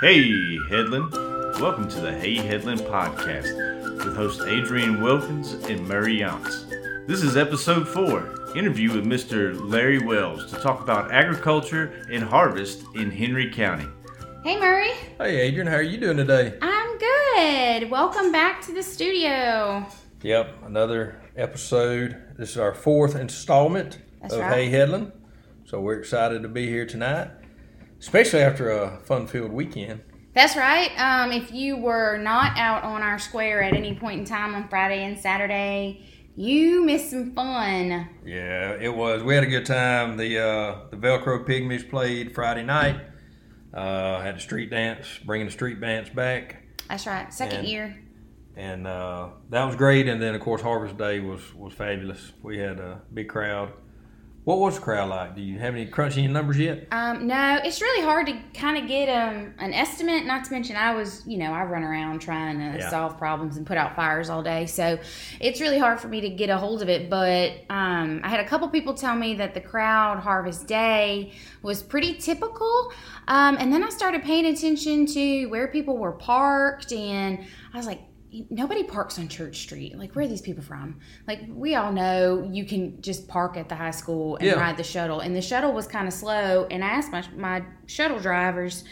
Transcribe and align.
Hey, 0.00 0.58
Headland. 0.68 1.12
Welcome 1.60 1.88
to 1.88 2.00
the 2.00 2.12
Hey 2.12 2.36
Headland 2.36 2.82
podcast 2.82 4.04
with 4.04 4.14
hosts 4.14 4.42
Adrian 4.44 5.02
Wilkins 5.02 5.54
and 5.54 5.88
Murray 5.88 6.18
Yance. 6.18 6.68
This 7.08 7.22
is 7.22 7.36
episode 7.36 7.88
four 7.88 8.52
interview 8.54 8.92
with 8.92 9.04
Mr. 9.04 9.58
Larry 9.68 9.98
Wells 9.98 10.52
to 10.52 10.60
talk 10.60 10.80
about 10.82 11.10
agriculture 11.10 12.06
and 12.12 12.22
harvest 12.22 12.84
in 12.94 13.10
Henry 13.10 13.50
County. 13.50 13.88
Hey, 14.44 14.58
Murray. 14.58 14.92
Hey, 15.18 15.40
Adrian, 15.40 15.66
how 15.66 15.74
are 15.74 15.82
you 15.82 15.98
doing 15.98 16.16
today? 16.16 16.56
I'm 16.62 16.98
good. 16.98 17.90
Welcome 17.90 18.30
back 18.30 18.62
to 18.66 18.72
the 18.72 18.84
studio. 18.84 19.84
Yep, 20.22 20.64
another 20.64 21.20
episode. 21.36 22.16
This 22.36 22.50
is 22.50 22.58
our 22.58 22.72
fourth 22.72 23.16
installment 23.16 23.98
That's 24.22 24.34
of 24.34 24.40
right. 24.40 24.54
Hey 24.54 24.70
Headland. 24.70 25.10
So 25.64 25.80
we're 25.80 25.98
excited 25.98 26.42
to 26.42 26.48
be 26.48 26.66
here 26.66 26.86
tonight, 26.86 27.30
especially 28.00 28.40
after 28.40 28.70
a 28.70 28.98
fun-filled 29.04 29.52
weekend. 29.52 30.00
That's 30.34 30.56
right. 30.56 30.90
Um, 30.98 31.32
if 31.32 31.52
you 31.52 31.76
were 31.76 32.16
not 32.18 32.56
out 32.58 32.84
on 32.84 33.02
our 33.02 33.18
square 33.18 33.62
at 33.62 33.74
any 33.74 33.94
point 33.94 34.20
in 34.20 34.24
time 34.26 34.54
on 34.54 34.68
Friday 34.68 35.02
and 35.04 35.18
Saturday, 35.18 36.04
you 36.36 36.84
missed 36.84 37.10
some 37.10 37.32
fun. 37.34 38.08
Yeah, 38.24 38.76
it 38.80 38.94
was. 38.94 39.22
We 39.24 39.34
had 39.34 39.42
a 39.42 39.48
good 39.48 39.66
time. 39.66 40.16
The 40.16 40.38
uh, 40.38 40.76
the 40.90 40.96
Velcro 40.96 41.44
Pygmies 41.44 41.88
played 41.88 42.34
Friday 42.34 42.62
night. 42.62 43.00
Uh, 43.74 44.20
had 44.20 44.36
a 44.36 44.40
street 44.40 44.70
dance, 44.70 45.06
bringing 45.26 45.46
the 45.46 45.52
street 45.52 45.80
dance 45.80 46.08
back, 46.08 46.62
That's 46.88 47.06
right. 47.06 47.32
Second 47.34 47.58
And- 47.60 47.68
year. 47.68 47.98
and 48.56 48.86
uh, 48.86 49.28
that 49.50 49.64
was 49.64 49.76
great. 49.76 50.08
And 50.08 50.22
then 50.22 50.34
of 50.34 50.40
course 50.40 50.62
Harvest 50.62 50.96
Day 50.96 51.20
was 51.20 51.54
was 51.54 51.72
fabulous. 51.74 52.32
We 52.42 52.58
had 52.58 52.78
a 52.78 53.02
big 53.12 53.28
crowd. 53.28 53.72
What 54.48 54.60
was 54.60 54.76
the 54.76 54.80
crowd 54.80 55.10
like? 55.10 55.34
Do 55.34 55.42
you 55.42 55.58
have 55.58 55.74
any 55.74 55.84
crunching 55.84 56.32
numbers 56.32 56.56
yet? 56.56 56.86
Um, 56.90 57.26
no, 57.26 57.60
it's 57.62 57.82
really 57.82 58.02
hard 58.02 58.26
to 58.28 58.38
kind 58.58 58.82
of 58.82 58.88
get 58.88 59.06
um, 59.10 59.52
an 59.58 59.74
estimate. 59.74 60.24
Not 60.24 60.46
to 60.46 60.52
mention, 60.52 60.74
I 60.74 60.94
was, 60.94 61.22
you 61.26 61.36
know, 61.36 61.52
I 61.52 61.64
run 61.64 61.82
around 61.84 62.20
trying 62.20 62.58
to 62.58 62.78
Yeah. 62.78 62.88
solve 62.88 63.18
problems 63.18 63.58
and 63.58 63.66
put 63.66 63.76
out 63.76 63.94
fires 63.94 64.30
all 64.30 64.42
day, 64.42 64.64
so 64.64 64.98
it's 65.38 65.60
really 65.60 65.78
hard 65.78 66.00
for 66.00 66.08
me 66.08 66.22
to 66.22 66.30
get 66.30 66.48
a 66.48 66.56
hold 66.56 66.80
of 66.80 66.88
it. 66.88 67.10
But 67.10 67.58
um, 67.68 68.22
I 68.24 68.30
had 68.30 68.40
a 68.40 68.48
couple 68.48 68.66
people 68.70 68.94
tell 68.94 69.14
me 69.14 69.34
that 69.34 69.52
the 69.52 69.60
crowd 69.60 70.18
harvest 70.20 70.66
day 70.66 71.34
was 71.60 71.82
pretty 71.82 72.14
typical, 72.14 72.90
um, 73.26 73.58
and 73.60 73.70
then 73.70 73.84
I 73.84 73.90
started 73.90 74.22
paying 74.22 74.46
attention 74.46 75.04
to 75.08 75.44
where 75.48 75.68
people 75.68 75.98
were 75.98 76.12
parked, 76.12 76.90
and 76.90 77.44
I 77.74 77.76
was 77.76 77.86
like. 77.86 78.00
Nobody 78.50 78.82
parks 78.84 79.18
on 79.18 79.28
Church 79.28 79.58
Street. 79.58 79.96
Like, 79.98 80.14
where 80.14 80.24
are 80.24 80.28
these 80.28 80.42
people 80.42 80.62
from? 80.62 80.98
Like, 81.26 81.40
we 81.48 81.74
all 81.76 81.92
know 81.92 82.48
you 82.52 82.64
can 82.64 83.00
just 83.00 83.26
park 83.28 83.56
at 83.56 83.68
the 83.68 83.74
high 83.74 83.90
school 83.90 84.36
and 84.36 84.46
Yeah. 84.46 84.54
ride 84.54 84.76
the 84.76 84.84
shuttle. 84.84 85.20
And 85.20 85.34
the 85.34 85.40
shuttle 85.40 85.72
was 85.72 85.86
kind 85.86 86.06
of 86.06 86.12
slow. 86.12 86.66
And 86.70 86.84
I 86.84 86.88
asked 86.88 87.10
my, 87.10 87.24
my 87.36 87.62
shuttle 87.86 88.18
drivers 88.20 88.84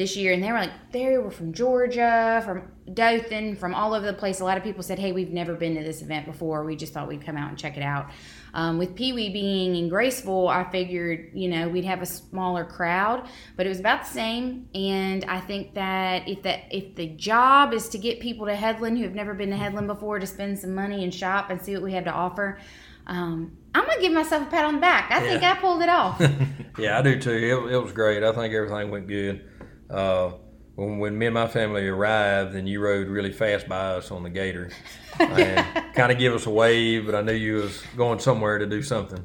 this 0.00 0.16
year, 0.16 0.32
and 0.32 0.42
they 0.42 0.50
were 0.50 0.58
like, 0.58 0.72
they 0.92 1.18
were 1.18 1.30
from 1.30 1.52
Georgia, 1.52 2.40
from 2.42 2.62
Dothan, 2.94 3.54
from 3.54 3.74
all 3.74 3.92
over 3.92 4.06
the 4.06 4.14
place. 4.14 4.40
A 4.40 4.44
lot 4.44 4.56
of 4.56 4.64
people 4.64 4.82
said, 4.82 4.98
hey, 4.98 5.12
we've 5.12 5.30
never 5.30 5.54
been 5.54 5.74
to 5.74 5.82
this 5.82 6.00
event 6.00 6.24
before. 6.24 6.64
We 6.64 6.74
just 6.74 6.94
thought 6.94 7.06
we'd 7.06 7.24
come 7.24 7.36
out 7.36 7.50
and 7.50 7.58
check 7.58 7.76
it 7.76 7.82
out. 7.82 8.10
Um, 8.54 8.78
with 8.78 8.94
Pee 8.94 9.12
Wee 9.12 9.28
being 9.28 9.76
in 9.76 9.90
Graceful, 9.90 10.48
I 10.48 10.64
figured, 10.70 11.32
you 11.34 11.48
know, 11.48 11.68
we'd 11.68 11.84
have 11.84 12.00
a 12.00 12.06
smaller 12.06 12.64
crowd, 12.64 13.28
but 13.58 13.66
it 13.66 13.68
was 13.68 13.78
about 13.78 14.04
the 14.04 14.10
same. 14.10 14.70
And 14.74 15.22
I 15.26 15.38
think 15.38 15.74
that 15.74 16.26
if 16.26 16.42
that 16.44 16.60
if 16.70 16.94
the 16.94 17.08
job 17.08 17.74
is 17.74 17.90
to 17.90 17.98
get 17.98 18.20
people 18.20 18.46
to 18.46 18.56
Headland 18.56 18.96
who 18.96 19.04
have 19.04 19.14
never 19.14 19.34
been 19.34 19.50
to 19.50 19.56
Headland 19.56 19.86
before 19.86 20.18
to 20.18 20.26
spend 20.26 20.58
some 20.58 20.74
money 20.74 21.04
and 21.04 21.14
shop 21.14 21.50
and 21.50 21.60
see 21.60 21.74
what 21.74 21.82
we 21.82 21.92
have 21.92 22.04
to 22.04 22.12
offer, 22.12 22.58
um, 23.06 23.56
I'm 23.74 23.86
gonna 23.86 24.00
give 24.00 24.12
myself 24.12 24.48
a 24.48 24.50
pat 24.50 24.64
on 24.64 24.76
the 24.76 24.80
back. 24.80 25.10
I 25.10 25.20
think 25.20 25.42
I 25.42 25.56
pulled 25.56 25.82
it 25.82 25.90
off. 25.90 26.20
Yeah, 26.78 26.98
I 26.98 27.02
do 27.02 27.20
too. 27.20 27.32
It, 27.68 27.74
it 27.74 27.78
was 27.78 27.92
great. 27.92 28.22
I 28.22 28.32
think 28.32 28.54
everything 28.54 28.90
went 28.90 29.06
good. 29.06 29.44
Uh, 29.90 30.32
when, 30.76 30.98
when 30.98 31.18
me 31.18 31.26
and 31.26 31.34
my 31.34 31.46
family 31.46 31.86
arrived, 31.86 32.54
and 32.54 32.68
you 32.68 32.80
rode 32.80 33.08
really 33.08 33.32
fast 33.32 33.68
by 33.68 33.96
us 33.96 34.10
on 34.10 34.22
the 34.22 34.30
Gator, 34.30 34.70
and 35.18 35.94
kind 35.94 36.12
of 36.12 36.18
give 36.18 36.32
us 36.34 36.46
a 36.46 36.50
wave, 36.50 37.06
but 37.06 37.14
I 37.14 37.22
knew 37.22 37.32
you 37.32 37.56
was 37.56 37.82
going 37.96 38.18
somewhere 38.18 38.58
to 38.58 38.66
do 38.66 38.82
something. 38.82 39.24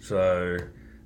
So, 0.00 0.58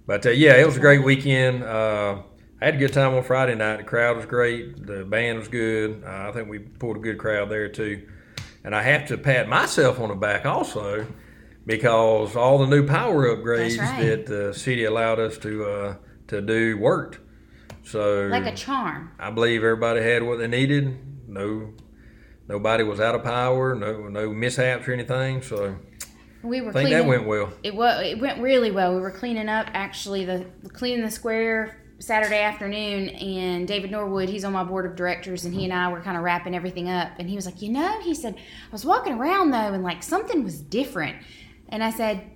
but 0.07 0.27
uh, 0.27 0.31
yeah, 0.31 0.55
it 0.55 0.67
was 0.67 0.77
a 0.77 0.81
great 0.81 1.05
weekend. 1.05 1.63
Uh, 1.63 2.23
I 2.61 2.67
had 2.67 2.77
a 2.77 2.79
good 2.79 2.93
time 2.93 3.15
on 3.15 3.23
Friday 3.23 3.55
night. 3.55 3.79
The 3.79 3.85
crowd 3.85 4.17
was 4.17 4.27
great. 4.27 4.87
The 4.87 5.05
band 5.05 5.39
was 5.39 5.49
good. 5.49 6.03
Uh, 6.05 6.29
I 6.29 6.33
think 6.33 6.49
we 6.49 6.61
pulled 6.61 6.97
a 6.97 7.01
good 7.01 7.19
crowd 7.19 7.51
there 7.51 7.69
too. 7.69 8.09
And 8.65 8.75
I 8.75 8.83
have 8.83 9.07
to 9.09 9.19
pat 9.19 9.49
myself 9.49 10.01
on 10.01 10.09
the 10.09 10.15
back 10.15 10.47
also 10.47 11.07
because 11.67 12.37
all 12.37 12.59
the 12.59 12.67
new 12.67 12.87
power 12.87 13.27
upgrades 13.37 13.79
right. 13.79 14.03
that 14.03 14.27
the 14.27 14.55
city 14.55 14.85
allowed 14.85 15.19
us 15.19 15.37
to 15.39 15.65
uh, 15.65 15.97
to 16.29 16.41
do 16.41 16.79
worked. 16.79 17.19
So 17.85 18.27
like 18.31 18.47
a 18.47 18.57
charm. 18.57 19.11
I 19.19 19.31
believe 19.31 19.63
everybody 19.63 20.03
had 20.03 20.23
what 20.23 20.39
they 20.39 20.49
needed. 20.49 20.99
No, 21.29 21.73
nobody 22.49 22.83
was 22.85 23.01
out 23.01 23.15
of 23.15 23.23
power. 23.25 23.75
No, 23.75 24.09
no 24.09 24.33
mishaps 24.33 24.89
or 24.89 24.93
anything. 24.93 25.43
So 25.43 25.77
We 26.43 26.61
were 26.61 26.71
I 26.71 26.73
think 26.73 26.89
cleaning. 26.89 26.93
that 26.93 27.07
went 27.07 27.27
well. 27.27 27.53
It 27.63 27.75
was. 27.75 28.03
It 28.07 28.19
went 28.21 28.41
really 28.41 28.71
well. 28.71 28.95
We 28.95 29.01
were 29.01 29.11
cleaning 29.11 29.49
up 29.49 29.67
actually 29.73 30.25
the 30.25 30.47
cleaning 30.73 31.05
the 31.05 31.11
square 31.11 31.77
Saturday 32.01 32.41
afternoon, 32.41 33.09
and 33.11 33.69
David 33.69 33.91
Norwood, 33.91 34.29
he's 34.29 34.45
on 34.45 34.53
my 34.53 34.65
board 34.65 34.85
of 34.85 34.97
directors, 34.97 35.45
and 35.45 35.55
he 35.55 35.65
and 35.65 35.73
I 35.73 35.89
were 35.89 36.01
kind 36.01 36.17
of 36.17 36.23
wrapping 36.25 36.55
everything 36.55 36.89
up. 36.89 37.13
And 37.19 37.29
he 37.31 37.37
was 37.37 37.47
like, 37.47 37.63
you 37.63 37.71
know, 37.71 38.01
he 38.01 38.15
said, 38.15 38.35
I 38.37 38.73
was 38.73 38.85
walking 38.85 39.13
around 39.15 39.51
though, 39.51 39.73
and 39.73 39.83
like 39.83 40.03
something 40.03 40.43
was 40.43 40.61
different. 40.61 41.17
And 41.69 41.83
I 41.85 41.91
said, 41.91 42.31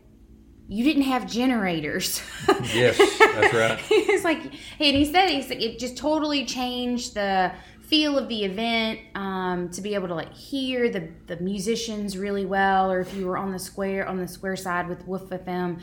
you 0.68 0.84
didn't 0.84 1.04
have 1.04 1.26
generators. 1.26 2.22
Yes, 2.74 2.98
that's 3.18 3.54
right. 3.54 3.78
it's 3.90 4.24
like, 4.24 4.42
and 4.42 4.96
he 4.96 5.04
said 5.04 5.28
he's 5.28 5.48
like, 5.48 5.62
it 5.62 5.78
just 5.78 5.96
totally 5.96 6.44
changed 6.44 7.14
the 7.14 7.52
feel 7.80 8.18
of 8.18 8.28
the 8.28 8.44
event 8.44 9.00
um, 9.14 9.70
to 9.70 9.80
be 9.80 9.94
able 9.94 10.08
to 10.08 10.14
like 10.14 10.34
hear 10.34 10.90
the, 10.90 11.08
the 11.26 11.36
musicians 11.38 12.18
really 12.18 12.44
well, 12.44 12.90
or 12.92 13.00
if 13.00 13.14
you 13.14 13.26
were 13.26 13.38
on 13.38 13.52
the 13.52 13.58
square 13.58 14.06
on 14.06 14.18
the 14.18 14.28
square 14.28 14.56
side 14.56 14.88
with 14.88 15.06
Woof 15.06 15.30
FM, 15.30 15.80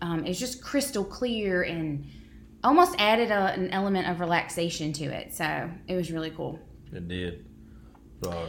um, 0.00 0.24
it's 0.24 0.38
just 0.38 0.62
crystal 0.62 1.04
clear 1.04 1.62
and 1.62 2.06
almost 2.64 2.94
added 2.98 3.30
a, 3.30 3.52
an 3.52 3.70
element 3.70 4.08
of 4.08 4.20
relaxation 4.20 4.92
to 4.94 5.04
it. 5.04 5.34
So 5.34 5.70
it 5.86 5.96
was 5.96 6.10
really 6.10 6.30
cool. 6.30 6.58
It 6.92 7.08
did. 7.08 7.44
So, 8.24 8.48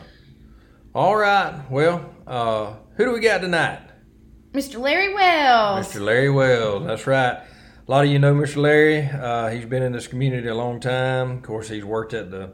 all 0.96 1.16
right. 1.18 1.60
Well, 1.70 2.14
uh, 2.26 2.76
who 2.96 3.06
do 3.06 3.12
we 3.14 3.20
got 3.20 3.42
tonight? 3.42 3.80
Mr. 4.54 4.80
Larry 4.80 5.14
Wells. 5.14 5.88
Mr. 5.88 6.00
Larry 6.02 6.30
Wells. 6.30 6.86
That's 6.86 7.08
right. 7.08 7.38
A 7.86 7.92
lot 7.92 8.06
of 8.06 8.12
you 8.12 8.20
know 8.20 8.34
Mr. 8.36 8.58
Larry. 8.58 9.02
Uh, 9.08 9.50
he's 9.50 9.66
been 9.66 9.82
in 9.84 9.92
this 9.92 10.08
community 10.08 10.48
a 10.48 10.56
long 10.56 10.80
time. 10.80 11.32
Of 11.32 11.42
course, 11.44 11.68
he's 11.70 11.84
worked 11.84 12.14
at 12.14 12.30
the. 12.30 12.52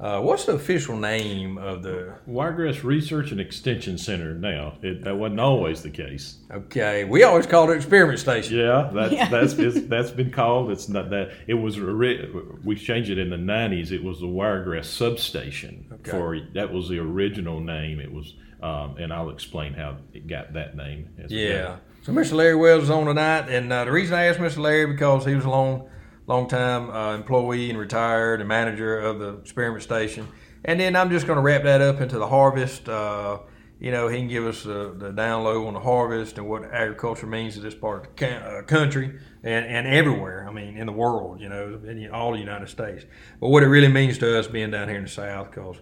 Uh, 0.00 0.20
what's 0.20 0.44
the 0.44 0.52
official 0.52 0.96
name 0.96 1.56
of 1.58 1.82
the? 1.82 2.14
Wiregrass 2.26 2.84
Research 2.84 3.30
and 3.32 3.40
Extension 3.40 3.96
Center 3.98 4.34
now. 4.34 4.74
It, 4.82 5.02
that 5.04 5.16
wasn't 5.16 5.40
always 5.40 5.82
the 5.82 5.90
case. 5.90 6.38
Okay, 6.52 7.04
we 7.04 7.22
always 7.24 7.46
called 7.46 7.70
it 7.70 7.76
Experiment 7.76 8.18
Station. 8.20 8.56
Yeah, 8.58 8.90
that's 8.92 9.12
Yeah. 9.12 9.28
that's 9.28 9.54
it's, 9.54 9.80
that's 9.88 10.10
been 10.10 10.30
called. 10.30 10.70
It's 10.70 10.88
not 10.88 11.10
that 11.10 11.32
it 11.48 11.54
was. 11.54 11.78
We 11.80 12.76
changed 12.76 13.10
it 13.10 13.18
in 13.18 13.30
the 13.30 13.36
'90s. 13.36 13.90
It 13.90 14.02
was 14.04 14.20
the 14.20 14.28
Wiregrass 14.28 14.88
Substation. 14.88 15.84
Okay. 15.92 16.10
For 16.12 16.38
that 16.54 16.72
was 16.72 16.88
the 16.88 16.98
original 17.00 17.60
name. 17.60 17.98
It 18.00 18.12
was, 18.12 18.34
um, 18.64 18.96
and 18.96 19.12
I'll 19.12 19.28
explain 19.28 19.74
how 19.74 19.98
it 20.14 20.26
got 20.26 20.54
that 20.54 20.74
name. 20.74 21.10
as 21.22 21.30
we 21.30 21.36
go. 21.36 21.52
Yeah. 21.52 21.76
So 22.02 22.12
Mr. 22.12 22.32
Larry 22.32 22.56
Wells 22.56 22.84
is 22.84 22.90
on 22.90 23.04
tonight, 23.04 23.50
and 23.50 23.70
uh, 23.70 23.84
the 23.84 23.92
reason 23.92 24.14
I 24.16 24.24
asked 24.24 24.38
Mr. 24.38 24.58
Larry 24.58 24.86
because 24.86 25.26
he 25.26 25.34
was 25.34 25.44
a 25.44 25.50
long, 25.50 25.88
long 26.26 26.48
time 26.48 26.88
uh, 26.90 27.14
employee 27.14 27.68
and 27.68 27.78
retired 27.78 28.40
and 28.40 28.48
manager 28.48 28.98
of 28.98 29.18
the 29.18 29.34
experiment 29.36 29.82
station. 29.82 30.28
And 30.64 30.80
then 30.80 30.96
I'm 30.96 31.10
just 31.10 31.26
going 31.26 31.36
to 31.36 31.42
wrap 31.42 31.64
that 31.64 31.82
up 31.82 32.00
into 32.00 32.18
the 32.18 32.26
harvest. 32.26 32.88
Uh, 32.88 33.40
you 33.80 33.90
know, 33.90 34.08
he 34.08 34.16
can 34.16 34.28
give 34.28 34.46
us 34.46 34.62
the, 34.62 34.94
the 34.96 35.12
down 35.12 35.44
low 35.44 35.66
on 35.66 35.74
the 35.74 35.80
harvest 35.80 36.38
and 36.38 36.48
what 36.48 36.64
agriculture 36.64 37.26
means 37.26 37.54
to 37.54 37.60
this 37.60 37.74
part 37.74 38.06
of 38.06 38.16
the 38.16 38.26
ca- 38.26 38.46
uh, 38.46 38.62
country 38.62 39.18
and, 39.42 39.66
and 39.66 39.86
everywhere. 39.86 40.46
I 40.48 40.52
mean, 40.52 40.78
in 40.78 40.86
the 40.86 40.92
world, 40.92 41.38
you 41.38 41.50
know, 41.50 41.80
in 41.86 42.10
all 42.10 42.32
the 42.32 42.38
United 42.38 42.70
States. 42.70 43.04
But 43.40 43.48
what 43.48 43.62
it 43.62 43.66
really 43.66 43.88
means 43.88 44.16
to 44.18 44.38
us 44.38 44.46
being 44.46 44.70
down 44.70 44.88
here 44.88 44.96
in 44.96 45.04
the 45.04 45.10
South, 45.10 45.50
because 45.50 45.76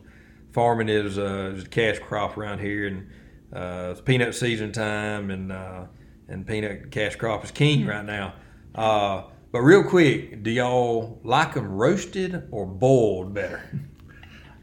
farming 0.53 0.89
is, 0.89 1.19
uh, 1.19 1.55
is 1.57 1.65
a 1.65 1.69
cash 1.69 1.99
crop 1.99 2.37
around 2.37 2.61
here, 2.61 2.87
and 2.87 3.09
uh, 3.55 3.91
it's 3.93 4.01
peanut 4.01 4.35
season 4.35 4.73
time, 4.73 5.31
and 5.31 5.53
uh, 5.53 5.85
and 6.29 6.47
peanut 6.47 6.91
cash 6.91 7.17
crop 7.17 7.45
is 7.45 7.51
king 7.51 7.87
right 7.87 8.05
now. 8.05 8.35
Uh, 8.75 9.25
but 9.51 9.61
real 9.61 9.85
quick, 9.85 10.43
do 10.43 10.51
y'all 10.51 11.21
like 11.25 11.55
them 11.55 11.69
roasted 11.69 12.49
or 12.51 12.67
boiled 12.67 13.35
better? 13.35 13.63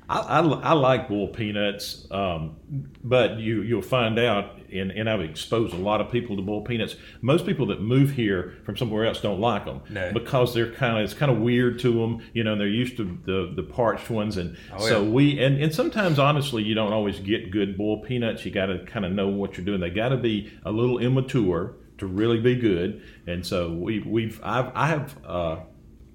I, 0.09 0.39
I, 0.39 0.39
I 0.41 0.73
like 0.73 1.07
boiled 1.07 1.33
peanuts, 1.33 2.07
um, 2.09 2.55
but 3.03 3.37
you 3.37 3.61
you'll 3.61 3.83
find 3.83 4.17
out, 4.17 4.57
and, 4.73 4.91
and 4.91 5.07
I've 5.07 5.21
exposed 5.21 5.73
a 5.73 5.77
lot 5.77 6.01
of 6.01 6.11
people 6.11 6.35
to 6.35 6.41
boiled 6.41 6.65
peanuts. 6.65 6.95
Most 7.21 7.45
people 7.45 7.67
that 7.67 7.79
move 7.81 8.09
here 8.11 8.55
from 8.65 8.75
somewhere 8.75 9.05
else 9.05 9.21
don't 9.21 9.39
like 9.39 9.65
them 9.65 9.81
No. 9.89 10.11
because 10.11 10.53
they're 10.55 10.71
kind 10.71 10.97
of 10.97 11.03
it's 11.03 11.13
kind 11.13 11.31
of 11.31 11.37
weird 11.37 11.77
to 11.79 11.91
them. 11.93 12.21
You 12.33 12.43
know, 12.43 12.57
they're 12.57 12.67
used 12.67 12.97
to 12.97 13.03
the 13.25 13.53
the 13.55 13.61
parched 13.63 14.09
ones, 14.09 14.37
and 14.37 14.57
Oh, 14.73 14.79
so 14.79 15.03
yeah. 15.03 15.09
we 15.09 15.39
and, 15.39 15.61
and 15.61 15.73
sometimes 15.73 16.17
honestly, 16.17 16.63
you 16.63 16.73
don't 16.73 16.91
always 16.91 17.19
get 17.19 17.51
good 17.51 17.77
boiled 17.77 18.03
peanuts. 18.05 18.43
You 18.45 18.51
got 18.51 18.65
to 18.67 18.79
kind 18.85 19.05
of 19.05 19.11
know 19.11 19.27
what 19.27 19.57
you're 19.57 19.65
doing. 19.65 19.79
They 19.79 19.91
got 19.91 20.09
to 20.09 20.17
be 20.17 20.51
a 20.65 20.71
little 20.71 20.97
immature 20.97 21.75
to 21.99 22.07
really 22.07 22.39
be 22.39 22.55
good, 22.55 23.03
and 23.27 23.45
so 23.45 23.71
we 23.73 23.99
we've 23.99 24.39
I've, 24.43 24.71
I 24.73 24.87
have. 24.87 25.15
Uh, 25.23 25.57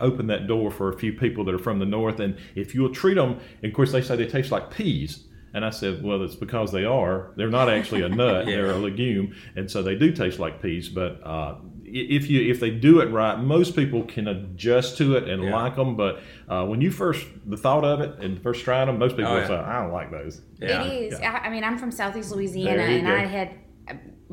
open 0.05 0.27
that 0.29 0.47
door 0.47 0.71
for 0.71 0.89
a 0.93 0.97
few 0.99 1.13
people 1.13 1.45
that 1.47 1.55
are 1.55 1.59
from 1.69 1.79
the 1.79 1.87
north. 1.87 2.21
And 2.21 2.37
if 2.55 2.75
you'll 2.75 2.95
treat 2.95 3.15
them, 3.15 3.41
and 3.63 3.71
of 3.71 3.75
course 3.75 3.91
they 3.93 4.03
say 4.03 4.15
they 4.17 4.27
taste 4.27 4.51
like 4.53 4.71
peas. 4.71 5.25
And 5.55 5.65
I 5.65 5.71
said, 5.71 6.03
well, 6.03 6.21
it's 6.25 6.35
because 6.35 6.73
they 6.73 6.85
are. 6.85 7.31
They're 7.37 7.49
not 7.61 7.69
actually 7.71 8.03
a 8.03 8.09
nut; 8.23 8.47
they're 8.47 8.71
a 8.73 8.77
legume, 8.77 9.35
and 9.55 9.71
so 9.71 9.83
they 9.85 9.95
do 9.95 10.11
taste 10.13 10.41
like 10.41 10.61
peas. 10.61 10.89
But 10.89 11.21
uh, 11.25 11.55
if 11.85 12.29
you 12.29 12.51
if 12.51 12.59
they 12.59 12.71
do 12.71 12.99
it 13.01 13.07
right, 13.13 13.39
most 13.39 13.77
people 13.77 14.03
can 14.03 14.27
adjust 14.27 14.99
to 14.99 15.15
it 15.17 15.29
and 15.29 15.45
Yeah. 15.45 15.55
like 15.55 15.77
them. 15.77 15.95
But 15.97 16.15
uh, 16.49 16.67
when 16.67 16.81
you 16.81 16.91
first 16.91 17.25
the 17.47 17.57
thought 17.57 17.85
of 17.85 18.01
it 18.01 18.19
and 18.19 18.43
first 18.43 18.65
trying 18.65 18.89
them, 18.89 18.99
most 18.99 19.13
people 19.17 19.31
Oh, 19.31 19.35
will 19.35 19.43
yeah. 19.43 19.47
say, 19.47 19.55
I 19.55 19.81
don't 19.83 19.93
like 19.93 20.11
those. 20.11 20.41
Yeah. 20.61 20.83
It 20.87 21.13
is. 21.13 21.21
I, 21.21 21.27
I 21.47 21.51
mean, 21.51 21.63
I'm 21.63 21.79
from 21.79 21.93
Southeast 21.93 22.33
Louisiana, 22.33 22.83
and 22.83 23.07
go. 23.07 23.15
I 23.15 23.21
had 23.21 23.51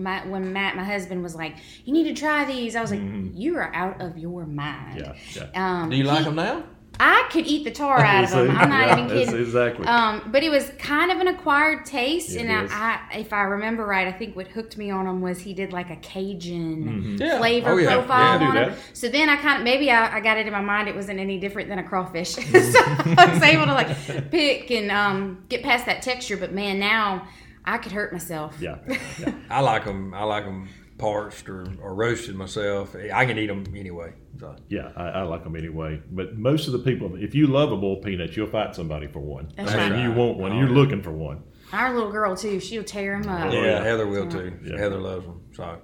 my 0.04 0.26
when 0.28 0.52
Matt, 0.54 0.76
my 0.76 0.84
husband, 0.84 1.24
was 1.24 1.36
like, 1.36 1.56
"You 1.86 1.94
need 1.94 2.14
to 2.14 2.14
try 2.14 2.46
these." 2.46 2.76
I 2.76 2.82
was 2.82 2.92
like, 2.92 3.02
"You 3.34 3.58
are 3.58 3.74
out 3.74 4.02
of 4.02 4.18
your 4.18 4.46
mind." 4.46 5.02
Mm-hmm. 5.02 5.40
Yeah, 5.40 5.48
yeah. 5.54 5.82
Um, 5.82 5.90
Do 5.90 5.96
you 5.96 6.04
like 6.04 6.20
he- 6.20 6.24
them 6.26 6.36
now? 6.36 6.64
I 7.00 7.28
could 7.32 7.48
eat 7.48 7.64
the 7.64 7.72
tar 7.72 7.98
out 8.00 8.26
of 8.26 8.30
them. 8.32 8.52
I'm 8.58 8.70
not 8.70 8.88
Yeah, 8.90 8.94
even 9.06 9.08
kidding. 9.10 9.42
Exactly. 9.42 9.88
Um, 9.88 10.30
but 10.32 10.44
it 10.44 10.50
was 10.52 10.70
kind 10.78 11.10
of 11.10 11.20
an 11.20 11.30
acquired 11.30 11.86
taste, 11.86 12.36
It 12.36 12.46
and. 12.46 12.70
I, 12.70 13.00
I, 13.12 13.18
if 13.18 13.34
I 13.34 13.44
remember 13.44 13.86
right, 13.88 14.08
I 14.08 14.12
think 14.12 14.36
what 14.36 14.50
hooked 14.50 14.78
me 14.78 14.92
on 14.92 15.08
him 15.08 15.20
was 15.22 15.40
he 15.40 15.54
did 15.54 15.72
like 15.74 15.90
a 15.90 15.96
Cajun 15.96 17.18
Yeah. 17.20 17.38
flavor 17.40 17.72
Oh, 17.72 17.78
yeah. 17.78 17.94
profile 17.96 18.40
Yeah, 18.42 18.48
on 18.48 18.56
them. 18.56 18.74
So 18.94 19.08
then 19.10 19.30
I 19.30 19.38
kind 19.38 19.58
of 19.60 19.64
maybe 19.64 19.90
I, 19.90 20.18
I 20.18 20.20
got 20.20 20.38
it 20.38 20.46
in 20.46 20.54
my 20.54 20.62
mind 20.62 20.90
it 20.90 20.96
wasn't 20.96 21.20
any 21.20 21.40
different 21.40 21.70
than 21.70 21.80
a 21.80 21.84
crawfish. 21.84 22.30
so 22.36 22.42
I 22.44 23.30
was 23.34 23.42
able 23.42 23.66
to 23.66 23.74
like 23.74 24.30
pick 24.30 24.70
and 24.70 24.92
um, 24.92 25.44
get 25.50 25.64
past 25.64 25.86
that 25.88 26.02
texture. 26.02 26.38
But 26.38 26.54
man, 26.54 26.78
now 26.78 27.28
I 27.66 27.78
could 27.78 27.92
hurt 27.92 28.12
myself. 28.12 28.58
yeah, 28.60 28.78
yeah. 29.20 29.34
I 29.50 29.62
like 29.62 29.86
them. 29.86 30.14
I 30.14 30.24
like 30.24 30.46
them 30.46 30.68
parched 30.98 31.50
or, 31.50 31.66
or 31.82 31.96
roasted 31.96 32.36
myself. 32.36 32.96
I 32.96 33.26
can 33.26 33.38
eat 33.40 33.48
them 33.48 33.64
anyway. 33.76 34.14
So. 34.40 34.56
Yeah, 34.70 34.92
I, 34.96 35.04
I 35.10 35.22
like 35.24 35.44
them 35.44 35.56
anyway. 35.56 36.00
But 36.12 36.38
most 36.38 36.68
of 36.68 36.74
the 36.74 36.80
people, 36.80 37.16
if 37.16 37.34
you 37.34 37.48
love 37.48 37.72
a 37.72 37.78
bowl 37.78 37.98
peanut, 38.02 38.36
you'll 38.38 38.48
fight 38.48 38.76
somebody 38.76 39.08
for 39.08 39.20
one. 39.20 39.52
That's 39.56 39.72
I 39.72 39.78
mean, 39.90 39.92
right. 39.94 40.04
you 40.04 40.12
want 40.12 40.38
one. 40.38 40.52
Oh, 40.52 40.60
You're 40.60 40.70
yeah. 40.70 40.76
looking 40.76 41.02
for 41.02 41.12
one. 41.12 41.44
Our 41.74 41.94
little 41.94 42.12
girl 42.12 42.36
too, 42.36 42.60
she'll 42.60 42.84
tear 42.84 43.20
them 43.20 43.32
up. 43.32 43.50
Oh, 43.50 43.52
Yeah, 43.54 43.64
yeah. 43.64 43.84
Heather 43.84 44.06
will 44.08 44.30
too. 44.30 44.58
Yeah. 44.64 44.78
Heather 44.78 45.00
loves 45.00 45.26
them. 45.26 45.42
So, 45.54 45.80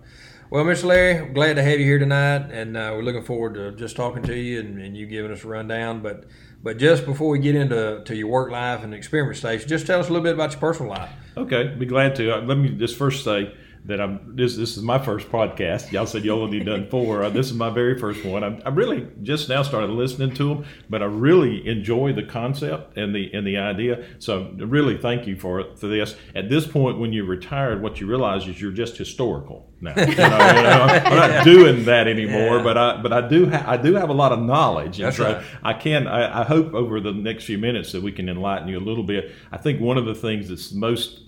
well, 0.49 0.63
Mr. 0.63 0.85
Larry, 0.85 1.33
glad 1.33 1.55
to 1.55 1.63
have 1.63 1.79
you 1.79 1.85
here 1.85 1.99
tonight, 1.99 2.51
and 2.51 2.77
uh, 2.77 2.91
we're 2.95 3.03
looking 3.03 3.23
forward 3.23 3.55
to 3.55 3.71
just 3.73 3.97
talking 3.97 4.23
to 4.23 4.35
you 4.35 4.61
and, 4.61 4.79
and 4.79 4.95
you 4.95 5.05
giving 5.05 5.31
us 5.31 5.44
a 5.44 5.47
rundown. 5.47 6.01
But, 6.01 6.23
but 6.63 6.77
just 6.77 7.05
before 7.05 7.29
we 7.29 7.39
get 7.39 7.55
into 7.55 8.01
to 8.05 8.15
your 8.15 8.27
work 8.27 8.49
life 8.49 8.81
and 8.83 8.94
experiment 8.94 9.38
station, 9.38 9.67
just 9.67 9.85
tell 9.85 9.99
us 9.99 10.07
a 10.07 10.09
little 10.09 10.23
bit 10.23 10.35
about 10.35 10.51
your 10.51 10.61
personal 10.61 10.91
life. 10.91 11.09
Okay, 11.35 11.75
be 11.77 11.85
glad 11.85 12.15
to. 12.15 12.38
Uh, 12.38 12.41
let 12.41 12.57
me 12.57 12.69
just 12.69 12.95
first 12.95 13.25
say 13.25 13.53
that 13.88 14.00
I'm 14.01 14.36
this. 14.36 14.56
This 14.56 14.78
is 14.78 14.84
my 14.84 15.00
first 15.00 15.30
podcast. 15.30 15.92
Y'all 15.92 16.06
said 16.06 16.24
y'all 16.25 16.44
only 16.44 16.60
done 16.60 16.88
four. 16.89 17.24
Uh, 17.24 17.30
this 17.30 17.48
is 17.48 17.54
my 17.54 17.69
very 17.69 17.98
first 17.98 18.24
one. 18.25 18.44
I'm, 18.44 18.62
I 18.66 18.69
really 18.69 19.07
just 19.24 19.50
now 19.50 19.63
started 19.63 19.89
listening 19.89 20.34
to 20.36 20.50
them, 20.50 20.66
but 20.89 21.01
I 21.01 21.06
really 21.06 21.66
enjoy 21.68 22.13
the 22.13 22.24
concept 22.24 22.98
and 22.98 23.16
the 23.16 23.31
and 23.34 23.48
the 23.48 23.57
idea. 23.57 24.06
So 24.19 24.51
really, 24.57 24.98
thank 24.98 25.25
you 25.25 25.38
for 25.38 25.60
it 25.60 25.80
for 25.80 25.88
this. 25.88 26.16
At 26.36 26.50
this 26.50 26.68
point, 26.68 27.00
when 27.00 27.13
you're 27.13 27.25
retired, 27.25 27.81
what 27.81 28.00
you 28.00 28.07
realize 28.07 28.45
is 28.48 28.62
you're 28.62 28.72
just 28.72 28.98
historical 28.98 29.72
now. 29.81 29.94
You 29.98 30.06
know, 30.06 30.13
you 30.13 30.16
know, 30.18 30.86
I'm 30.90 31.16
not 31.16 31.44
doing 31.45 31.86
that 31.86 32.07
anymore, 32.07 32.57
Yeah. 32.57 32.63
but 32.63 32.78
I 32.78 33.01
but 33.01 33.13
I 33.13 33.28
do 33.28 33.50
ha- 33.50 33.63
I 33.68 33.78
do 33.78 33.95
have 33.95 34.10
a 34.10 34.13
lot 34.13 34.31
of 34.31 34.40
knowledge. 34.40 35.00
And 35.00 35.07
That's 35.07 35.18
so 35.18 35.33
right. 35.33 35.45
I 35.63 35.74
can. 35.74 36.07
I, 36.07 36.42
I 36.42 36.44
hope 36.44 36.74
over 36.74 37.00
the 37.00 37.13
next 37.13 37.45
few 37.45 37.57
minutes 37.57 37.94
that 37.94 38.04
we 38.04 38.12
can 38.12 38.28
enlighten 38.30 38.68
you 38.68 38.78
a 38.78 38.81
little 38.81 39.04
bit. 39.04 39.31
I 39.51 39.57
think 39.57 39.80
one 39.80 39.98
of 39.98 40.06
the 40.06 40.16
things 40.16 40.50
that's 40.50 40.74
most 40.74 41.22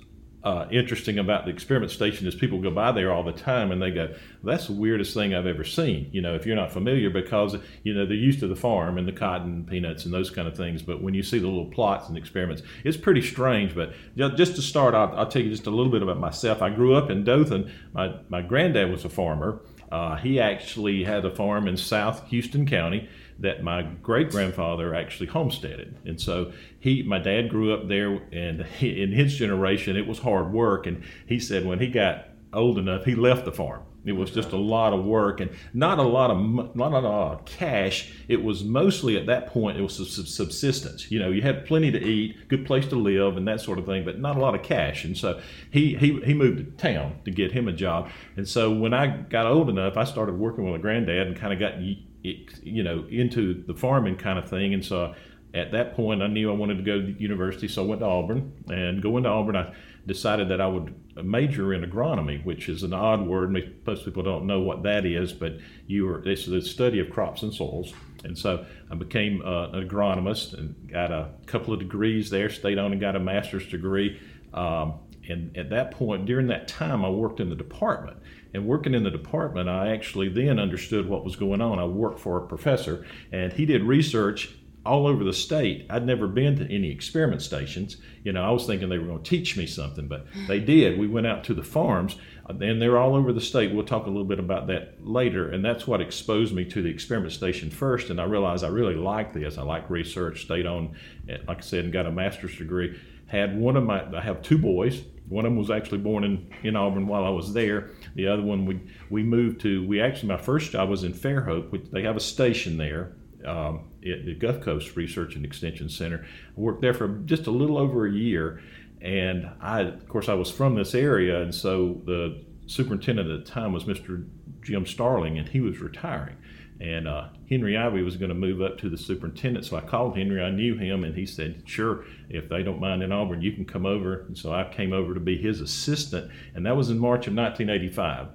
uh, 0.44 0.68
interesting 0.72 1.20
about 1.20 1.46
the 1.46 1.52
experiment 1.52 1.92
station 1.92 2.26
is 2.26 2.34
people 2.34 2.62
go 2.62 2.72
by 2.72 2.94
there 2.94 3.12
all 3.12 3.24
the 3.24 3.34
time 3.34 3.72
and 3.72 3.82
they 3.82 3.92
go, 3.92 4.14
"That's 4.42 4.68
the 4.68 4.74
weirdest 4.74 5.14
thing 5.14 5.34
I've 5.34 5.46
ever 5.46 5.66
seen." 5.66 6.10
You 6.14 6.22
know, 6.22 6.36
if 6.36 6.46
you're 6.46 6.56
not 6.56 6.72
familiar, 6.72 7.10
because 7.10 7.58
you 7.84 7.94
know 7.94 8.06
they're 8.06 8.16
used 8.16 8.40
to 8.40 8.48
the 8.48 8.56
farm 8.56 8.98
and 8.98 9.06
the 9.06 9.12
cotton, 9.12 9.66
peanuts, 9.66 10.06
and 10.06 10.14
those 10.14 10.30
kind 10.30 10.48
of 10.48 10.56
things. 10.56 10.82
But 10.82 11.02
when 11.02 11.14
you 11.14 11.24
see 11.24 11.40
the 11.40 11.48
little 11.48 11.70
plots 11.70 12.08
and 12.08 12.18
experiments, 12.18 12.62
it's 12.86 12.96
pretty 12.96 13.22
strange. 13.22 13.76
But 13.76 13.94
just 14.16 14.56
to 14.56 14.62
start, 14.62 14.96
I'll, 14.96 15.14
I'll 15.16 15.28
tell 15.28 15.42
you 15.42 15.50
just 15.50 15.68
a 15.68 15.72
little 15.72 15.92
bit 15.92 16.04
about 16.04 16.20
myself. 16.20 16.62
I 16.62 16.70
grew 16.70 16.96
up 16.96 17.10
in 17.10 17.26
Dothan. 17.26 17.72
My 17.94 18.16
my 18.30 18.42
granddad 18.42 18.90
was 18.90 19.04
a 19.04 19.10
farmer. 19.10 19.62
Uh, 19.92 20.16
he 20.18 20.40
actually 20.40 21.04
had 21.04 21.26
a 21.26 21.36
farm 21.36 21.68
in 21.68 21.76
South 21.76 22.28
Houston 22.30 22.66
County 22.66 23.10
that 23.40 23.64
my 23.64 23.82
great 23.82 24.32
grandfather 24.32 24.94
actually 24.94 25.28
homesteaded, 25.28 25.98
and 26.06 26.20
so 26.20 26.52
he, 26.80 27.04
my 27.04 27.20
dad, 27.20 27.50
grew 27.50 27.74
up 27.74 27.88
there, 27.88 28.22
and 28.32 28.66
he, 28.66 29.02
in 29.02 29.12
his 29.12 29.36
generation, 29.36 29.98
it 29.98 30.08
was 30.08 30.20
hard 30.20 30.52
work. 30.52 30.88
And 30.88 31.04
he 31.26 31.40
said 31.40 31.66
when 31.66 31.80
he 31.80 31.88
got 31.88 32.28
old 32.54 32.78
enough, 32.78 33.06
he 33.06 33.16
left 33.16 33.46
the 33.46 33.52
farm. 33.52 33.84
It 34.06 34.14
was 34.14 34.32
just 34.32 34.52
a 34.54 34.58
lot 34.58 34.94
of 34.94 35.04
work 35.06 35.42
and 35.42 35.52
not 35.74 36.00
a 36.00 36.04
lot 36.04 36.32
of 36.32 36.76
not 36.76 36.94
a 36.94 37.00
lot 37.00 37.34
of 37.34 37.46
cash. 37.46 38.14
It 38.28 38.42
was 38.42 38.64
mostly 38.64 39.18
at 39.18 39.26
that 39.26 39.48
point 39.48 39.78
it 39.78 39.82
was 39.82 39.96
sub- 39.96 40.26
subsistence. 40.26 41.12
You 41.12 41.20
know, 41.20 41.30
you 41.30 41.42
had 41.42 41.66
plenty 41.66 41.92
to 41.92 42.02
eat, 42.02 42.48
good 42.48 42.66
place 42.66 42.88
to 42.88 42.96
live, 42.96 43.36
and 43.36 43.48
that 43.48 43.60
sort 43.60 43.78
of 43.78 43.86
thing, 43.86 44.06
but 44.06 44.20
not 44.20 44.38
a 44.38 44.40
lot 44.40 44.56
of 44.56 44.64
cash. 44.64 45.04
And 45.04 45.18
so 45.18 45.42
he 45.70 45.96
he, 45.96 46.20
he 46.22 46.34
moved 46.34 46.58
to 46.58 46.64
town 46.82 47.20
to 47.26 47.32
get 47.32 47.52
him 47.52 47.68
a 47.68 47.74
job. 47.74 48.10
And 48.38 48.48
so 48.48 48.72
when 48.72 48.94
I 48.94 49.08
got 49.08 49.46
old 49.46 49.70
enough, 49.70 49.98
I 49.98 50.06
started 50.06 50.40
working 50.40 50.64
with 50.64 50.76
a 50.76 50.80
granddad 50.80 51.28
and 51.28 51.36
kind 51.36 51.52
of 51.52 51.60
got 51.60 51.82
it, 52.24 52.63
you 52.63 52.83
know 52.83 53.06
into 53.10 53.63
the 53.66 53.74
farming 53.74 54.18
kind 54.18 54.39
of 54.39 54.50
thing. 54.50 54.74
And 54.74 54.83
so 54.83 55.13
at 55.54 55.71
that 55.71 55.95
point, 55.95 56.21
I 56.21 56.27
knew 56.27 56.51
I 56.51 56.56
wanted 56.56 56.77
to 56.77 56.83
go 56.83 57.01
to 57.01 57.21
university, 57.21 57.68
so 57.68 57.83
I 57.83 57.88
went 57.88 58.01
to 58.01 58.07
Auburn. 58.07 58.54
And 58.68 59.01
going 59.01 59.24
to 59.24 59.30
Auburn, 59.30 59.56
I 59.56 59.74
decided 60.06 60.50
that 60.50 60.62
I 60.62 60.68
would 60.68 60.94
major 61.24 61.74
in 61.74 61.83
agronomy, 61.83 62.44
which 62.45 62.69
is 62.69 62.83
an 62.83 62.94
odd 62.94 63.25
word. 63.25 63.56
Most 63.86 64.06
people 64.06 64.24
don't 64.24 64.45
know 64.45 64.60
what 64.60 64.83
that 64.83 65.06
is, 65.06 65.33
but 65.33 65.57
you 65.88 66.07
are 66.07 66.27
it's 66.27 66.45
the 66.45 66.62
study 66.62 67.00
of 67.00 67.10
crops 67.10 67.42
and 67.42 67.54
soils. 67.54 67.94
And 68.24 68.38
so 68.38 68.66
I 68.92 68.95
became 68.95 69.42
uh, 69.42 69.69
an 69.69 69.88
agronomist 69.88 70.54
and 70.54 70.75
got 70.92 71.12
a 71.12 71.30
couple 71.45 71.74
of 71.74 71.80
degrees 71.80 72.30
there. 72.30 72.50
Stayed 72.50 72.77
on 72.77 72.92
and 72.92 73.01
got 73.01 73.16
a 73.16 73.19
master's 73.19 73.66
degree. 73.68 74.19
Um, 74.54 74.95
and 75.30 75.56
at 75.57 75.69
that 75.69 75.92
point, 75.92 76.25
during 76.25 76.48
that 76.48 76.68
time, 76.68 77.06
I 77.06 77.10
worked 77.10 77.39
in 77.39 77.50
the 77.50 77.56
department. 77.56 78.18
And 78.54 78.66
working 78.66 78.94
in 78.94 79.04
the 79.04 79.12
department, 79.12 79.69
I 79.69 79.92
actually 79.92 80.30
then 80.30 80.60
understood 80.60 81.07
what 81.07 81.24
was 81.24 81.36
going 81.36 81.62
on. 81.62 81.78
I 81.78 81.86
worked 81.86 82.19
for 82.19 82.38
a 82.38 82.48
professor, 82.48 83.06
and 83.31 83.54
he 83.54 83.66
did 83.66 83.84
research 83.84 84.56
all 84.86 85.06
over 85.06 85.24
the 85.24 85.34
state. 85.34 85.86
I'd 85.90 86.06
never 86.06 86.28
been 86.28 86.56
to 86.57 86.66
any 86.66 86.90
experiment 86.90 87.42
stations. 87.42 87.98
You 88.24 88.31
know, 88.31 88.44
I 88.44 88.50
was 88.50 88.66
thinking 88.66 88.90
they 88.90 88.98
were 88.98 89.06
going 89.06 89.22
to 89.22 89.30
teach 89.30 89.57
me 89.57 89.68
something, 89.68 90.07
but 90.07 90.25
they 90.48 90.60
did. 90.60 90.98
We 90.98 91.07
went 91.07 91.28
out 91.28 91.44
to 91.46 91.54
the 91.54 91.63
farms, 91.63 92.16
uh, 92.50 92.54
and 92.62 92.81
they're 92.81 92.98
all 92.98 93.16
over 93.16 93.34
the 93.34 93.42
state. 93.42 93.74
We'll 93.74 93.86
talk 93.86 94.06
a 94.06 94.10
little 94.10 94.25
bit 94.25 94.40
about 94.40 94.68
that 94.68 94.95
later. 95.06 95.50
And 95.50 95.63
that's 95.63 95.86
what 95.86 96.02
exposed 96.02 96.56
me 96.56 96.66
to 96.66 96.81
the 96.81 96.90
experiment 96.90 97.34
station 97.34 97.69
first. 97.69 98.10
And 98.10 98.19
I 98.19 98.24
realized 98.24 98.63
I 98.63 98.69
really 98.69 98.95
like 98.95 99.34
this. 99.34 99.57
I 99.57 99.63
like 99.63 99.90
research. 99.90 100.44
Stayed 100.44 100.66
on, 100.66 100.95
eh, 101.28 101.38
like 101.48 101.57
I 101.57 101.62
said, 101.62 101.84
and 101.84 101.94
got 101.94 102.06
a 102.06 102.12
master's 102.12 102.57
degree. 102.57 103.00
Had 103.28 103.59
one 103.59 103.76
of 103.78 103.83
my, 103.83 104.04
I 104.18 104.21
have 104.21 104.42
two 104.42 104.57
boys. 104.57 105.04
One 105.30 105.45
of 105.45 105.52
them 105.52 105.57
was 105.57 105.69
actually 105.69 106.00
born 106.00 106.24
in, 106.24 106.50
in 106.64 106.76
Auburn 106.76 107.07
while 107.07 107.24
I 107.24 107.30
was 107.30 107.54
there. 107.54 107.92
The 108.16 108.28
other 108.28 108.42
one, 108.42 108.66
we, 108.66 108.80
we 109.09 109.24
moved 109.24 109.62
to, 109.62 109.88
we 109.88 110.02
actually, 110.02 110.30
my 110.30 110.38
first 110.38 110.71
job 110.71 110.90
was 110.90 111.04
in 111.04 111.14
Fairhope. 111.14 111.71
Which 111.71 111.86
they 111.92 112.02
have 112.04 112.18
a 112.18 112.21
station 112.21 112.78
there 112.78 113.14
um, 113.45 113.92
at 114.04 114.26
the 114.26 114.36
Gulf 114.36 114.62
Coast 114.62 114.95
Research 114.95 115.36
and 115.36 115.45
Extension 115.45 115.88
Center. 115.88 116.26
I 116.26 116.59
worked 116.59 116.81
there 116.81 116.94
for 116.94 117.07
just 117.26 117.48
a 117.48 117.52
little 117.52 117.78
over 117.78 118.07
a 118.07 118.12
year, 118.12 118.62
and 119.02 119.50
I, 119.62 119.81
of 119.81 120.07
course, 120.09 120.30
I 120.30 120.33
was 120.33 120.52
from 120.52 120.76
this 120.76 120.95
area, 120.95 121.42
and 121.42 121.54
so 121.54 122.02
the 122.06 122.44
superintendent 122.66 123.30
at 123.30 123.45
the 123.45 123.52
time 123.52 123.71
was 123.71 123.86
Mr. 123.86 124.28
Jim 124.62 124.86
Starling, 124.86 125.38
and 125.38 125.48
he 125.48 125.59
was 125.59 125.80
retiring. 125.80 126.36
And 126.81 127.07
uh, 127.09 127.28
Henry 127.50 127.78
Ivy 127.78 128.04
was 128.04 128.16
going 128.16 128.30
to 128.30 128.36
move 128.36 128.62
up 128.62 128.78
to 128.80 128.90
the 128.90 128.98
superintendent, 128.98 129.66
so 129.66 129.76
I 129.76 129.81
called 129.81 130.16
Henry. 130.18 130.42
I 130.42 130.50
knew 130.50 130.76
him, 130.78 131.04
and 131.04 131.14
he 131.14 131.26
said, 131.26 131.62
"Sure, 131.66 132.06
if 132.30 132.48
they 132.48 132.64
don't 132.64 132.80
mind 132.80 133.04
in 133.04 133.12
Auburn, 133.12 133.42
you 133.42 133.52
can 133.52 133.66
come 133.66 133.86
over." 133.86 134.21
And 134.28 134.38
so 134.38 134.54
I 134.54 134.64
came 134.64 134.94
over 134.94 135.14
to 135.14 135.19
be 135.19 135.36
his 135.38 135.59
assistant, 135.59 136.31
and 136.56 136.66
that 136.66 136.78
was 136.78 136.90
in 136.90 136.98
March 136.98 137.28
of 137.28 137.33
1985. 137.33 138.28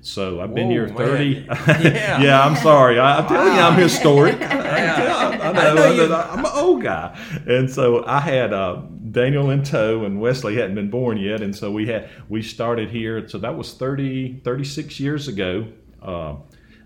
So 0.00 0.40
I've 0.40 0.52
been 0.52 0.66
Whoa, 0.66 0.72
here 0.72 0.88
30. 0.88 1.24
Yeah. 1.84 2.20
yeah, 2.20 2.44
I'm 2.44 2.56
sorry. 2.56 2.98
I, 2.98 3.18
I'm 3.18 3.28
telling 3.28 3.54
you, 3.54 3.60
I'm 3.60 3.78
historic. 3.78 4.38
Yeah. 4.72 5.38
I, 5.42 5.48
I 5.50 5.52
know, 5.52 5.74
know 5.74 5.92
you- 5.92 6.14
I'm 6.14 6.44
an 6.44 6.50
old 6.54 6.82
guy. 6.82 7.16
And 7.46 7.70
so 7.70 8.04
I 8.06 8.18
had 8.20 8.52
uh, 8.52 8.82
Daniel 9.12 9.50
in 9.50 9.62
tow, 9.62 10.04
and 10.04 10.20
Wesley 10.20 10.56
hadn't 10.56 10.74
been 10.74 10.90
born 10.90 11.18
yet. 11.18 11.40
And 11.40 11.54
so 11.54 11.70
we 11.70 11.86
had 11.86 12.10
we 12.28 12.42
started 12.42 12.90
here. 12.90 13.28
So 13.28 13.38
that 13.38 13.56
was 13.56 13.74
30, 13.74 14.40
36 14.42 14.98
years 14.98 15.28
ago 15.28 15.66
uh, 16.02 16.34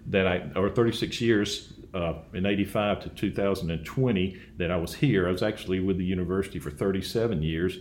that 0.08 0.26
I, 0.26 0.50
or 0.54 0.70
36 0.70 1.20
years 1.20 1.72
uh, 1.94 2.14
in 2.34 2.46
85 2.46 3.00
to 3.04 3.08
2020 3.10 4.40
that 4.58 4.70
I 4.70 4.76
was 4.76 4.94
here. 4.94 5.28
I 5.28 5.32
was 5.32 5.42
actually 5.42 5.80
with 5.80 5.98
the 5.98 6.04
university 6.04 6.58
for 6.58 6.70
37 6.70 7.42
years. 7.42 7.78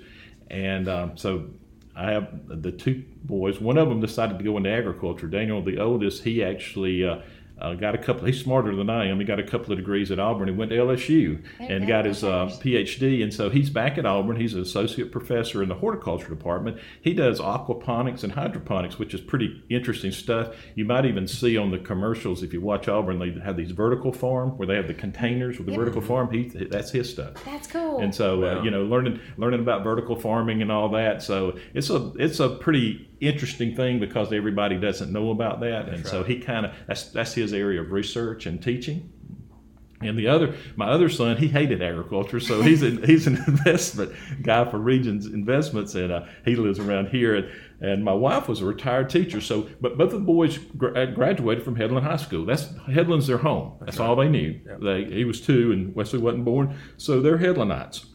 And 0.49 0.87
um, 0.87 1.17
so 1.17 1.47
I 1.95 2.11
have 2.11 2.61
the 2.61 2.71
two 2.71 3.03
boys. 3.23 3.59
One 3.59 3.77
of 3.77 3.89
them 3.89 3.99
decided 3.99 4.37
to 4.37 4.43
go 4.43 4.57
into 4.57 4.69
agriculture. 4.69 5.27
Daniel, 5.27 5.61
the 5.61 5.79
oldest, 5.79 6.23
he 6.23 6.43
actually 6.43 7.05
uh, 7.05 7.19
uh, 7.59 7.73
got 7.73 7.95
a 7.95 7.97
couple. 7.97 8.25
He's 8.25 8.39
smarter 8.41 8.75
than 8.75 8.89
I 8.89 9.07
am. 9.07 9.19
He 9.19 9.25
got 9.25 9.39
a 9.39 9.43
couple 9.43 9.71
of 9.71 9.77
degrees 9.77 10.11
at 10.11 10.19
Auburn. 10.19 10.47
He 10.49 10.53
went 10.53 10.71
to 10.71 10.77
LSU 10.77 11.41
and 11.59 11.83
go, 11.83 11.87
got 11.87 12.05
his 12.05 12.23
uh, 12.23 12.47
PhD. 12.61 13.23
And 13.23 13.33
so 13.33 13.49
he's 13.49 13.69
back 13.69 13.97
at 13.97 14.05
Auburn. 14.05 14.35
He's 14.35 14.53
an 14.53 14.61
associate 14.61 15.11
professor 15.11 15.63
in 15.63 15.69
the 15.69 15.75
horticulture 15.75 16.27
department. 16.27 16.77
He 17.01 17.13
does 17.13 17.39
aquaponics 17.39 18.23
and 18.23 18.33
hydroponics, 18.33 18.99
which 18.99 19.13
is 19.13 19.21
pretty 19.21 19.63
interesting 19.69 20.11
stuff. 20.11 20.55
You 20.75 20.85
might 20.85 21.05
even 21.05 21.27
see 21.27 21.57
on 21.57 21.71
the 21.71 21.77
commercials 21.79 22.43
if 22.43 22.53
you 22.53 22.61
watch 22.61 22.87
Auburn, 22.87 23.19
they 23.19 23.31
have 23.43 23.57
these 23.57 23.71
vertical 23.71 24.11
farm 24.11 24.57
where 24.57 24.67
they 24.67 24.75
have 24.75 24.87
the 24.87 24.93
containers 24.93 25.57
with 25.57 25.67
the 25.67 25.71
Yeah. 25.73 25.79
vertical 25.79 26.01
farm. 26.01 26.31
He 26.31 26.47
that's 26.47 26.91
his 26.91 27.09
stuff. 27.09 27.33
That's 27.45 27.67
cool. 27.67 27.99
And 27.99 28.13
so, 28.13 28.43
uh, 28.43 28.61
you 28.63 28.71
know, 28.71 28.83
learning 28.83 29.19
learning 29.37 29.61
about 29.61 29.83
vertical 29.83 30.15
farming 30.15 30.61
and 30.61 30.71
all 30.71 30.89
that. 30.89 31.21
So 31.23 31.57
it's 31.73 31.89
a 31.89 32.11
it's 32.17 32.39
a 32.39 32.49
pretty 32.49 33.09
interesting 33.21 33.73
thing 33.75 33.97
because 33.99 34.31
everybody 34.33 34.77
doesn't 34.77 35.11
know 35.11 35.31
about 35.31 35.61
that, 35.61 35.87
and 35.87 36.05
so 36.05 36.21
he 36.23 36.37
kind 36.39 36.65
of 36.65 36.73
that's 36.87 37.05
that's 37.11 37.33
his 37.33 37.44
area 37.53 37.81
of 37.81 37.91
research 37.91 38.45
and 38.45 38.61
teaching. 38.61 39.11
And 40.01 40.17
the 40.17 40.27
other, 40.27 40.55
my 40.75 40.87
other 40.87 41.09
son, 41.09 41.37
he 41.37 41.47
hated 41.47 41.81
agriculture, 41.81 42.39
so 42.39 42.61
he's 42.61 42.81
an 42.81 43.03
he's 43.05 43.27
an 43.27 43.37
investment 43.47 44.11
guy 44.41 44.69
for 44.69 44.77
Regions 44.77 45.25
Investments, 45.25 45.95
and 45.95 46.11
uh, 46.11 46.25
he 46.43 46.55
lives 46.55 46.79
around 46.79 47.07
here. 47.07 47.35
And, 47.35 47.49
and 47.81 48.03
my 48.03 48.13
wife 48.13 48.47
was 48.47 48.61
a 48.61 48.65
retired 48.65 49.09
teacher, 49.09 49.39
so 49.39 49.69
but 49.79 49.97
both 49.97 50.13
of 50.13 50.19
the 50.19 50.25
boys 50.25 50.57
gra- 50.57 51.03
uh, 51.03 51.05
graduated 51.07 51.63
from 51.63 51.77
Headland 51.77 52.05
High 52.05 52.17
School. 52.17 52.45
That's 52.45 52.69
Headland's 52.93 53.27
their 53.27 53.37
home. 53.37 53.73
That's 53.81 53.99
all 53.99 54.15
they 54.17 54.29
knew. 54.29 54.59
They 54.81 55.05
he 55.05 55.23
was 55.23 55.39
two, 55.39 55.71
and 55.71 55.95
Wesley 55.95 56.19
wasn't 56.19 56.45
born, 56.45 56.77
so 56.97 57.21
they're 57.21 57.37
Headlandites. 57.37 58.05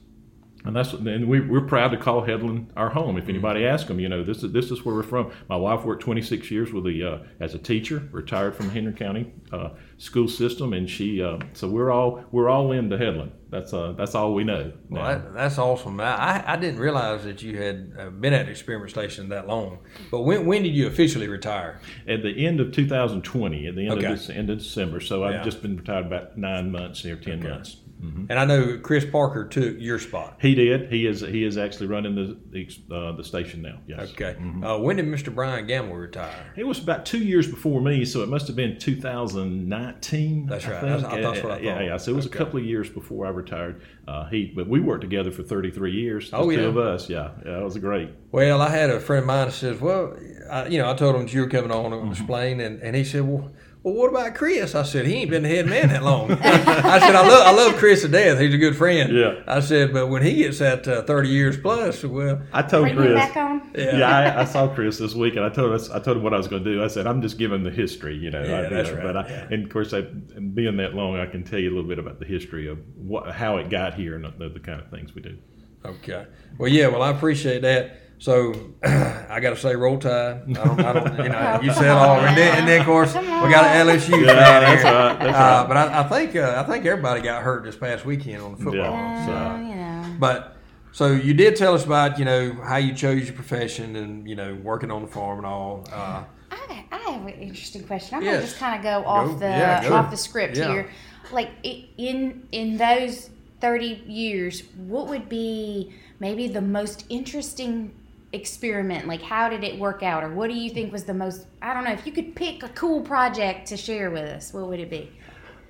And 0.65 0.77
that's 0.77 0.93
and 0.93 1.27
we, 1.27 1.41
we're 1.41 1.63
proud 1.63 1.89
to 1.93 1.97
call 1.97 2.23
Headland 2.23 2.71
our 2.77 2.91
home. 2.91 3.17
If 3.17 3.29
anybody 3.29 3.65
asks 3.67 3.89
them, 3.89 3.99
you 3.99 4.09
know, 4.11 4.23
this 4.23 4.43
is 4.43 4.53
this 4.53 4.71
is 4.71 4.85
where 4.85 4.95
we're 4.95 5.03
from. 5.03 5.33
My 5.49 5.57
wife 5.57 5.85
worked 5.85 6.03
26 6.03 6.51
years 6.51 6.71
with 6.73 6.85
the 6.85 7.03
uh, 7.03 7.19
as 7.41 7.55
a 7.55 7.59
teacher, 7.59 8.07
retired 8.13 8.55
from 8.55 8.69
Henry 8.69 8.93
County 8.93 9.33
uh, 9.53 9.71
school 9.97 10.29
system, 10.29 10.75
and 10.75 10.89
she 10.89 11.23
uh, 11.23 11.39
so 11.55 11.67
we're 11.67 11.91
all 11.91 12.25
we're 12.31 12.51
all 12.51 12.73
into 12.73 12.99
Headland. 12.99 13.33
That's 13.49 13.73
uh, 13.73 13.93
that's 13.93 14.15
all 14.15 14.35
we 14.35 14.45
know. 14.45 14.71
Well, 14.91 15.03
now. 15.03 15.09
that, 15.19 15.35
that's 15.35 15.59
awesome. 15.59 15.99
I, 15.99 16.45
I- 16.47 16.57
didn't 16.57 16.79
realize 16.79 17.25
that 17.25 17.43
you 17.43 17.57
had 17.57 17.93
uh, 17.99 18.11
been 18.11 18.35
at 18.35 18.45
the 18.45 18.53
experiment 18.53 18.91
station 18.91 19.31
that 19.31 19.49
long. 19.49 19.79
But 20.11 20.21
when, 20.23 20.45
when 20.45 20.63
did 20.63 20.75
you 20.75 20.87
officially 20.89 21.27
retire? 21.27 21.81
at 22.07 22.23
the 22.23 22.47
end 22.47 22.61
of 22.61 22.71
2020, 22.73 23.67
at 23.67 23.75
the 23.75 23.89
end 23.89 23.93
Okay. 23.99 24.07
of 24.07 24.19
this, 24.19 24.29
end 24.31 24.51
of 24.51 24.59
December. 24.59 25.01
So 25.01 25.27
Yeah. 25.27 25.39
I've 25.39 25.45
just 25.45 25.63
been 25.63 25.77
retired 25.79 26.07
about 26.07 26.37
nine 26.37 26.71
months 26.71 27.03
here, 27.03 27.17
ten 27.17 27.39
Okay. 27.41 27.49
months. 27.49 27.79
And 28.03 28.33
I 28.39 28.45
know 28.47 28.79
Chris 28.79 29.05
Parker 29.05 29.47
took 29.47 29.77
your 29.79 29.99
spot. 29.99 30.39
He 30.41 30.55
did. 30.55 30.91
He 30.91 31.07
is 31.07 31.21
he 31.21 31.45
is 31.45 31.59
actually 31.59 31.89
running 31.89 32.15
the 32.15 32.37
the, 32.51 32.95
uh, 32.97 33.13
the 33.13 33.23
station 33.25 33.61
now. 33.61 33.79
Yes. 33.87 34.13
Okay. 34.13 34.37
Uh, 34.65 34.79
when 34.79 34.97
did 34.97 35.05
Mr. 35.07 35.35
Brian 35.35 35.67
Gamble 35.67 35.97
retire? 35.97 36.53
It 36.57 36.65
was 36.67 36.79
about 36.83 37.05
two 37.05 37.19
years 37.23 37.47
before 37.47 37.81
me, 37.83 38.05
so 38.07 38.23
it 38.23 38.29
must 38.31 38.47
have 38.47 38.57
been 38.57 38.79
2019. 38.79 40.47
That's 40.47 40.67
I 40.67 40.71
right. 40.73 40.81
think. 40.81 40.93
That's- 41.03 41.13
I- 41.13 41.21
that's 41.21 41.43
what 41.43 41.53
I 41.53 41.59
Yeah, 41.61 41.75
thought. 41.75 41.85
yeah. 41.85 41.97
So 41.97 42.13
it 42.13 42.17
was 42.17 42.27
Okay. 42.27 42.37
a 42.37 42.39
couple 42.39 42.59
of 42.61 42.67
years 42.67 42.89
before 42.89 43.27
I 43.27 43.31
retired. 43.31 43.83
Uh, 44.09 44.27
he, 44.29 44.53
but 44.55 44.69
we 44.69 44.81
worked 44.81 45.03
together 45.03 45.31
for 45.31 45.43
33 45.43 45.93
years. 45.93 46.31
Oh, 46.33 46.49
the 46.51 46.57
two 46.57 46.67
of 46.67 46.77
us. 46.79 47.09
Yeah, 47.09 47.31
yeah. 47.45 47.59
It 47.61 47.65
was 47.65 47.77
great. 47.79 48.11
Well, 48.33 48.61
I 48.63 48.71
had 48.71 48.91
a 48.91 49.01
friend 49.01 49.21
of 49.21 49.27
mine 49.27 49.47
that 49.49 49.53
says, 49.53 49.81
"Well, 49.81 50.17
I, 50.51 50.67
you 50.69 50.79
know, 50.79 50.91
I 50.91 50.95
told 50.95 51.17
him 51.17 51.23
that 51.23 51.33
you 51.35 51.43
were 51.43 51.49
coming 51.49 51.71
on 51.71 51.91
Mm-hmm. 51.91 52.05
to 52.07 52.11
explain, 52.11 52.61
and, 52.61 52.81
and 52.83 52.97
he 52.97 53.05
said, 53.05 53.23
well." 53.23 53.51
Well, 53.83 53.95
what 53.95 54.11
about 54.11 54.35
Chris? 54.35 54.75
I 54.75 54.83
said 54.83 55.07
he 55.07 55.15
ain't 55.15 55.31
been 55.31 55.43
the 55.43 55.49
head 55.49 55.67
man 55.67 55.89
that 55.89 56.03
long. 56.03 56.31
I 56.33 56.99
said 56.99 57.15
I 57.15 57.27
love 57.27 57.47
I 57.47 57.53
love 57.53 57.77
Chris 57.77 58.03
to 58.03 58.09
death. 58.09 58.39
He's 58.39 58.53
a 58.53 58.59
good 58.59 58.77
friend. 58.77 59.11
Yeah. 59.11 59.43
I 59.47 59.61
said, 59.61 59.95
but 59.95 60.09
when 60.09 60.23
he 60.23 60.35
gets 60.35 60.59
that 60.59 60.87
uh, 60.87 61.03
thirty 61.05 61.31
years 61.31 61.57
plus, 61.57 62.05
well, 62.05 62.43
I 62.53 62.61
told 62.61 62.85
Bring 62.85 62.97
me 62.97 63.03
Chris. 63.03 63.15
back 63.15 63.37
on. 63.39 63.71
Yeah. 63.75 63.97
Yeah, 63.97 64.19
I, 64.37 64.43
I 64.43 64.45
saw 64.45 64.69
Chris 64.69 64.99
this 64.99 65.15
week, 65.15 65.37
and 65.37 65.45
I 65.45 65.49
told 65.49 65.73
us, 65.73 65.89
I 65.89 65.99
told 65.99 66.19
him 66.19 66.23
what 66.23 66.35
I 66.35 66.37
was 66.37 66.47
going 66.47 66.63
to 66.63 66.71
do. 66.75 66.85
I 66.85 66.89
said, 66.89 67.07
I'm 67.07 67.23
just 67.23 67.39
giving 67.39 67.63
the 67.63 67.71
history, 67.71 68.17
you 68.17 68.31
know. 68.31 68.43
Yeah, 68.43 68.59
I, 68.59 68.63
you 68.65 68.69
that's 68.69 68.91
know, 68.91 68.97
right, 68.97 69.03
But 69.03 69.17
I, 69.17 69.29
yeah. 69.29 69.47
and 69.51 69.65
of 69.65 69.71
course, 69.71 69.95
I, 69.95 70.03
being 70.03 70.77
that 70.77 70.95
long, 70.95 71.17
I 71.17 71.25
can 71.27 71.43
tell 71.43 71.59
you 71.59 71.69
a 71.71 71.75
little 71.75 71.89
bit 71.89 71.99
about 71.99 72.19
the 72.19 72.27
history 72.27 72.69
of 72.69 72.79
what, 72.97 73.31
how 73.35 73.57
it 73.57 73.71
got 73.71 73.95
here, 73.95 74.15
and 74.17 74.25
the, 74.39 74.49
the 74.51 74.61
kind 74.61 74.81
of 74.81 74.91
things 74.91 75.15
we 75.15 75.23
do. 75.23 75.39
Okay. 75.87 76.27
Well, 76.59 76.69
yeah. 76.69 76.89
Well, 76.89 77.01
I 77.03 77.11
appreciate 77.11 77.63
that. 77.63 77.97
So 78.21 78.53
I 78.85 79.41
got 79.41 79.51
to 79.51 79.57
say, 79.57 79.75
roll 79.75 79.99
tide. 79.99 80.43
I 80.47 80.53
don't, 80.53 80.81
I 80.81 80.93
don't, 80.93 81.19
you 81.25 81.29
know, 81.31 81.61
you 81.63 81.73
said 81.73 81.89
all, 81.89 82.21
and 82.21 82.37
then, 82.37 82.59
and 82.59 82.69
then 82.69 82.81
of 82.81 82.87
course 82.87 83.15
we 83.15 83.23
got 83.23 83.65
an 83.65 83.87
LSU 83.87 84.11
fan 84.11 84.27
that's 84.27 84.83
here. 84.83 84.93
right, 84.93 85.19
that's 85.19 85.37
uh, 85.39 85.41
right. 85.41 85.65
But 85.67 85.77
I, 85.79 86.01
I 86.01 86.03
think 86.05 86.37
uh, 86.37 86.63
I 86.65 86.71
think 86.71 86.85
everybody 86.85 87.23
got 87.23 87.43
hurt 87.43 87.65
this 87.65 87.77
past 87.77 88.05
weekend 88.05 88.43
on 88.43 88.53
the 88.53 88.59
football. 88.59 88.93
Yeah. 88.93 89.27
So, 89.27 89.65
you 89.67 89.75
know. 89.75 90.17
but 90.19 90.57
so 90.93 91.13
you 91.13 91.33
did 91.33 91.57
tell 91.57 91.73
us 91.75 91.87
about 91.87 92.19
you 92.19 92.27
know 92.27 92.53
how 92.63 92.77
you 92.77 92.93
chose 92.95 93.25
your 93.25 93.35
profession 93.35 93.97
and 93.97 94.29
you 94.29 94.37
know 94.37 94.55
working 94.63 94.91
on 94.91 95.01
the 95.01 95.09
farm 95.09 95.39
and 95.39 95.47
all. 95.47 95.87
Uh, 95.91 96.25
I, 96.51 96.85
I 96.93 96.99
have 97.13 97.23
an 97.23 97.29
interesting 97.31 97.85
question. 97.85 98.17
I'm 98.19 98.23
Yes. 98.23 98.35
gonna 98.35 98.47
just 98.47 98.59
kind 98.59 98.77
of 98.77 98.83
go 98.83 99.09
off 99.09 99.39
the 99.39 99.47
yeah, 99.47 99.89
go. 99.89 99.95
off 99.95 100.11
the 100.11 100.17
script 100.19 100.59
Yeah. 100.59 100.71
here. 100.73 100.91
Like 101.33 101.53
in 101.63 102.47
in 102.53 102.77
those 102.77 103.31
30 103.63 104.05
years, 104.07 104.63
what 104.77 105.09
would 105.09 105.29
be 105.31 105.95
maybe 106.19 106.49
the 106.49 106.61
most 106.61 107.07
interesting 107.09 107.95
experiment? 108.33 109.07
Like 109.07 109.23
how 109.23 109.49
did 109.49 109.65
it 109.65 109.79
work 109.79 110.03
out, 110.03 110.25
or 110.25 110.33
what 110.33 110.49
do 110.49 110.57
you 110.57 110.71
think 110.71 110.93
was 110.93 111.05
the 111.05 111.15
most? 111.15 111.47
I 111.63 111.75
don't 111.75 111.85
know. 111.85 111.93
If 111.93 112.07
you 112.07 112.13
could 112.13 112.35
pick 112.35 112.63
a 112.63 112.69
cool 112.71 113.01
project 113.01 113.69
to 113.69 113.77
share 113.77 114.11
with 114.11 114.25
us, 114.25 114.53
what 114.53 114.69
would 114.69 114.81
it 114.81 114.91
be? 114.91 115.11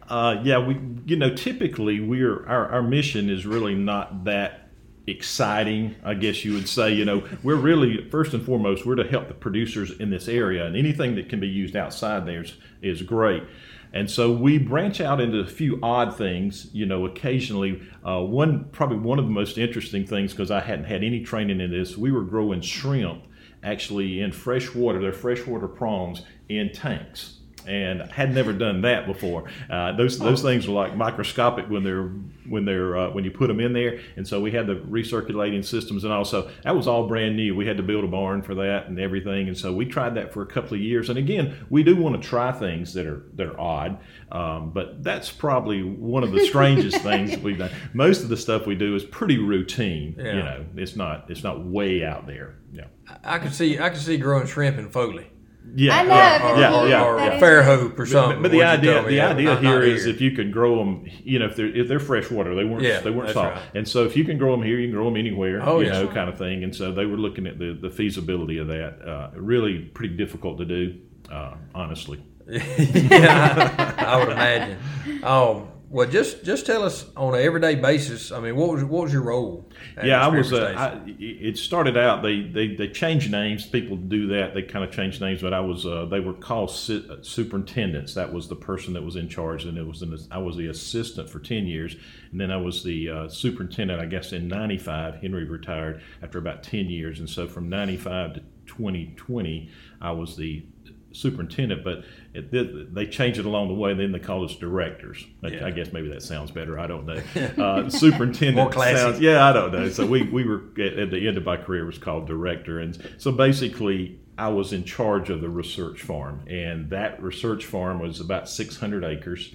Uh, 0.08 0.40
yeah, 0.42 0.58
we 0.58 0.78
you 1.06 1.16
know 1.16 1.34
typically 1.34 2.00
we're 2.00 2.46
our, 2.46 2.68
our 2.68 2.82
mission 2.82 3.30
is 3.30 3.46
really 3.46 3.74
not 3.74 4.24
that 4.24 4.68
exciting. 5.06 5.94
I 6.04 6.14
guess 6.14 6.44
you 6.44 6.54
would 6.54 6.68
say. 6.68 6.92
You 6.92 7.04
know, 7.04 7.22
we're 7.42 7.56
really 7.56 8.08
first 8.10 8.34
and 8.34 8.44
foremost 8.44 8.84
we're 8.84 8.96
to 8.96 9.04
help 9.04 9.28
the 9.28 9.34
producers 9.34 9.92
in 9.98 10.10
this 10.10 10.28
area, 10.28 10.66
and 10.66 10.76
anything 10.76 11.14
that 11.14 11.28
can 11.28 11.40
be 11.40 11.48
used 11.48 11.76
outside 11.76 12.26
there 12.26 12.42
is, 12.42 12.54
is 12.82 13.02
great. 13.02 13.42
And 13.92 14.10
so 14.10 14.30
we 14.30 14.58
branch 14.58 15.00
out 15.00 15.20
into 15.20 15.38
a 15.40 15.46
few 15.46 15.78
odd 15.82 16.16
things. 16.16 16.68
You 16.72 16.86
know, 16.86 17.06
occasionally 17.06 17.82
uh, 18.06 18.20
one 18.20 18.68
probably 18.70 18.98
one 18.98 19.18
of 19.18 19.24
the 19.24 19.30
most 19.30 19.58
interesting 19.58 20.06
things 20.06 20.32
because 20.32 20.50
I 20.50 20.60
hadn't 20.60 20.84
had 20.84 21.02
any 21.02 21.24
training 21.24 21.60
in 21.60 21.70
this. 21.70 21.96
We 21.96 22.12
were 22.12 22.22
growing 22.22 22.60
shrimp 22.60 23.24
actually 23.62 24.20
in 24.20 24.32
fresh 24.32 24.74
water. 24.74 25.00
They're 25.00 25.12
freshwater 25.12 25.68
prawns 25.68 26.22
in 26.48 26.72
tanks 26.72 27.39
and 27.66 28.02
had 28.12 28.34
never 28.34 28.52
done 28.52 28.82
that 28.82 29.06
before. 29.06 29.50
Uh, 29.68 29.92
those 29.92 30.18
those 30.18 30.42
things 30.42 30.66
were 30.66 30.74
like 30.74 30.96
microscopic 30.96 31.68
when 31.68 31.84
they're 31.84 32.08
when 32.48 32.64
they're 32.64 32.96
uh, 32.96 33.10
when 33.10 33.24
you 33.24 33.30
put 33.30 33.48
them 33.48 33.60
in 33.60 33.72
there, 33.72 34.00
and 34.16 34.26
so 34.26 34.40
we 34.40 34.50
had 34.50 34.66
the 34.66 34.76
recirculating 34.76 35.64
systems 35.64 36.04
and 36.04 36.12
also 36.12 36.50
that 36.64 36.74
was 36.74 36.86
all 36.86 37.06
brand 37.06 37.36
new. 37.36 37.54
We 37.54 37.66
had 37.66 37.76
to 37.76 37.82
build 37.82 38.04
a 38.04 38.08
barn 38.08 38.42
for 38.42 38.54
that 38.56 38.86
and 38.86 38.98
everything, 38.98 39.48
and 39.48 39.56
so 39.56 39.72
we 39.72 39.86
tried 39.86 40.14
that 40.14 40.32
for 40.32 40.42
a 40.42 40.46
couple 40.46 40.74
of 40.74 40.80
years. 40.80 41.08
And 41.08 41.18
again, 41.18 41.66
we 41.70 41.82
do 41.82 41.96
want 41.96 42.20
to 42.20 42.28
try 42.28 42.52
things 42.52 42.94
that 42.94 43.06
are 43.06 43.24
that 43.34 43.46
are 43.46 43.60
odd, 43.60 43.98
um, 44.32 44.70
but 44.70 45.02
that's 45.02 45.30
probably 45.30 45.82
one 45.82 46.22
of 46.22 46.32
the 46.32 46.44
strangest 46.46 46.96
things 47.02 47.30
that 47.30 47.42
we've 47.42 47.58
done. 47.58 47.70
Most 47.92 48.22
of 48.22 48.28
the 48.28 48.36
stuff 48.36 48.66
we 48.66 48.74
do 48.74 48.94
is 48.94 49.04
pretty 49.04 49.38
routine. 49.38 50.14
Yeah. 50.18 50.24
You 50.24 50.42
know, 50.42 50.66
it's 50.76 50.96
not 50.96 51.30
it's 51.30 51.42
not 51.42 51.64
way 51.64 52.04
out 52.04 52.26
there. 52.26 52.56
Yeah. 52.72 52.84
I 53.24 53.38
could 53.38 53.52
see 53.52 53.78
I 53.78 53.90
could 53.90 54.00
see 54.00 54.16
growing 54.16 54.46
shrimp 54.46 54.78
in 54.78 54.90
Foley. 54.90 55.30
Yeah, 55.74 55.96
I 55.98 56.02
know, 56.02 56.14
yeah, 56.14 56.38
but 56.42 56.58
yeah, 56.58 56.82
you- 56.82 56.88
yeah. 56.88 57.04
or 57.04 57.16
that 57.16 57.34
is- 57.34 57.42
Fairhope 57.42 57.98
or 57.98 58.06
something. 58.06 58.42
But 58.42 58.50
the 58.50 58.62
idea, 58.62 58.94
told 58.94 59.06
the 59.06 59.14
yeah, 59.14 59.28
idea 59.30 59.44
not- 59.54 59.62
here 59.62 59.78
not 59.80 59.84
is 59.84 60.06
if 60.06 60.20
you 60.20 60.32
could 60.32 60.52
grow 60.52 60.78
them, 60.78 61.04
you 61.22 61.38
know, 61.38 61.46
if 61.46 61.56
they're 61.56 61.74
if 61.74 61.86
they're 61.88 62.00
freshwater, 62.00 62.54
they 62.54 62.64
weren't 62.64 62.82
Yeah, 62.82 63.00
they 63.00 63.10
weren't 63.10 63.30
salt, 63.30 63.52
right. 63.54 63.62
and 63.74 63.86
so 63.86 64.04
if 64.04 64.16
you 64.16 64.24
can 64.24 64.38
grow 64.38 64.52
them 64.52 64.62
here, 64.62 64.78
you 64.78 64.86
can 64.88 64.94
grow 64.96 65.04
them 65.04 65.16
anywhere, 65.16 65.60
Oh, 65.64 65.80
you 65.80 65.86
yeah. 65.86 65.92
know, 66.02 66.08
kind 66.08 66.28
of 66.28 66.36
thing. 66.38 66.64
And 66.64 66.74
so 66.74 66.92
they 66.92 67.06
were 67.06 67.16
looking 67.18 67.46
at 67.46 67.58
the 67.58 67.72
the 67.80 67.90
feasibility 67.90 68.58
of 68.58 68.66
that. 68.68 69.00
Uh, 69.06 69.30
really, 69.36 69.78
pretty 69.78 70.16
difficult 70.16 70.58
to 70.58 70.64
do, 70.64 70.94
uh, 71.30 71.54
honestly. 71.74 72.22
yeah, 72.48 73.94
I 73.98 74.16
would 74.18 74.28
imagine. 74.32 74.78
Um, 75.22 75.68
well, 75.92 76.08
just 76.08 76.44
just 76.44 76.66
tell 76.66 76.84
us 76.84 77.04
on 77.16 77.34
an 77.34 77.40
everyday 77.40 77.74
basis. 77.74 78.30
I 78.30 78.38
mean, 78.38 78.54
what 78.54 78.70
was 78.70 78.84
what 78.84 79.02
was 79.02 79.12
your 79.12 79.22
role? 79.22 79.68
yeah, 80.04 80.24
I 80.24 80.28
was. 80.28 80.52
Uh, 80.52 80.72
I, 80.76 81.00
it 81.18 81.58
started 81.58 81.96
out. 81.96 82.22
They, 82.22 82.42
they 82.42 82.76
they 82.76 82.86
changed 82.86 83.32
names. 83.32 83.66
People 83.66 83.96
do 83.96 84.28
that. 84.28 84.54
They 84.54 84.62
kind 84.62 84.84
of 84.84 84.92
changed 84.92 85.20
names, 85.20 85.42
but 85.42 85.52
I 85.52 85.58
was. 85.58 85.84
Uh, 85.84 86.04
they 86.04 86.20
were 86.20 86.32
called 86.32 86.70
si- 86.70 87.04
uh, 87.10 87.16
superintendents. 87.22 88.14
That 88.14 88.32
was 88.32 88.46
the 88.46 88.54
person 88.54 88.92
that 88.92 89.02
was 89.02 89.16
in 89.16 89.28
charge, 89.28 89.64
and 89.64 89.76
it 89.76 89.84
was. 89.84 90.02
An, 90.02 90.16
I 90.30 90.38
was 90.38 90.56
the 90.56 90.68
assistant 90.68 91.28
for 91.28 91.40
ten 91.40 91.66
years, 91.66 91.96
and 92.30 92.40
then 92.40 92.52
I 92.52 92.56
was 92.56 92.84
the 92.84 93.08
uh, 93.08 93.28
superintendent. 93.28 94.00
I 94.00 94.06
guess 94.06 94.32
in 94.32 94.46
'95, 94.46 95.16
Henry 95.16 95.44
retired 95.44 96.02
after 96.22 96.38
about 96.38 96.62
ten 96.62 96.86
years, 96.86 97.18
and 97.18 97.28
so 97.28 97.48
from 97.48 97.68
'95 97.68 98.34
to 98.34 98.40
2020, 98.66 99.68
I 100.00 100.12
was 100.12 100.36
the 100.36 100.64
superintendent, 101.12 101.82
but 101.84 102.04
it, 102.34 102.50
did- 102.52 102.94
they 102.94 103.06
changed 103.06 103.38
it 103.38 103.44
along 103.46 103.68
the 103.68 103.74
way. 103.74 103.94
Then 103.94 104.12
they 104.12 104.18
called 104.18 104.48
us 104.50 104.56
directors. 104.56 105.24
I- 105.44 105.48
Yeah. 105.48 105.66
I 105.66 105.70
guess 105.70 105.92
maybe 105.92 106.08
that 106.08 106.22
sounds 106.22 106.50
better. 106.50 106.78
I 106.78 106.86
don't 106.86 107.06
know. 107.06 107.20
Uh, 107.62 107.88
superintendent 107.90 108.56
More 108.56 108.70
classy. 108.70 108.96
sounds 108.98 109.20
yeah, 109.20 109.44
I 109.48 109.52
don't 109.52 109.72
know. 109.72 109.88
So 109.88 110.06
we, 110.06 110.22
we 110.22 110.44
were 110.44 110.62
at, 110.78 110.98
at 110.98 111.10
the 111.10 111.26
end 111.28 111.36
of 111.36 111.44
my 111.44 111.56
career 111.56 111.84
was 111.84 111.98
called 111.98 112.26
director, 112.26 112.78
and 112.80 112.96
so 113.18 113.32
basically 113.32 114.20
I 114.38 114.48
was 114.48 114.72
in 114.72 114.84
charge 114.84 115.28
of 115.30 115.40
the 115.42 115.48
research 115.50 116.00
farm, 116.02 116.42
and 116.48 116.88
that 116.90 117.22
research 117.22 117.66
farm 117.66 117.98
was 118.00 118.20
about 118.20 118.48
600 118.48 119.04
acres. 119.04 119.54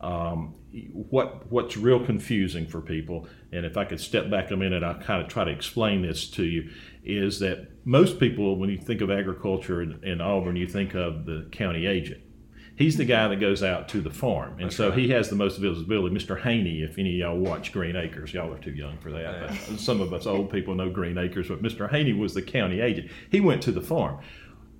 Um, 0.00 0.54
what 0.92 1.50
what's 1.50 1.76
real 1.76 2.04
confusing 2.04 2.66
for 2.66 2.80
people, 2.80 3.26
and 3.52 3.64
if 3.64 3.76
I 3.76 3.84
could 3.84 4.00
step 4.00 4.30
back 4.30 4.50
a 4.50 4.56
minute, 4.56 4.82
I'll 4.84 5.00
kind 5.00 5.22
of 5.22 5.28
try 5.28 5.44
to 5.44 5.50
explain 5.50 6.02
this 6.02 6.28
to 6.32 6.44
you, 6.44 6.70
is 7.04 7.38
that 7.40 7.68
most 7.88 8.20
people, 8.20 8.58
when 8.58 8.68
you 8.68 8.76
think 8.76 9.00
of 9.00 9.10
agriculture 9.10 9.80
in, 9.80 9.98
in 10.04 10.20
Auburn, 10.20 10.56
you 10.56 10.66
think 10.66 10.94
of 10.94 11.24
the 11.24 11.48
county 11.50 11.86
agent. 11.86 12.20
He's 12.76 12.98
the 12.98 13.06
guy 13.06 13.26
that 13.28 13.40
goes 13.40 13.62
out 13.62 13.88
to 13.88 14.02
the 14.02 14.10
farm, 14.10 14.60
and 14.60 14.70
so 14.70 14.92
he 14.92 15.08
has 15.08 15.30
the 15.30 15.36
most 15.36 15.56
visibility. 15.56 16.14
Mr. 16.14 16.38
Haney, 16.38 16.82
if 16.82 16.98
any 16.98 17.14
of 17.14 17.30
y'all 17.30 17.38
watch 17.38 17.72
Green 17.72 17.96
Acres, 17.96 18.34
y'all 18.34 18.52
are 18.52 18.58
too 18.58 18.72
young 18.72 18.98
for 18.98 19.10
that. 19.12 19.48
But 19.68 19.80
some 19.80 20.02
of 20.02 20.12
us 20.12 20.26
old 20.26 20.50
people 20.50 20.74
know 20.74 20.90
Green 20.90 21.16
Acres, 21.16 21.48
but 21.48 21.62
Mr. 21.62 21.90
Haney 21.90 22.12
was 22.12 22.34
the 22.34 22.42
county 22.42 22.80
agent. 22.80 23.10
He 23.30 23.40
went 23.40 23.62
to 23.62 23.72
the 23.72 23.80
farm. 23.80 24.20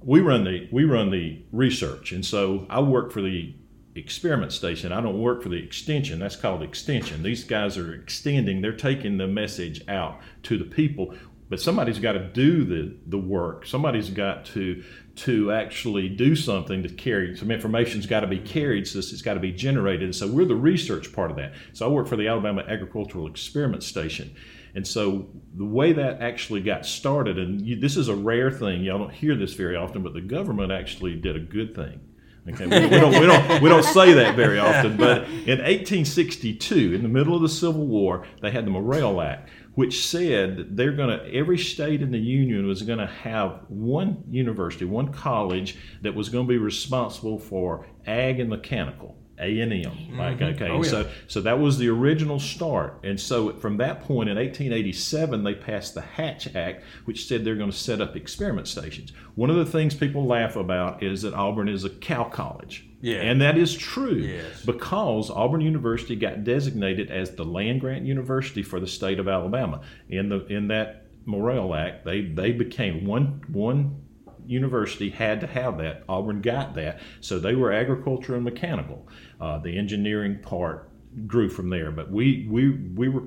We 0.02 0.20
run 0.20 0.44
the 0.44 0.68
we 0.70 0.84
run 0.84 1.10
the 1.10 1.42
research, 1.50 2.12
and 2.12 2.24
so 2.24 2.66
I 2.68 2.80
work 2.80 3.10
for 3.10 3.22
the 3.22 3.54
experiment 3.96 4.52
station. 4.52 4.92
I 4.92 5.00
don't 5.00 5.18
work 5.18 5.42
for 5.42 5.48
the 5.48 5.56
extension. 5.56 6.18
That's 6.18 6.36
called 6.36 6.62
extension. 6.62 7.22
These 7.22 7.44
guys 7.44 7.78
are 7.78 7.94
extending. 7.94 8.60
They're 8.60 8.72
taking 8.72 9.16
the 9.16 9.26
message 9.26 9.82
out 9.88 10.20
to 10.44 10.58
the 10.58 10.66
people. 10.66 11.14
But 11.48 11.60
somebody's 11.60 11.98
got 11.98 12.12
to 12.12 12.28
do 12.28 12.64
the, 12.64 12.94
the 13.06 13.18
work. 13.18 13.66
Somebody's 13.66 14.10
got 14.10 14.44
to 14.46 14.82
to 15.16 15.50
actually 15.50 16.08
do 16.08 16.36
something 16.36 16.84
to 16.84 16.88
carry 16.88 17.36
some 17.36 17.50
information's 17.50 18.06
got 18.06 18.20
to 18.20 18.28
be 18.28 18.38
carried 18.38 18.86
so 18.86 19.00
it's 19.00 19.20
got 19.20 19.34
to 19.34 19.40
be 19.40 19.50
generated. 19.50 20.14
So 20.14 20.28
we're 20.28 20.44
the 20.44 20.54
research 20.54 21.12
part 21.12 21.32
of 21.32 21.36
that. 21.38 21.54
So 21.72 21.86
i 21.86 21.88
work 21.88 22.06
for 22.06 22.14
the 22.16 22.28
alabama 22.28 22.62
agricultural 22.68 23.26
experiment 23.26 23.82
station. 23.82 24.36
And 24.76 24.86
so 24.86 25.26
the 25.54 25.64
way 25.64 25.92
that 25.92 26.20
actually 26.20 26.60
got 26.60 26.86
started 26.86 27.36
and 27.36 27.60
you, 27.66 27.80
this 27.80 27.96
is 27.96 28.06
a 28.06 28.14
rare 28.14 28.50
thing 28.50 28.82
y'all 28.82 28.98
don't 28.98 29.12
hear 29.12 29.34
this 29.34 29.54
very 29.54 29.74
often 29.74 30.04
but 30.04 30.12
the 30.14 30.20
government 30.20 30.70
actually 30.70 31.16
did 31.16 31.34
a 31.34 31.40
good 31.40 31.74
thing. 31.74 32.00
Okay, 32.48 32.66
we, 32.66 32.86
we, 32.86 33.00
don't, 33.00 33.12
we, 33.20 33.26
don't, 33.26 33.62
we 33.62 33.68
don't 33.68 33.84
say 33.84 34.14
that 34.14 34.34
very 34.34 34.58
often, 34.58 34.96
but 34.96 35.24
in 35.24 35.58
1862, 35.58 36.94
in 36.94 37.02
the 37.02 37.08
middle 37.08 37.34
of 37.34 37.42
the 37.42 37.48
Civil 37.48 37.86
War, 37.86 38.26
they 38.40 38.50
had 38.50 38.64
the 38.64 38.70
Morrill 38.70 39.20
Act, 39.20 39.50
which 39.78 40.04
said 40.04 40.56
that 40.56 40.76
they're 40.76 40.90
going 40.90 41.08
to 41.08 41.32
every 41.32 41.56
state 41.56 42.02
in 42.02 42.10
the 42.10 42.18
union 42.18 42.66
was 42.66 42.82
going 42.82 42.98
to 42.98 43.06
have 43.06 43.60
one 43.68 44.24
university, 44.28 44.84
one 44.84 45.12
college 45.12 45.76
that 46.02 46.12
was 46.12 46.28
going 46.28 46.44
to 46.44 46.48
be 46.48 46.58
responsible 46.58 47.38
for 47.38 47.86
ag 48.04 48.40
and 48.40 48.50
mechanical. 48.50 49.16
A 49.40 49.60
and 49.60 49.72
M, 49.72 49.82
mm-hmm. 49.82 50.18
like 50.18 50.42
okay, 50.42 50.68
Oh, 50.68 50.82
yeah. 50.82 50.90
so 50.90 51.10
so 51.28 51.40
that 51.42 51.60
was 51.60 51.78
the 51.78 51.88
original 51.88 52.40
start, 52.40 52.98
and 53.04 53.20
so 53.20 53.52
from 53.52 53.76
that 53.76 54.02
point 54.02 54.28
in 54.28 54.36
1887 54.36 55.44
they 55.44 55.54
passed 55.54 55.94
the 55.94 56.00
Hatch 56.00 56.56
Act, 56.56 56.82
which 57.04 57.28
said 57.28 57.44
they're 57.44 57.54
going 57.54 57.70
to 57.70 57.76
set 57.76 58.00
up 58.00 58.16
experiment 58.16 58.66
stations. 58.66 59.12
One 59.36 59.48
of 59.48 59.54
the 59.54 59.64
things 59.64 59.94
people 59.94 60.26
laugh 60.26 60.56
about 60.56 61.04
is 61.04 61.22
that 61.22 61.34
Auburn 61.34 61.68
is 61.68 61.84
a 61.84 61.90
cow 61.90 62.24
college, 62.24 62.87
Yeah. 63.00 63.18
and 63.22 63.40
that 63.40 63.56
is 63.56 63.76
true 63.76 64.14
Yes. 64.16 64.64
because 64.64 65.30
Auburn 65.30 65.60
University 65.60 66.16
got 66.16 66.44
designated 66.44 67.10
as 67.10 67.30
the 67.36 67.44
land 67.44 67.80
grant 67.80 68.04
university 68.04 68.62
for 68.62 68.80
the 68.80 68.86
state 68.88 69.18
of 69.18 69.28
Alabama. 69.28 69.82
In 70.08 70.28
the 70.28 70.44
in 70.46 70.68
that 70.68 71.06
Morrill 71.24 71.74
Act, 71.74 72.04
they 72.04 72.22
they 72.22 72.52
became 72.52 73.04
one 73.06 73.40
one 73.52 74.02
university 74.46 75.10
had 75.10 75.40
to 75.42 75.46
have 75.46 75.78
that. 75.78 76.02
Auburn 76.08 76.40
got 76.40 76.74
that, 76.74 77.00
so 77.20 77.38
they 77.38 77.54
were 77.54 77.70
agriculture 77.72 78.34
and 78.34 78.44
mechanical. 78.44 79.06
Uh, 79.40 79.58
the 79.58 79.76
engineering 79.76 80.38
part 80.42 80.88
grew 81.26 81.48
from 81.48 81.68
there, 81.70 81.90
but 81.90 82.10
we 82.10 82.46
we 82.50 82.70
we 82.70 83.08
were 83.08 83.24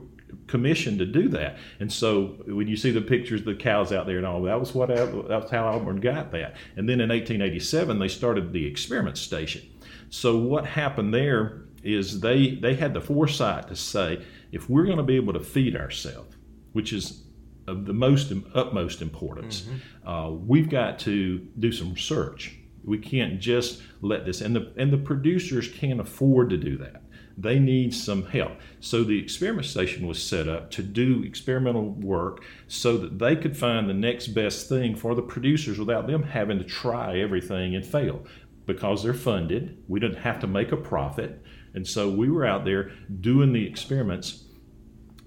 commissioned 0.48 1.00
to 1.00 1.06
do 1.06 1.28
that. 1.30 1.58
And 1.80 1.92
so 1.92 2.38
when 2.46 2.68
you 2.68 2.76
see 2.76 2.92
the 2.92 3.02
pictures 3.02 3.42
of 3.42 3.46
the 3.46 3.56
cows 3.56 3.92
out 3.92 4.06
there 4.06 4.18
and 4.18 4.26
all, 4.26 4.42
that 4.44 4.60
was 4.60 4.74
what 4.74 4.90
that's 5.28 5.52
how 5.52 5.68
Auburn 5.68 6.00
got 6.00 6.32
that. 6.32 6.56
And 6.76 6.88
then 6.88 7.00
in 7.02 7.10
1887 7.10 8.00
they 8.00 8.08
started 8.08 8.54
the 8.54 8.66
experiment 8.66 9.18
station. 9.18 9.62
So 10.10 10.38
what 10.38 10.66
happened 10.66 11.14
there 11.14 11.64
is 11.84 12.20
they 12.20 12.56
they 12.56 12.76
had 12.76 12.94
the 12.94 13.02
foresight 13.02 13.68
to 13.68 13.76
say 13.76 14.24
if 14.52 14.70
we're 14.70 14.86
going 14.86 14.98
to 14.98 15.04
be 15.04 15.16
able 15.16 15.34
to 15.34 15.40
feed 15.40 15.76
ourselves, 15.76 16.36
which 16.74 16.94
is 16.94 17.24
of 17.68 17.86
the 17.86 17.94
most 17.94 18.34
utmost 18.54 19.02
importance, 19.02 19.66
uh, 20.06 20.32
we've 20.32 20.70
got 20.70 21.00
to 21.00 21.40
do 21.60 21.72
some 21.72 21.94
research. 21.94 22.58
We 22.84 22.98
can't 22.98 23.40
just 23.40 23.82
let 24.02 24.26
this, 24.26 24.42
and 24.42 24.56
the 24.56 24.74
and 24.78 24.92
the 24.92 24.98
producers 24.98 25.70
can't 25.70 26.00
afford 26.00 26.50
to 26.50 26.58
do 26.58 26.78
that. 26.80 27.04
They 27.38 27.60
need 27.60 27.94
some 27.94 28.26
help. 28.26 28.54
So 28.80 29.04
the 29.04 29.20
experiment 29.20 29.66
station 29.66 30.08
was 30.08 30.22
set 30.22 30.48
up 30.48 30.72
to 30.72 30.84
do 30.84 31.24
experimental 31.24 31.90
work 31.90 32.44
so 32.68 32.98
that 32.98 33.20
they 33.20 33.36
could 33.36 33.58
find 33.58 33.90
the 33.90 33.94
next 33.94 34.28
best 34.28 34.70
thing 34.70 34.96
for 34.96 35.16
the 35.16 35.22
producers 35.22 35.80
without 35.80 36.08
them 36.08 36.24
having 36.24 36.58
to 36.60 36.64
try 36.64 37.20
everything 37.20 37.76
and 37.76 37.86
fail. 37.86 38.26
Because 38.66 39.04
they're 39.04 39.14
funded, 39.14 39.84
we 39.88 40.00
didn't 40.00 40.20
have 40.22 40.40
to 40.40 40.48
make 40.48 40.72
a 40.72 40.78
profit. 40.78 41.44
And 41.74 41.88
so 41.88 42.10
we 42.10 42.30
were 42.30 42.46
out 42.46 42.66
there 42.66 42.92
doing 43.22 43.54
the 43.54 43.66
experiments 43.66 44.44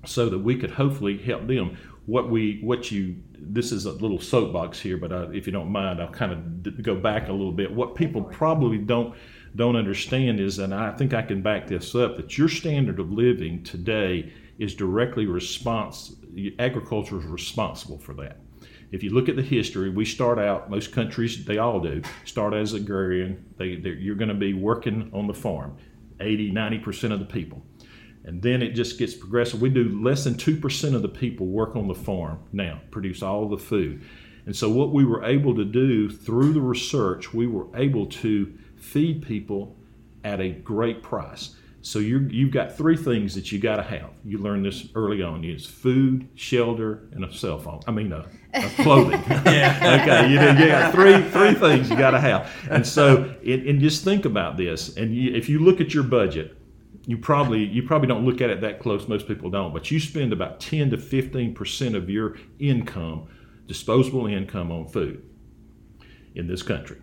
so 0.07 0.29
that 0.29 0.39
we 0.39 0.57
could 0.57 0.71
hopefully 0.71 1.19
help 1.19 1.47
them. 1.47 1.77
What 2.07 2.31
we, 2.31 2.61
what 2.63 2.91
you, 2.91 3.17
this 3.39 3.73
is 3.73 3.87
a 3.87 3.93
little 3.93 4.21
soapbox 4.21 4.79
here, 4.79 4.99
but 4.99 5.11
uh, 5.11 5.31
if 5.31 5.47
you 5.47 5.53
don't 5.53 5.71
mind, 5.71 6.03
I'll 6.03 6.09
kind 6.09 6.33
of 6.33 6.63
d- 6.63 6.83
go 6.83 6.95
back 6.95 7.29
a 7.29 7.33
little 7.33 7.53
bit. 7.53 7.73
What 7.73 7.95
people 7.95 8.23
probably 8.23 8.77
don't 8.77 9.17
don't 9.57 9.77
understand 9.77 10.41
is, 10.41 10.59
and 10.59 10.75
I 10.75 10.93
think 10.93 11.15
I 11.15 11.23
can 11.23 11.43
back 11.43 11.67
this 11.67 11.95
up, 11.95 12.17
that 12.17 12.37
your 12.37 12.49
standard 12.49 12.99
of 12.99 13.13
living 13.13 13.63
today 13.63 14.33
is 14.59 14.75
directly 14.75 15.27
response. 15.27 16.15
Agriculture 16.59 17.19
is 17.19 17.25
responsible 17.25 17.99
for 17.99 18.15
that. 18.15 18.39
If 18.93 19.03
you 19.03 19.11
look 19.11 19.29
at 19.29 19.37
the 19.37 19.43
history, 19.43 19.91
we 19.91 20.05
start 20.05 20.39
out. 20.39 20.71
Most 20.71 20.93
countries, 20.93 21.45
they 21.45 21.59
all 21.59 21.81
do, 21.81 22.03
start 22.25 22.55
as 22.55 22.73
agrarian. 22.75 23.45
They, 23.57 23.67
you're 23.67 24.15
going 24.15 24.29
to 24.29 24.35
be 24.35 24.55
working 24.55 25.11
on 25.13 25.27
the 25.27 25.35
farm, 25.35 25.77
80, 26.21 26.53
90 26.53 26.79
percent 26.79 27.13
of 27.13 27.19
the 27.19 27.27
people 27.27 27.63
and 28.25 28.41
then 28.41 28.63
it 28.63 28.71
just 28.71 28.99
gets 28.99 29.15
progressive. 29.15 29.61
We 29.61 29.69
do 29.69 30.01
less 30.03 30.25
than 30.25 30.35
2% 30.35 30.95
of 30.95 31.03
the 31.03 31.09
people 31.09 31.47
work 31.47 31.77
on 31.77 31.87
the 31.87 31.95
farm 31.95 32.39
now, 32.53 32.81
produce 32.91 33.23
all 33.23 33.49
the 33.49 33.59
food. 33.59 34.03
And 34.47 34.57
so, 34.57 34.71
what 34.71 34.93
we 34.93 35.05
were 35.05 35.25
able 35.25 35.55
to 35.55 35.65
do 35.65 36.11
through 36.11 36.53
the 36.53 36.61
research, 36.61 37.33
we 37.33 37.47
were 37.47 37.67
able 37.77 38.07
to 38.07 38.53
feed 38.85 39.23
people 39.23 39.77
at 40.23 40.41
a 40.41 40.51
great 40.51 41.03
price. 41.03 41.57
So, 41.83 41.99
you 41.99 42.21
you've 42.31 42.51
got 42.51 42.75
three 42.75 42.97
things 42.97 43.35
that 43.35 43.53
you 43.53 43.59
got 43.59 43.77
to 43.77 43.83
have. 43.83 44.11
You 44.25 44.39
learned 44.39 44.65
this 44.65 44.89
early 44.95 45.23
on 45.23 45.45
it's 45.45 45.67
food, 45.67 46.29
shelter, 46.35 47.09
and 47.13 47.25
a 47.25 47.33
cell 47.33 47.59
phone. 47.59 47.81
I 47.87 47.91
mean, 47.91 48.11
uh, 48.11 48.27
uh, 48.55 48.69
clothing. 48.77 49.21
okay, 49.31 50.31
you, 50.31 50.37
know, 50.37 50.53
you 50.53 50.69
got 50.69 50.93
three, 50.95 51.21
three 51.31 51.53
things 51.53 51.91
you 51.91 51.97
got 51.97 52.13
to 52.13 52.21
have. 52.21 52.51
And 52.71 52.87
so, 52.87 53.35
and, 53.45 53.67
and 53.67 53.81
just 53.81 54.03
think 54.03 54.25
about 54.25 54.57
this. 54.57 54.97
And 54.97 55.15
you, 55.15 55.35
if 55.35 55.51
you 55.51 55.59
look 55.59 55.79
at 55.83 55.93
your 55.93 56.05
budget, 56.05 56.57
you 57.07 57.19
probably 57.19 57.65
you 57.65 57.83
probably 57.83 58.09
don't 58.09 58.25
look 58.25 58.41
at 58.41 58.51
it 58.51 58.61
that 58.63 58.81
close 58.81 59.09
most 59.09 59.29
people 59.29 59.51
don't 59.51 59.73
but 59.73 59.91
you 59.91 60.01
spend 60.01 60.33
about 60.33 60.61
10 60.61 60.91
to 60.91 60.97
15 60.97 61.55
percent 61.55 61.95
of 61.95 62.09
your 62.09 62.37
income 62.59 63.27
disposable 63.67 64.27
income 64.27 64.71
on 64.71 64.87
food 64.87 65.23
in 66.35 66.47
this 66.47 66.63
country 66.63 67.01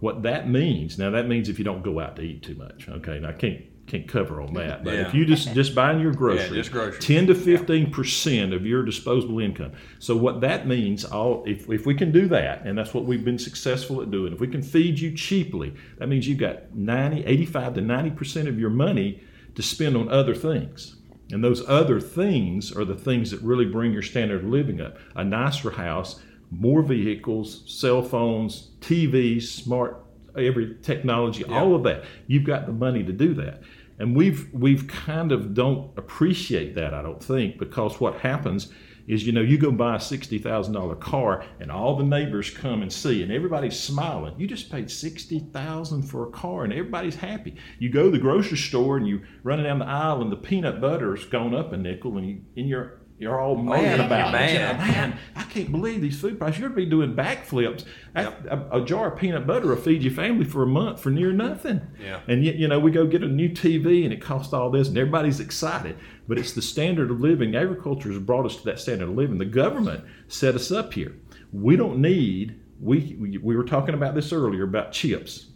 what 0.00 0.22
that 0.22 0.48
means. 0.48 0.98
Now 0.98 1.10
that 1.10 1.28
means 1.28 1.48
if 1.48 1.58
you 1.58 1.64
don't 1.64 1.82
go 1.82 2.00
out 2.00 2.16
to 2.16 2.22
eat 2.22 2.42
too 2.42 2.54
much 2.54 2.88
okay? 2.88 3.16
And 3.16 3.26
i 3.26 3.32
can't 3.32 3.62
can't 3.86 4.06
cover 4.06 4.40
on 4.40 4.54
that 4.54 4.84
but 4.84 4.94
Yeah. 4.94 5.08
if 5.08 5.14
you 5.14 5.24
just 5.26 5.52
just 5.52 5.74
buying 5.74 5.98
your 6.00 6.12
groceries 6.22 6.50
just 6.50 6.70
groceries. 6.72 7.04
10 7.04 7.26
to 7.26 7.34
15 7.34 7.90
percent 7.90 8.52
of 8.54 8.64
your 8.64 8.84
disposable 8.84 9.40
income. 9.40 9.72
So 9.98 10.16
what 10.16 10.40
that 10.42 10.66
means 10.66 11.04
all 11.04 11.42
if, 11.46 11.68
if 11.68 11.86
we 11.86 11.94
can 11.94 12.12
do 12.12 12.28
that 12.28 12.64
and 12.64 12.78
that's 12.78 12.94
what 12.94 13.04
we've 13.04 13.24
been 13.24 13.38
successful 13.38 14.00
at 14.00 14.10
doing 14.10 14.32
if 14.32 14.40
we 14.40 14.46
can 14.48 14.62
feed 14.62 14.98
you 14.98 15.12
cheaply 15.16 15.74
that 15.98 16.08
means 16.08 16.28
you've 16.28 16.38
got 16.38 16.74
90 16.74 17.24
85 17.24 17.74
to 17.74 17.80
90 17.80 18.10
percent 18.10 18.48
of 18.48 18.58
your 18.60 18.70
money 18.70 19.22
to 19.56 19.62
spend 19.62 19.96
on 19.96 20.08
other 20.08 20.34
things. 20.34 20.96
And 21.32 21.44
those 21.44 21.68
other 21.68 22.00
things 22.00 22.72
are 22.76 22.84
the 22.84 22.94
things 22.96 23.30
that 23.30 23.40
really 23.42 23.64
bring 23.66 23.92
your 23.92 24.02
standard 24.02 24.42
of 24.42 24.48
living 24.50 24.80
up. 24.80 24.98
A 25.14 25.24
nicer 25.24 25.70
house 25.70 26.20
more 26.50 26.82
vehicles 26.82 27.62
cell 27.66 28.02
phones 28.02 28.70
tvs 28.80 29.42
smart 29.42 30.04
every 30.36 30.76
technology 30.82 31.44
all 31.44 31.74
of 31.74 31.82
that. 31.84 32.04
You've 32.26 32.44
got 32.44 32.66
the 32.66 32.72
money 32.72 33.02
to 33.02 33.12
do 33.12 33.34
that. 33.34 33.62
And 33.98 34.16
we've 34.16 34.48
we've 34.52 34.86
kind 34.86 35.32
of 35.32 35.54
don't 35.54 35.96
appreciate 35.98 36.74
that 36.76 36.94
i 36.94 37.02
don't 37.02 37.22
think 37.22 37.58
because 37.58 38.00
what 38.00 38.20
happens 38.20 38.72
is 39.06 39.26
you 39.26 39.32
know 39.32 39.40
you 39.40 39.58
go 39.58 39.72
buy 39.72 39.96
a 39.96 39.98
$60000 39.98 41.00
car 41.00 41.44
and 41.58 41.70
all 41.70 41.96
the 41.96 42.04
neighbors 42.04 42.48
come 42.50 42.80
and 42.80 42.92
see 42.92 43.22
and 43.22 43.32
everybody's 43.32 43.78
smiling. 43.78 44.38
You 44.38 44.46
just 44.46 44.70
paid 44.70 44.90
60000 44.90 46.02
for 46.02 46.28
a 46.28 46.30
car 46.30 46.64
and 46.64 46.72
everybody's 46.72 47.16
happy. 47.16 47.56
You 47.78 47.90
go 47.90 48.04
to 48.04 48.10
the 48.10 48.18
grocery 48.18 48.58
store 48.58 48.96
and 48.96 49.08
you 49.08 49.22
run 49.42 49.62
down 49.62 49.80
the 49.80 49.86
aisle 49.86 50.22
and 50.22 50.30
the 50.30 50.36
peanut 50.36 50.80
butter's 50.80 51.24
gone 51.26 51.54
up 51.54 51.72
a 51.72 51.76
nickel 51.76 52.18
and, 52.18 52.28
you, 52.28 52.42
and 52.56 52.68
you're 52.68 52.99
you're 53.20 53.38
all 53.38 53.52
oh, 53.52 53.62
mad 53.62 53.98
yeah, 53.98 54.06
about 54.06 54.28
it. 54.28 54.32
man. 54.32 54.76
Man, 54.78 55.18
I 55.36 55.42
can't 55.42 55.70
believe 55.70 56.00
these 56.00 56.18
food 56.18 56.38
prices. 56.38 56.58
You're 56.58 56.70
going 56.70 56.80
to 56.80 56.86
be 56.86 56.90
doing 56.90 57.14
backflips. 57.14 57.84
A, 58.14 58.32
a, 58.48 58.80
a 58.80 58.84
jar 58.84 59.12
of 59.12 59.18
peanut 59.18 59.46
butter 59.46 59.66
will 59.66 59.76
feed 59.76 60.02
your 60.02 60.14
family 60.14 60.46
for 60.46 60.62
a 60.62 60.66
month 60.66 61.02
for 61.02 61.10
near 61.10 61.30
nothing. 61.30 61.82
Yeah. 62.02 62.20
And 62.28 62.42
yet, 62.42 62.54
you 62.54 62.66
know, 62.66 62.80
we 62.80 62.90
go 62.90 63.06
get 63.06 63.22
a 63.22 63.28
new 63.28 63.50
TV 63.50 64.04
and 64.04 64.12
it 64.14 64.22
costs 64.22 64.54
all 64.54 64.70
this, 64.70 64.88
and 64.88 64.96
everybody's 64.96 65.38
excited. 65.38 65.98
But 66.28 66.38
it's 66.38 66.54
the 66.54 66.62
standard 66.62 67.10
of 67.10 67.20
living. 67.20 67.54
Agriculture 67.54 68.08
has 68.08 68.18
brought 68.18 68.46
us 68.46 68.56
to 68.56 68.64
that 68.64 68.80
standard 68.80 69.10
of 69.10 69.14
living. 69.14 69.36
The 69.36 69.44
government 69.44 70.02
set 70.28 70.54
us 70.54 70.72
up 70.72 70.94
here. 70.94 71.14
We 71.52 71.76
don't 71.76 72.00
need. 72.00 72.58
We 72.80 73.18
we, 73.20 73.36
we 73.36 73.54
were 73.54 73.64
talking 73.64 73.94
about 73.94 74.14
this 74.14 74.32
earlier 74.32 74.64
about 74.64 74.92
chips. 74.92 75.48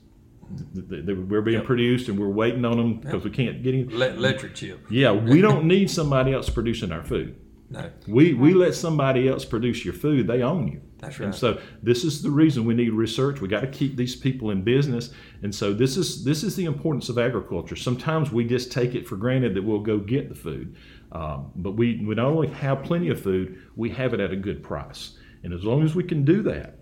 We're 0.75 1.41
being 1.41 1.65
produced 1.65 2.11
and 2.11 2.19
we're 2.19 2.29
waiting 2.29 2.67
on 2.67 2.77
them 2.77 3.01
because 3.01 3.25
we 3.25 3.31
can't 3.31 3.63
get 3.63 3.73
any. 3.73 3.85
Le- 3.85 4.09
electric 4.09 4.55
chip. 4.55 4.85
Yeah, 4.91 5.13
we 5.13 5.41
don't 5.41 5.65
need 5.65 5.91
somebody 5.91 6.35
else 6.35 6.51
producing 6.51 6.93
our 6.93 7.03
food. 7.03 7.41
No, 7.71 7.91
We 8.07 8.35
we 8.35 8.55
let 8.55 8.75
somebody 8.75 9.29
else 9.29 9.45
produce 9.45 9.85
your 9.85 9.95
food. 9.95 10.27
They 10.27 10.43
own 10.43 10.69
you. 10.69 10.83
That's 10.99 11.19
right. 11.19 11.27
And 11.27 11.35
so 11.35 11.61
this 11.83 12.05
is 12.05 12.23
the 12.23 12.31
reason 12.31 12.65
we 12.65 12.75
need 12.75 12.91
research. 12.91 13.41
We 13.41 13.49
got 13.49 13.61
to 13.61 13.67
keep 13.67 13.97
these 13.97 14.15
people 14.15 14.51
in 14.51 14.63
business. 14.63 15.11
And 15.43 15.55
so 15.55 15.73
this 15.73 15.97
is 15.97 16.25
this 16.25 16.43
is 16.43 16.57
the 16.57 16.67
importance 16.67 17.09
of 17.09 17.19
agriculture. 17.19 17.77
Sometimes 17.77 18.31
we 18.31 18.45
just 18.45 18.71
take 18.71 18.95
it 18.95 19.09
for 19.09 19.17
granted 19.17 19.55
that 19.55 19.63
we'll 19.63 19.81
go 19.81 19.99
get 19.99 20.29
the 20.29 20.35
food, 20.35 20.77
um, 21.13 21.53
but 21.57 21.73
we 21.73 22.05
we 22.05 22.15
not 22.15 22.27
only 22.27 22.49
have 22.49 22.83
plenty 22.83 23.09
of 23.09 23.21
food, 23.21 23.59
we 23.77 23.91
have 23.91 24.15
it 24.15 24.21
at 24.21 24.31
a 24.31 24.37
good 24.37 24.63
price. 24.63 25.19
And 25.43 25.53
as 25.53 25.65
long 25.65 25.83
as 25.83 25.95
we 25.95 26.05
can 26.05 26.25
do 26.25 26.43
that, 26.43 26.79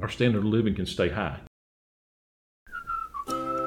our 0.00 0.08
standard 0.08 0.38
of 0.38 0.44
living 0.44 0.74
can 0.74 0.86
stay 0.86 1.08
high. 1.08 1.40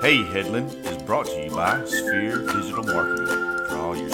Hey 0.02 0.24
Headland 0.24 0.74
is 0.86 1.04
brought 1.04 1.28
to 1.28 1.44
you 1.44 1.52
by 1.52 1.86
Sphere 1.86 2.46
Digital 2.48 2.84
Marketing 2.84 3.28
for 3.28 3.30
all 3.30 3.38
your 3.38 3.51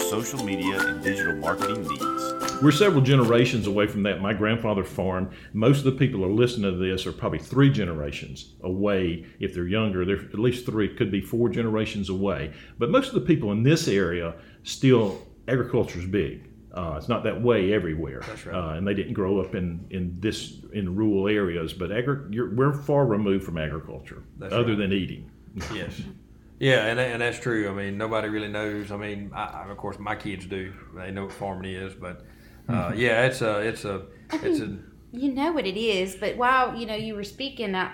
social 0.09 0.43
media 0.43 0.79
and 0.79 1.03
digital 1.03 1.35
marketing 1.35 1.85
needs. 1.87 2.61
We're 2.61 2.71
several 2.71 3.01
generations 3.01 3.67
away 3.67 3.87
from 3.87 4.03
that. 4.03 4.21
My 4.21 4.33
grandfather 4.33 4.83
farmed. 4.83 5.29
Most 5.53 5.79
of 5.79 5.83
the 5.85 5.91
people 5.91 6.21
who 6.21 6.25
are 6.25 6.31
listening 6.33 6.71
to 6.71 6.77
this 6.77 7.05
are 7.05 7.11
probably 7.11 7.39
three 7.39 7.69
generations 7.69 8.53
away. 8.63 9.25
If 9.39 9.53
they're 9.53 9.67
younger, 9.67 10.05
they're 10.05 10.15
at 10.17 10.39
least 10.39 10.65
three, 10.65 10.95
could 10.95 11.11
be 11.11 11.21
four 11.21 11.49
generations 11.49 12.09
away. 12.09 12.53
But 12.79 12.89
most 12.89 13.09
of 13.09 13.13
the 13.15 13.21
people 13.21 13.51
in 13.51 13.63
this 13.63 13.87
area 13.87 14.35
still 14.63 15.21
agriculture 15.47 15.99
is 15.99 16.05
big. 16.05 16.49
Uh, 16.73 16.95
it's 16.97 17.09
not 17.09 17.23
that 17.23 17.41
way 17.41 17.73
everywhere, 17.73 18.21
That's 18.27 18.45
right. 18.45 18.55
uh, 18.55 18.69
and 18.75 18.87
they 18.87 18.93
didn't 18.93 19.13
grow 19.13 19.39
up 19.41 19.55
in, 19.55 19.85
in 19.89 20.15
this 20.19 20.59
in 20.73 20.95
rural 20.95 21.27
areas. 21.27 21.73
But 21.73 21.91
agri- 21.91 22.27
you're, 22.29 22.53
we're 22.53 22.73
far 22.73 23.05
removed 23.07 23.43
from 23.45 23.57
agriculture, 23.57 24.23
That's 24.37 24.53
other 24.53 24.69
right. 24.69 24.77
than 24.77 24.93
eating. 24.93 25.29
yes, 25.73 26.01
yeah, 26.59 26.85
and 26.85 26.99
and 26.99 27.21
that's 27.21 27.39
true. 27.39 27.69
I 27.69 27.73
mean, 27.73 27.97
nobody 27.97 28.29
really 28.29 28.47
knows. 28.47 28.91
I 28.91 28.97
mean, 28.97 29.31
I, 29.33 29.43
I, 29.45 29.69
of 29.69 29.77
course, 29.77 29.99
my 29.99 30.15
kids 30.15 30.45
do. 30.45 30.73
They 30.95 31.11
know 31.11 31.25
what 31.25 31.33
farming 31.33 31.71
is, 31.71 31.93
but 31.93 32.25
uh, 32.67 32.93
yeah, 32.95 33.25
it's 33.25 33.41
a 33.41 33.59
it's 33.59 33.85
a 33.85 34.05
it's 34.33 34.59
a 34.59 34.77
You 35.11 35.33
know 35.33 35.51
what 35.51 35.65
it 35.65 35.77
is, 35.77 36.15
but 36.15 36.35
while 36.35 36.75
you 36.75 36.85
know 36.85 36.95
you 36.95 37.15
were 37.15 37.23
speaking, 37.23 37.75
I, 37.75 37.91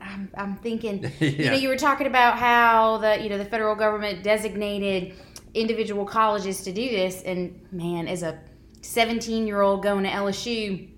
I'm, 0.00 0.30
I'm 0.36 0.56
thinking, 0.56 1.10
you 1.20 1.46
know, 1.46 1.54
you 1.54 1.68
were 1.68 1.76
talking 1.76 2.06
about 2.06 2.38
how 2.38 2.98
the 2.98 3.20
you 3.22 3.28
know 3.28 3.38
the 3.38 3.44
federal 3.44 3.74
government 3.74 4.22
designated 4.22 5.14
individual 5.54 6.04
colleges 6.04 6.62
to 6.62 6.72
do 6.72 6.88
this, 6.88 7.22
and 7.22 7.60
man, 7.72 8.06
as 8.06 8.22
a 8.22 8.38
17 8.82 9.46
year 9.46 9.60
old 9.60 9.82
going 9.82 10.04
to 10.04 10.10
LSU, 10.10 10.88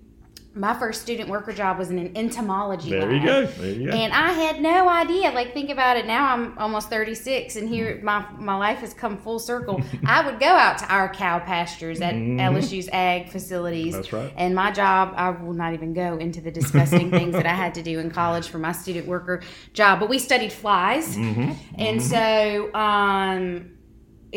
my 0.57 0.73
first 0.73 1.01
student 1.01 1.29
worker 1.29 1.53
job 1.53 1.77
was 1.77 1.91
in 1.91 1.99
an 1.99 2.17
entomology 2.17 2.89
There 2.89 3.01
lab. 3.01 3.11
you 3.11 3.25
go. 3.25 3.45
There 3.45 3.71
you 3.71 3.91
go. 3.91 3.95
And 3.95 4.11
I 4.11 4.31
had 4.31 4.59
no 4.59 4.89
idea. 4.89 5.31
Like, 5.31 5.53
think 5.53 5.69
about 5.69 5.97
it. 5.97 6.07
Now 6.07 6.33
I'm 6.33 6.57
almost 6.57 6.89
36, 6.89 7.55
and 7.55 7.69
here 7.69 7.97
mm. 7.97 8.03
my 8.03 8.25
my 8.37 8.55
life 8.55 8.79
has 8.79 8.93
come 8.93 9.17
full 9.17 9.39
circle. 9.39 9.81
I 10.05 10.25
would 10.25 10.39
go 10.39 10.47
out 10.47 10.79
to 10.79 10.85
our 10.87 11.13
cow 11.13 11.39
pastures 11.39 12.01
at 12.01 12.15
mm-hmm. 12.15 12.39
LSU's 12.39 12.89
ag 12.89 13.29
facilities. 13.29 13.93
That's 13.93 14.11
right. 14.11 14.33
And 14.35 14.55
my 14.55 14.71
job, 14.71 15.13
I 15.15 15.29
will 15.29 15.53
not 15.53 15.73
even 15.73 15.93
go 15.93 16.17
into 16.17 16.41
the 16.41 16.51
disgusting 16.51 17.11
things 17.11 17.33
that 17.33 17.45
I 17.45 17.53
had 17.53 17.75
to 17.75 17.83
do 17.83 17.99
in 17.99 18.09
college 18.09 18.47
for 18.47 18.57
my 18.57 18.71
student 18.71 19.07
worker 19.07 19.43
job. 19.73 19.99
But 19.99 20.09
we 20.09 20.17
studied 20.17 20.51
flies, 20.51 21.15
mm-hmm. 21.15 21.51
and 21.77 21.99
mm-hmm. 21.99 22.07
so 22.07 22.73
um, 22.73 23.76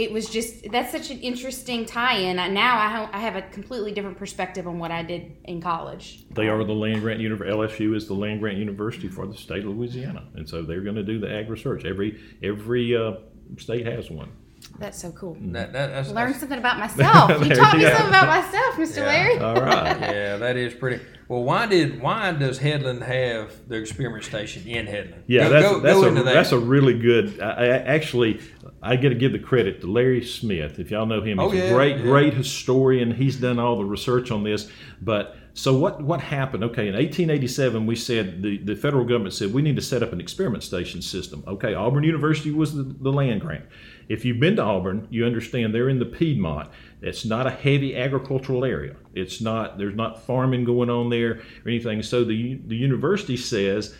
it 0.00 0.10
was 0.10 0.30
just 0.30 0.70
that's 0.72 0.90
such 0.90 1.10
an 1.10 1.20
interesting 1.20 1.84
tie-in. 1.84 2.36
Now 2.36 2.78
I 2.78 2.88
ha- 2.88 3.10
I 3.12 3.20
have 3.20 3.36
a 3.36 3.42
completely 3.42 3.92
different 3.92 4.16
perspective 4.16 4.66
on 4.66 4.78
what 4.78 4.90
I 4.90 5.02
did 5.02 5.36
in 5.44 5.60
college. 5.60 6.24
They 6.30 6.48
are 6.48 6.64
the 6.64 6.72
land 6.72 7.02
grant 7.02 7.20
university. 7.20 7.54
LSU 7.54 7.94
is 7.94 8.06
the 8.06 8.14
land 8.14 8.40
grant 8.40 8.56
university 8.56 9.08
for 9.08 9.26
the 9.26 9.36
state 9.36 9.64
of 9.64 9.76
Louisiana, 9.76 10.26
and 10.34 10.48
so 10.48 10.62
they're 10.62 10.80
going 10.80 10.96
to 10.96 11.02
do 11.02 11.18
the 11.18 11.30
ag 11.30 11.50
research. 11.50 11.84
Every 11.84 12.18
every 12.42 12.96
uh, 12.96 13.16
state 13.58 13.86
has 13.86 14.10
one. 14.10 14.32
That's 14.80 14.98
so 15.00 15.12
cool. 15.12 15.36
Mm. 15.36 15.52
that, 15.52 15.72
that, 15.72 15.86
that's, 15.92 16.08
Learn 16.08 16.16
that's- 16.32 16.40
something 16.40 16.58
about 16.58 16.78
myself. 16.86 17.30
You 17.46 17.54
taught 17.54 17.74
you 17.74 17.78
me 17.80 17.84
go. 17.84 17.90
something 17.90 18.08
about 18.08 18.26
myself, 18.26 18.74
Mr. 18.76 18.96
Yeah. 18.96 19.06
Larry. 19.06 19.38
All 19.38 19.54
right. 19.54 20.00
yeah, 20.00 20.36
that 20.38 20.56
is 20.56 20.74
pretty. 20.74 21.04
Well, 21.28 21.44
why 21.44 21.66
did 21.66 22.00
why 22.02 22.32
does 22.32 22.58
Headland 22.58 23.04
have 23.04 23.52
their 23.68 23.80
experiment 23.80 24.24
station 24.24 24.66
in 24.66 24.86
Headland? 24.86 25.22
Yeah, 25.28 25.44
Go- 25.44 25.50
that's 25.50 25.64
go- 25.68 25.80
that's 25.80 25.98
go 26.00 26.04
a 26.04 26.08
into 26.08 26.22
that. 26.24 26.34
that's 26.34 26.50
a 26.52 26.58
really 26.58 26.98
good. 26.98 27.40
I, 27.40 27.50
I 27.50 27.66
actually 27.68 28.40
I 28.82 28.96
got 28.96 29.10
to 29.10 29.14
give 29.14 29.30
the 29.32 29.38
credit 29.38 29.80
to 29.82 29.86
Larry 29.86 30.24
Smith. 30.24 30.80
If 30.80 30.90
y'all 30.90 31.06
know 31.06 31.20
him, 31.22 31.38
oh, 31.38 31.50
he's 31.50 31.60
Oh, 31.62 31.64
yeah, 31.66 31.70
a 31.70 31.74
great 31.74 31.96
yeah. 31.98 32.02
great 32.02 32.34
historian. 32.34 33.12
He's 33.12 33.36
done 33.36 33.58
all 33.60 33.76
the 33.76 33.84
research 33.84 34.32
on 34.32 34.42
this. 34.42 34.68
But 35.02 35.36
so 35.54 35.76
what 35.78 36.02
what 36.02 36.20
happened? 36.20 36.64
Okay, 36.64 36.88
in 36.88 36.94
1887, 36.94 37.86
we 37.86 37.94
said 37.94 38.42
the 38.42 38.58
the 38.58 38.74
federal 38.74 39.04
government 39.04 39.34
said 39.34 39.52
we 39.52 39.62
need 39.62 39.76
to 39.76 39.82
set 39.82 40.02
up 40.02 40.12
an 40.12 40.20
experiment 40.20 40.64
station 40.64 41.00
system. 41.00 41.44
Okay, 41.46 41.74
Auburn 41.74 42.02
University 42.02 42.50
was 42.50 42.74
the, 42.74 42.82
the 42.82 43.12
land 43.12 43.40
grant. 43.40 43.66
If 44.10 44.24
you've 44.24 44.40
been 44.40 44.56
to 44.56 44.62
Auburn, 44.62 45.06
you 45.08 45.24
understand 45.24 45.72
they're 45.72 45.88
in 45.88 46.00
the 46.00 46.04
Piedmont. 46.04 46.68
It's 47.00 47.24
not 47.24 47.46
a 47.46 47.50
heavy 47.50 47.96
agricultural 47.96 48.64
area. 48.64 48.96
It's 49.14 49.40
not 49.40 49.78
there's 49.78 49.94
not 49.94 50.20
farming 50.26 50.64
going 50.64 50.90
on 50.90 51.10
there 51.10 51.34
or 51.34 51.68
anything. 51.68 52.02
So 52.02 52.24
the 52.24 52.60
the 52.66 52.74
university 52.74 53.36
says 53.36 53.94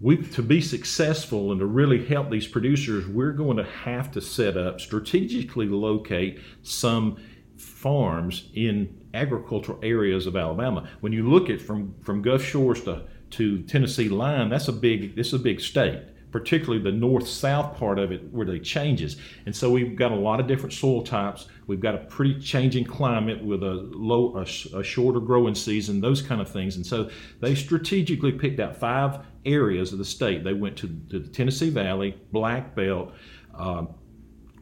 we 0.00 0.16
to 0.16 0.42
be 0.42 0.60
successful 0.60 1.52
and 1.52 1.60
to 1.60 1.66
really 1.66 2.04
help 2.04 2.28
these 2.28 2.48
producers, 2.48 3.06
we're 3.06 3.32
going 3.32 3.56
to 3.56 3.64
have 3.64 4.10
to 4.12 4.20
set 4.20 4.56
up 4.56 4.80
strategically 4.80 5.68
locate 5.68 6.40
some 6.62 7.16
farms 7.56 8.50
in 8.54 8.92
agricultural 9.14 9.78
areas 9.84 10.26
of 10.26 10.34
Alabama. 10.34 10.88
When 11.02 11.12
you 11.12 11.30
look 11.30 11.48
at 11.48 11.60
from 11.60 11.94
from 12.02 12.20
Gulf 12.20 12.42
Shores 12.42 12.82
to 12.82 13.04
to 13.30 13.62
Tennessee 13.62 14.08
line, 14.08 14.48
that's 14.48 14.66
a 14.66 14.72
big 14.72 15.16
it's 15.16 15.32
a 15.34 15.38
big 15.38 15.60
state. 15.60 16.02
Particularly 16.30 16.82
the 16.82 16.92
north-south 16.92 17.76
part 17.76 17.98
of 17.98 18.12
it, 18.12 18.32
where 18.32 18.46
they 18.46 18.58
changes, 18.60 19.16
and 19.46 19.54
so 19.54 19.70
we've 19.70 19.96
got 19.96 20.12
a 20.12 20.16
lot 20.16 20.40
of 20.40 20.46
different 20.46 20.72
soil 20.72 21.02
types. 21.02 21.48
We've 21.66 21.80
got 21.80 21.94
a 21.94 21.98
pretty 21.98 22.38
changing 22.40 22.84
climate 22.84 23.44
with 23.44 23.62
a 23.62 23.88
low, 23.92 24.36
a, 24.36 24.42
a 24.78 24.82
shorter 24.82 25.20
growing 25.20 25.54
season, 25.54 26.00
those 26.00 26.22
kind 26.22 26.40
of 26.40 26.48
things. 26.48 26.76
And 26.76 26.86
so 26.86 27.10
they 27.40 27.54
strategically 27.54 28.32
picked 28.32 28.60
out 28.60 28.76
five 28.76 29.20
areas 29.44 29.92
of 29.92 29.98
the 29.98 30.04
state. 30.04 30.44
They 30.44 30.52
went 30.52 30.76
to, 30.78 30.88
to 31.10 31.18
the 31.18 31.28
Tennessee 31.28 31.70
Valley, 31.70 32.16
Black 32.32 32.74
Belt, 32.74 33.12
um, 33.54 33.94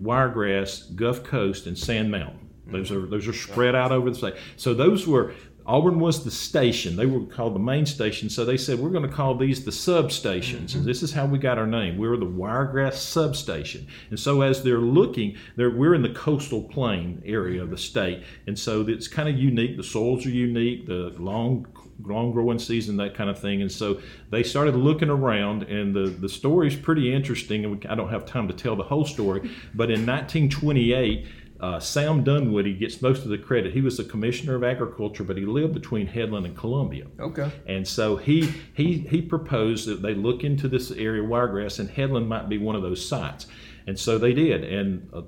Wiregrass, 0.01 0.83
Gulf 0.95 1.25
Coast, 1.25 1.67
and 1.67 1.77
Sand 1.77 2.11
Mountain. 2.11 2.49
Those 2.67 2.93
are 2.93 3.07
those 3.07 3.27
are 3.27 3.33
spread 3.33 3.75
out 3.75 3.93
over 3.93 4.11
the 4.11 4.17
state. 4.17 4.35
So 4.57 4.75
those 4.75 5.07
were 5.07 5.35
Auburn 5.69 6.01
was 6.01 6.25
the 6.25 6.31
station. 6.31 6.97
They 6.97 7.05
were 7.05 7.27
called 7.27 7.55
the 7.55 7.61
main 7.61 7.85
station. 7.85 8.31
So 8.31 8.47
they 8.47 8.57
said 8.57 8.79
we're 8.79 8.89
going 8.89 9.09
to 9.09 9.15
call 9.15 9.35
these 9.35 9.67
the 9.67 9.71
substations. 9.71 10.59
And 10.59 10.69
mm-hmm. 10.69 10.85
this 10.87 11.03
is 11.03 11.13
how 11.13 11.27
we 11.27 11.39
got 11.39 11.59
our 11.59 11.67
name. 11.67 11.99
We 11.99 12.09
were 12.09 12.17
the 12.17 12.25
Wiregrass 12.25 12.99
substation. 12.99 13.87
And 14.09 14.19
so 14.19 14.41
as 14.41 14.63
they're 14.63 14.79
looking, 14.79 15.37
they're, 15.57 15.71
we're 15.71 15.95
in 15.95 16.01
the 16.01 16.15
coastal 16.15 16.63
plain 16.63 17.23
area 17.27 17.63
of 17.63 17.69
the 17.69 17.77
mm-hmm. 17.77 17.83
state, 17.83 18.23
and 18.47 18.59
so 18.59 18.87
it's 18.89 19.09
kind 19.09 19.29
of 19.29 19.37
unique. 19.37 19.77
The 19.77 19.85
soils 19.85 20.25
are 20.25 20.31
unique. 20.31 20.87
The 20.87 21.15
long 21.19 21.67
long 22.05 22.33
growing 22.33 22.59
season, 22.59 22.97
that 22.97 23.15
kind 23.15 23.29
of 23.29 23.39
thing. 23.39 23.63
And 23.63 23.71
so 23.71 24.01
they 24.31 24.43
started 24.43 24.77
looking 24.77 25.11
around, 25.11 25.65
and 25.65 25.95
the, 25.95 26.11
the 26.11 26.29
story 26.29 26.69
is 26.69 26.77
pretty 26.77 27.13
interesting. 27.13 27.65
And 27.65 27.79
we, 27.79 27.89
I 27.89 27.95
don't 27.95 28.09
have 28.09 28.25
time 28.25 28.47
to 28.49 28.55
tell 28.55 28.77
the 28.77 28.85
whole 28.85 29.05
story, 29.05 29.41
but 29.75 29.91
in 29.91 30.07
1928, 30.07 31.27
uh, 31.61 31.81
Sam 31.81 32.23
Dunwoody 32.23 32.75
gets 32.75 33.03
most 33.03 33.25
of 33.25 33.31
the 33.31 33.39
credit. 33.39 33.73
He 33.73 33.81
was 33.81 33.97
the 33.97 34.05
commissioner 34.05 34.55
of 34.55 34.63
agriculture, 34.63 35.25
but 35.25 35.37
he 35.37 35.45
lived 35.45 35.75
between 35.75 36.07
Headland 36.07 36.47
and 36.47 36.57
Columbia. 36.57 37.07
okay. 37.19 37.51
And 37.67 37.87
so 37.87 38.17
he 38.17 38.53
he 38.75 38.99
he 38.99 39.21
proposed 39.23 39.89
that 39.89 40.03
they 40.03 40.15
look 40.15 40.45
into 40.45 40.69
this 40.69 40.91
area 40.93 41.23
of 41.23 41.29
wiregrass, 41.29 41.79
and 41.79 41.91
Headland 41.91 42.29
might 42.29 42.49
be 42.49 42.59
one 42.59 42.77
of 42.77 42.83
those 42.83 43.07
sites. 43.07 43.47
And 43.87 43.99
so 43.99 44.19
they 44.19 44.35
did. 44.35 44.65
And 44.65 45.09
uh, 45.13 45.23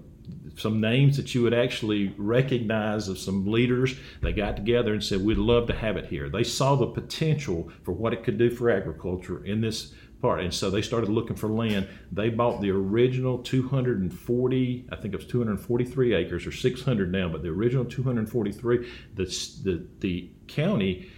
some 0.56 0.80
names 0.80 1.16
that 1.16 1.34
you 1.34 1.42
would 1.42 1.54
actually 1.54 2.14
recognize 2.16 3.08
of 3.08 3.18
some 3.18 3.50
leaders, 3.50 3.96
they 4.22 4.32
got 4.32 4.56
together 4.56 4.92
and 4.92 5.02
said, 5.02 5.24
"We'd 5.24 5.38
love 5.38 5.66
to 5.68 5.74
have 5.74 5.96
it 5.96 6.06
here." 6.06 6.28
They 6.28 6.44
saw 6.44 6.76
the 6.76 6.86
potential 6.86 7.70
for 7.82 7.92
what 7.92 8.12
it 8.12 8.22
could 8.22 8.38
do 8.38 8.50
for 8.50 8.70
agriculture 8.70 9.44
in 9.44 9.60
this 9.60 9.94
part, 10.20 10.40
and 10.40 10.52
so 10.52 10.70
they 10.70 10.82
started 10.82 11.08
looking 11.08 11.36
for 11.36 11.48
land. 11.48 11.88
They 12.12 12.28
bought 12.30 12.60
the 12.60 12.70
original 12.70 13.38
240, 13.38 14.86
I 14.90 14.96
think 14.96 15.14
it 15.14 15.16
was 15.16 15.26
243 15.26 16.14
acres 16.14 16.46
or 16.46 16.52
600 16.52 17.10
now, 17.12 17.28
but 17.28 17.42
the 17.42 17.48
original 17.48 17.84
243. 17.84 18.90
The 19.14 19.24
the 19.64 19.86
the 20.00 20.30
county 20.46 21.10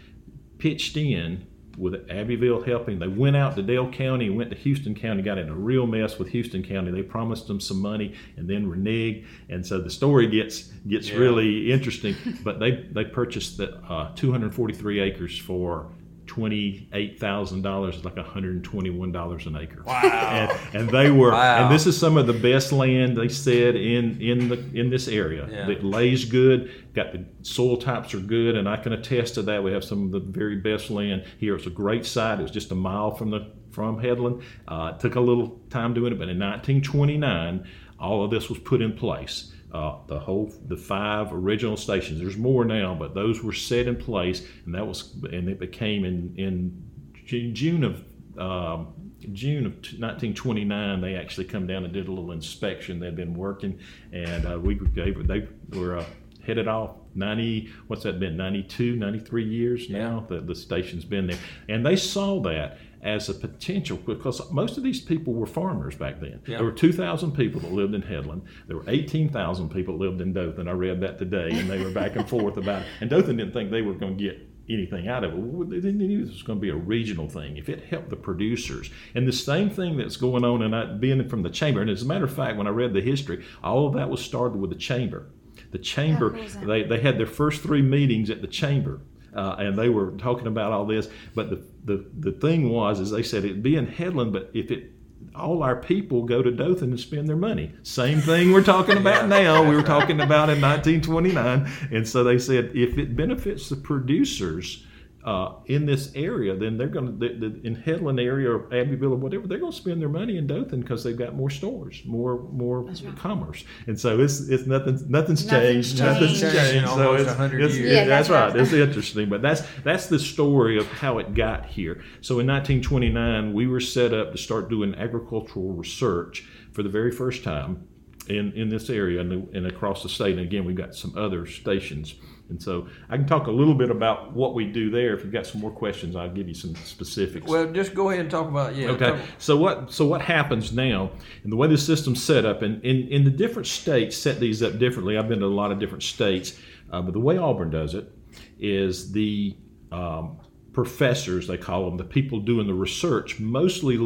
pitched 0.59 0.97
in 0.97 1.47
with 1.79 1.95
Abbeville 2.11 2.62
helping. 2.62 2.99
They 2.99 3.09
went 3.09 3.35
out 3.35 3.57
to 3.57 3.62
Dale 3.62 3.91
County, 3.91 4.29
went 4.29 4.51
to 4.51 4.57
Houston 4.57 4.95
County, 4.95 5.23
got 5.23 5.38
in 5.38 5.49
a 5.49 5.55
real 5.55 5.87
mess 5.87 6.19
with 6.19 6.29
Houston 6.29 6.62
County. 6.62 6.91
They 6.91 7.03
promised 7.03 7.47
them 7.47 7.61
some 7.61 7.81
money 7.81 8.15
and 8.37 8.47
then 8.49 8.67
reneged, 8.71 9.25
and 9.49 9.65
so 9.67 9.81
the 9.81 9.91
story 9.91 10.27
gets 10.27 10.65
gets 10.87 11.09
Yeah. 11.09 11.17
really 11.17 11.73
interesting. 11.73 12.15
but 12.45 12.61
they 12.61 12.87
they 12.93 13.05
purchased 13.05 13.57
the 13.57 13.77
uh, 13.88 14.15
243 14.15 15.01
acres 15.01 15.38
for. 15.38 15.91
Twenty-eight 16.26 17.18
thousand 17.20 17.62
dollars, 17.62 17.96
is 17.96 18.04
like 18.04 18.16
one 18.16 18.24
hundred 18.24 18.54
and 18.54 18.64
twenty-one 18.64 19.12
dollars 19.12 19.46
an 19.46 19.56
acre. 19.56 19.82
Wow. 19.87 20.00
And, 20.02 20.74
and 20.82 20.90
they 20.90 21.11
were, 21.11 21.30
Wow. 21.32 21.64
and 21.64 21.74
this 21.74 21.87
is 21.87 21.96
some 21.98 22.16
of 22.16 22.26
the 22.26 22.32
best 22.32 22.72
land 22.72 23.16
they 23.16 23.28
said 23.28 23.76
in 23.76 24.20
in 24.20 24.48
the 24.48 24.58
in 24.74 24.88
this 24.90 25.08
area. 25.08 25.48
Yeah. 25.50 25.68
It 25.68 25.85
lays 25.85 26.24
good, 26.24 26.70
got 26.94 27.12
the 27.12 27.24
soil 27.42 27.76
types 27.76 28.14
are 28.14 28.20
good, 28.20 28.56
and 28.56 28.68
I 28.68 28.76
can 28.76 28.92
attest 28.92 29.35
to 29.35 29.42
that. 29.42 29.62
We 29.62 29.72
have 29.72 29.85
some 29.85 30.06
of 30.06 30.12
the 30.12 30.20
very 30.20 30.56
best 30.56 30.90
land 30.90 31.24
here. 31.38 31.54
It's 31.56 31.66
a 31.66 31.70
great 31.70 32.06
site. 32.06 32.38
It 32.38 32.42
was 32.42 32.50
just 32.50 32.70
a 32.72 32.76
mile 32.76 33.11
from 33.11 33.30
the 33.30 33.50
from 33.70 33.98
Headland. 34.00 34.42
Uh, 34.68 34.92
it 34.94 35.00
took 35.00 35.14
a 35.16 35.20
little 35.20 35.61
time 35.70 35.94
doing 35.94 36.12
it, 36.12 36.18
but 36.18 36.28
in 36.28 36.38
1929, 36.38 37.66
all 37.98 38.24
of 38.24 38.30
this 38.30 38.48
was 38.48 38.58
put 38.58 38.82
in 38.82 38.92
place. 38.92 39.52
Uh, 39.72 39.96
the 40.06 40.18
whole 40.18 40.52
the 40.66 40.76
five 40.76 41.32
original 41.32 41.76
stations. 41.76 42.20
There's 42.20 42.37
more 42.37 42.64
now, 42.64 42.94
but 42.94 43.14
those 43.14 43.42
were 43.42 43.52
set 43.52 43.87
in 43.87 43.96
place, 43.96 44.46
and 44.66 44.74
that 44.74 44.87
was 44.87 45.14
and 45.32 45.48
it 45.48 45.58
became 45.58 46.04
in 46.04 46.35
in 46.37 47.54
June 47.54 47.85
of. 47.85 48.04
Um, 48.38 48.94
June 49.32 49.66
of 49.66 49.74
1929, 49.74 51.00
they 51.00 51.14
actually 51.14 51.44
come 51.44 51.64
down 51.64 51.85
and 51.85 51.92
did 51.92 52.08
a 52.08 52.11
little 52.11 52.32
inspection. 52.32 52.98
They'd 52.98 53.14
been 53.14 53.37
working, 53.37 53.78
and 54.12 54.44
uh, 54.44 54.58
we 54.58 54.74
gave 54.74 55.28
they 55.28 55.46
were 55.68 55.98
uh, 55.98 56.04
headed 56.44 56.66
off 56.66 56.96
90 57.14 57.70
what's 57.87 58.02
that 58.02 58.18
been 58.18 58.37
92 58.37 58.96
93 58.96 59.44
years 59.44 59.90
now 59.90 60.24
that 60.28 60.46
the 60.46 60.54
station's 60.54 61.04
been 61.04 61.26
there 61.26 61.38
and 61.68 61.85
they 61.85 61.94
saw 61.94 62.40
that 62.40 62.78
as 63.03 63.29
a 63.29 63.35
potential 63.35 63.97
because 64.07 64.41
most 64.53 64.77
of 64.77 64.83
these 64.85 65.01
people 65.01 65.33
were 65.33 65.47
farmers 65.47 65.97
back 65.97 66.21
then 66.21 66.41
Yeah. 66.47 66.59
there 66.59 66.65
were 66.65 66.73
2000 66.73 67.33
people 67.33 67.61
that 67.61 67.73
lived 67.73 67.95
in 67.95 68.03
headland 68.03 68.43
there 68.69 68.77
were 68.77 68.85
18000 68.87 69.69
people 69.71 69.99
that 69.99 70.05
lived 70.05 70.21
in 70.21 70.33
dothan 70.33 70.69
i 70.69 70.73
read 70.73 71.01
that 71.01 71.19
today 71.19 71.51
and 71.51 71.69
they 71.69 71.83
were 71.83 71.91
back 71.91 72.17
and 72.17 72.29
forth 72.29 72.57
about 72.57 72.83
it 72.83 72.88
and 73.01 73.11
dothan 73.11 73.37
didn't 73.37 73.53
think 73.53 73.71
they 73.71 73.83
were 73.83 73.95
going 73.95 74.17
to 74.17 74.23
get 74.23 74.49
anything 74.69 75.09
out 75.09 75.25
of 75.25 75.33
it. 75.35 75.83
They 75.83 75.91
knew 75.91 76.25
this 76.25 76.35
was 76.35 76.43
going 76.45 76.59
to 76.59 76.62
be 76.62 76.69
a 76.71 76.75
regional 76.77 77.29
thing. 77.29 77.57
If 77.57 77.69
it 77.69 77.85
helped 77.85 78.11
the 78.11 78.17
producers, 78.17 78.91
and 79.15 79.27
the 79.27 79.33
same 79.33 79.69
thing 79.69 79.97
that's 79.97 80.17
going 80.17 80.45
on, 80.45 80.62
and 80.62 80.75
I, 80.75 80.85
being 80.85 81.29
from 81.29 81.43
the 81.43 81.51
chamber, 81.51 81.81
and 81.81 81.91
as 81.91 82.03
a 82.03 82.07
matter 82.07 82.25
of 82.25 82.33
fact, 82.35 82.57
when 82.57 82.69
I 82.69 82.71
read 82.71 82.95
the 82.95 83.01
history, 83.01 83.45
all 83.62 83.88
of 83.88 83.95
that 83.95 84.09
was 84.09 84.25
started 84.25 84.59
with 84.59 84.71
the 84.71 84.77
chamber. 84.77 85.27
The 85.73 85.79
chamber, 85.79 86.31
cool 86.31 86.67
they, 86.67 86.85
they 86.85 87.01
had 87.01 87.19
their 87.19 87.27
first 87.27 87.61
three 87.62 87.83
meetings 87.83 88.31
at 88.31 88.41
the 88.41 88.47
chamber. 88.47 89.01
Uh, 89.35 89.57
and 89.59 89.79
they 89.79 89.88
were 89.88 90.11
talking 90.12 90.47
about 90.47 90.73
all 90.73 90.85
this, 90.85 91.09
but 91.35 91.49
the, 91.49 91.64
the, 91.85 92.05
the 92.18 92.33
thing 92.33 92.68
was, 92.68 93.01
is 93.01 93.11
they 93.11 93.23
said 93.23 93.45
it'd 93.45 93.62
be 93.62 93.77
in 93.77 93.87
Headland, 93.87 94.33
but 94.33 94.51
if 94.53 94.71
it 94.71 94.92
all 95.35 95.62
our 95.62 95.77
people 95.77 96.25
go 96.25 96.42
to 96.42 96.51
Dothan 96.51 96.90
and 96.90 97.01
spend 97.01 97.29
their 97.29 97.37
money. 97.37 97.73
Same 97.83 98.21
thing 98.21 98.53
we're 98.53 98.62
talking 98.62 98.99
about 98.99 99.29
now. 99.31 99.66
We 99.66 99.75
were 99.75 99.83
talking 99.83 100.21
about 100.21 100.51
in 100.51 100.61
1929, 100.61 101.71
and 101.90 102.07
so 102.07 102.25
they 102.25 102.38
said 102.38 102.73
if 102.75 102.99
it 102.99 103.16
benefits 103.16 103.68
the 103.68 103.77
producers. 103.77 104.85
Uh, 105.24 105.54
in 105.66 105.87
this 105.87 106.11
area, 106.16 106.56
then 106.56 106.76
they're 106.76 106.88
going 106.88 107.06
to 107.06 107.12
the, 107.12 107.48
the, 107.48 107.61
in 107.64 107.76
Headland 107.76 108.18
area 108.18 108.50
or 108.50 108.66
Abbeville 108.74 109.12
or 109.12 109.16
whatever. 109.16 109.46
They're 109.46 109.61
going 109.61 109.70
to 109.70 109.78
spend 109.78 110.00
their 110.02 110.08
money 110.08 110.37
in 110.37 110.48
Dothan 110.48 110.80
because 110.80 111.04
they've 111.04 111.16
got 111.16 111.37
more 111.37 111.48
stores, 111.48 112.02
more 112.04 112.42
more 112.50 112.85
commerce, 113.16 113.62
and 113.87 113.98
so 113.98 114.18
it's 114.18 114.40
it's 114.48 114.66
nothing 114.66 114.98
nothing's, 115.08 115.46
Nothing's 115.46 115.46
changed. 115.48 115.98
Nothing's 116.00 116.40
changed. 116.40 116.56
changed. 116.56 116.88
So 116.88 117.14
it's, 117.14 117.26
100 117.28 117.61
it's- 117.61 117.76
years. 117.78 117.92
Yeah, 117.92 118.04
that's 118.04 118.28
that's 118.28 118.30
right. 118.30 118.52
right. 118.52 118.61
It's 118.62 118.72
interesting, 118.72 119.28
but 119.28 119.42
that's 119.42 119.62
that's 119.85 120.06
the 120.08 120.18
story 120.18 120.76
of 120.76 120.88
how 120.88 121.18
it 121.18 121.35
got 121.35 121.66
here. 121.66 122.02
So 122.20 122.40
in 122.40 122.46
1929, 122.48 123.52
we 123.52 123.68
were 123.68 123.78
set 123.80 124.12
up 124.12 124.32
to 124.32 124.38
start 124.38 124.68
doing 124.68 124.92
agricultural 124.96 125.72
research 125.72 126.44
for 126.72 126.82
the 126.82 126.88
very 126.88 127.12
first 127.12 127.44
time 127.44 127.87
in 128.28 128.52
in 128.54 128.68
this 128.68 128.90
area 128.90 129.20
and, 129.20 129.30
the, 129.30 129.56
and 129.56 129.66
across 129.68 130.02
the 130.02 130.08
state. 130.08 130.32
And 130.37 130.40
again, 130.40 130.64
we've 130.64 130.76
got 130.76 130.96
some 130.96 131.16
other 131.16 131.46
stations. 131.46 132.16
And 132.53 132.62
so 132.62 132.87
I 133.09 133.17
can 133.17 133.27
talk 133.27 133.47
a 133.47 133.51
little 133.51 133.75
bit 133.75 133.91
about 133.91 134.35
what 134.35 134.53
we 134.55 134.67
do 134.67 134.91
there. 134.91 135.15
If 135.15 135.25
you've 135.25 135.33
got 135.33 135.47
some 135.47 135.62
more 135.62 135.71
questions, 135.71 136.15
I'll 136.15 136.29
give 136.29 136.47
you 136.49 136.53
some 136.55 136.75
specifics. 136.77 137.47
Well, 137.51 137.73
just 137.73 137.95
go 137.95 138.11
ahead 138.11 138.21
and 138.21 138.31
talk 138.31 138.47
about 138.47 138.77
yeah. 138.77 138.88
Okay. 138.91 139.07
talk- 139.07 139.21
So 139.38 139.57
what 139.57 139.91
so 139.91 140.07
what 140.07 140.21
happens 140.21 140.71
now, 140.71 141.11
and 141.43 141.51
the 141.51 141.57
way 141.57 141.67
the 141.67 141.79
system's 141.79 142.23
set 142.23 142.45
up, 142.45 142.61
and 142.61 142.85
in, 142.85 143.09
in 143.09 143.25
the 143.25 143.31
different 143.31 143.67
states 143.67 144.17
set 144.19 144.38
these 144.38 144.62
up 144.62 144.79
differently. 144.79 145.17
I've 145.17 145.29
been 145.29 145.41
to 145.41 145.47
a 145.47 145.61
lot 145.62 145.73
of 145.73 145.79
different 145.79 146.03
states, 146.03 146.59
uh, 146.93 147.01
but 147.01 147.15
the 147.15 147.21
way 147.21 147.38
Auburn 147.38 147.71
does 147.71 147.95
it 147.95 148.12
is 148.61 149.11
the 149.12 149.57
um, 149.91 150.38
professors 150.75 151.47
they 151.47 151.57
call 151.57 151.87
them, 151.87 151.97
the 151.97 152.05
people 152.05 152.38
doing 152.38 152.67
the 152.67 152.75
research, 152.75 153.41
mostly 153.41 153.97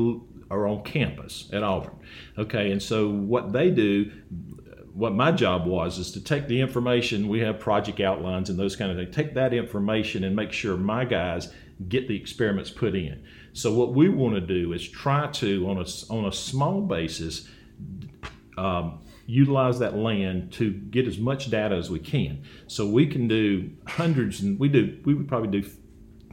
are 0.52 0.68
on 0.68 0.84
campus 0.84 1.50
at 1.52 1.64
Auburn. 1.64 1.96
Okay, 2.38 2.70
and 2.70 2.80
so 2.80 3.08
what 3.08 3.52
they 3.52 3.70
do. 3.70 4.12
What 4.96 5.12
my 5.12 5.30
job 5.30 5.66
was 5.66 5.98
is 5.98 6.10
to 6.12 6.24
take 6.24 6.48
the 6.48 6.58
information. 6.58 7.28
We 7.28 7.40
have 7.40 7.60
project 7.60 8.00
outlines 8.00 8.48
and 8.48 8.58
those 8.58 8.76
kind 8.76 8.90
of 8.90 8.96
things. 8.96 9.14
Take 9.14 9.34
that 9.34 9.52
information 9.52 10.24
and 10.24 10.34
make 10.34 10.52
sure 10.52 10.78
my 10.78 11.04
guys 11.04 11.52
get 11.88 12.08
the 12.08 12.16
experiments 12.16 12.70
put 12.70 12.94
in. 12.94 13.22
So 13.52 13.74
what 13.74 13.92
we 13.92 14.08
want 14.08 14.36
to 14.36 14.40
do 14.40 14.72
is 14.72 14.88
try 14.88 15.26
to, 15.32 15.68
on 15.68 15.76
a 15.76 15.86
on 16.12 16.24
a 16.24 16.32
small 16.32 16.80
basis, 16.80 17.46
um, 18.56 19.00
utilize 19.26 19.78
that 19.80 19.96
land 19.96 20.52
to 20.52 20.70
get 20.70 21.06
as 21.06 21.18
much 21.18 21.50
data 21.50 21.74
as 21.74 21.90
we 21.90 21.98
can. 21.98 22.42
So 22.66 22.86
we 22.86 23.06
can 23.06 23.28
do 23.28 23.70
hundreds, 23.86 24.40
and 24.40 24.58
we 24.58 24.68
do 24.68 24.98
we 25.04 25.12
would 25.12 25.28
probably 25.28 25.60
do 25.60 25.68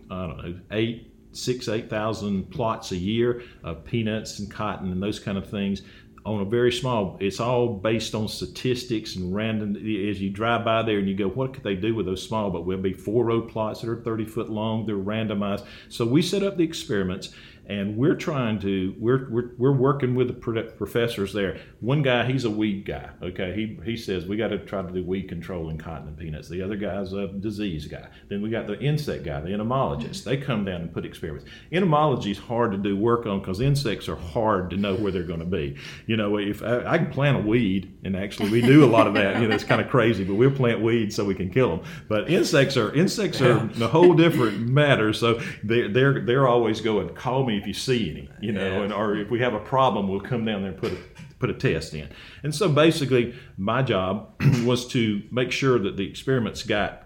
I 0.10 0.28
don't 0.28 0.38
know 0.38 0.60
eight 0.72 1.14
six 1.34 1.68
eight 1.68 1.90
thousand 1.90 2.50
plots 2.52 2.92
a 2.92 2.98
year 2.98 3.44
of 3.64 3.84
peanuts 3.84 4.40
and 4.40 4.50
cotton 4.50 4.92
and 4.92 5.02
those 5.02 5.20
kind 5.20 5.38
of 5.38 5.50
things 5.50 5.82
on 6.26 6.42
a 6.42 6.46
very 6.46 6.72
small 6.72 7.18
it's 7.20 7.40
all 7.40 7.68
based 7.68 8.16
on 8.16 8.28
statistics 8.28 9.16
and 9.16 9.36
random 9.36 9.76
as 9.76 10.22
you 10.22 10.30
drive 10.30 10.64
by 10.64 10.82
there 10.82 11.00
and 11.00 11.10
you 11.10 11.16
go 11.16 11.28
what 11.28 11.54
could 11.54 11.64
they 11.64 11.76
do 11.76 11.94
with 11.94 12.06
those 12.06 12.24
small 12.24 12.50
but 12.50 12.66
we'll 12.66 12.78
be 12.78 12.94
four 12.94 13.26
row 13.26 13.42
plots 13.42 13.82
that 13.82 13.90
are 13.90 14.02
30 14.02 14.26
foot 14.26 14.50
long 14.50 14.86
they're 14.86 14.96
randomized. 14.96 15.66
So 15.90 16.06
we 16.06 16.22
set 16.22 16.44
up 16.44 16.58
the 16.58 16.64
experiments 16.64 17.30
and 17.68 17.96
we're 17.98 18.16
trying 18.16 18.60
to 18.60 18.96
we're 19.00 19.30
we're, 19.30 19.52
we're 19.58 19.72
working 19.72 20.16
with 20.16 20.28
the 20.28 20.64
professors 20.78 21.34
there. 21.34 21.60
One 21.80 22.02
guy 22.02 22.26
he's 22.26 22.46
a 22.46 22.50
weed 22.50 22.86
guy 22.86 23.10
okay? 23.22 23.54
He 23.54 23.80
he 23.86 23.98
says 23.98 24.26
we 24.26 24.38
got 24.38 24.50
to 24.50 24.60
try 24.60 24.82
to 24.82 24.92
do 24.92 25.04
weed 25.04 25.30
control 25.30 25.70
in 25.70 25.78
cotton 25.78 26.08
and 26.10 26.18
peanuts. 26.18 26.50
The 26.50 26.62
other 26.62 26.76
guy's 26.76 27.14
a 27.14 27.28
disease 27.28 27.88
guy. 27.88 28.08
Then 28.30 28.42
we 28.42 28.50
got 28.50 28.68
the 28.68 28.80
insect 28.80 29.24
guy 29.24 29.40
the 29.42 29.54
entomologist. 29.54 30.26
They 30.26 30.38
come 30.38 30.66
down 30.66 30.82
and 30.82 30.94
put 30.94 31.06
experiments. 31.06 31.50
Entomology 31.72 32.32
is 32.32 32.38
hard 32.38 32.72
to 32.72 32.78
do 32.78 32.98
work 32.98 33.26
on 33.26 33.40
because 33.40 33.62
insects 33.62 34.10
are 34.10 34.16
hard 34.16 34.70
to 34.72 34.78
know 34.78 34.96
where 34.96 35.12
they're 35.12 35.24
going 35.24 35.40
to 35.40 35.46
be. 35.46 35.78
You 36.06 36.18
know 36.18 36.38
if 36.38 36.62
I, 36.62 36.86
I 36.86 36.98
can 36.98 37.12
plant 37.12 37.38
a 37.38 37.42
weed 37.42 37.98
and 38.04 38.16
actually 38.16 38.50
we 38.50 38.62
do 38.62 38.84
a 38.84 38.88
lot 38.88 39.08
of 39.08 39.14
that 39.14 39.42
you 39.42 39.48
know 39.48 39.56
it's 39.56 39.64
kind 39.64 39.82
of 39.82 39.90
crazy 39.90 40.24
but 40.24 40.36
we'll 40.36 40.52
plant 40.52 40.82
weeds 40.82 41.16
so 41.16 41.24
we 41.24 41.36
can 41.36 41.50
kill 41.50 41.78
them 41.78 41.86
but 42.08 42.30
insects 42.30 42.78
are 42.78 42.94
insects 42.94 43.42
are 43.42 43.70
a 43.82 43.88
whole 43.88 44.14
different 44.14 44.68
matter. 44.68 45.14
So 45.14 45.42
they're 45.64 45.90
they're, 45.90 46.22
they're 46.22 46.48
always 46.48 46.82
going 46.82 47.14
call 47.16 47.46
me 47.46 47.53
if 47.58 47.68
you 47.68 47.74
see 47.74 48.10
any 48.10 48.30
you 48.42 48.52
know 48.52 48.66
Yeah. 48.78 48.84
and 48.84 48.94
or 48.94 49.16
if 49.16 49.30
we 49.30 49.40
have 49.40 49.54
a 49.54 49.60
problem 49.60 50.08
we'll 50.08 50.20
come 50.22 50.46
down 50.46 50.62
there 50.62 50.72
and 50.72 50.80
put 50.80 50.92
a 50.94 50.98
put 51.40 51.50
a 51.50 51.54
test 51.54 51.94
in 51.94 52.08
and 52.44 52.54
so 52.56 52.70
basically 52.70 53.36
my 53.58 53.82
job 53.82 54.30
was 54.66 54.88
to 54.90 55.22
make 55.32 55.52
sure 55.52 55.78
that 55.80 55.98
the 55.98 56.08
experiments 56.08 56.64
got 56.64 57.03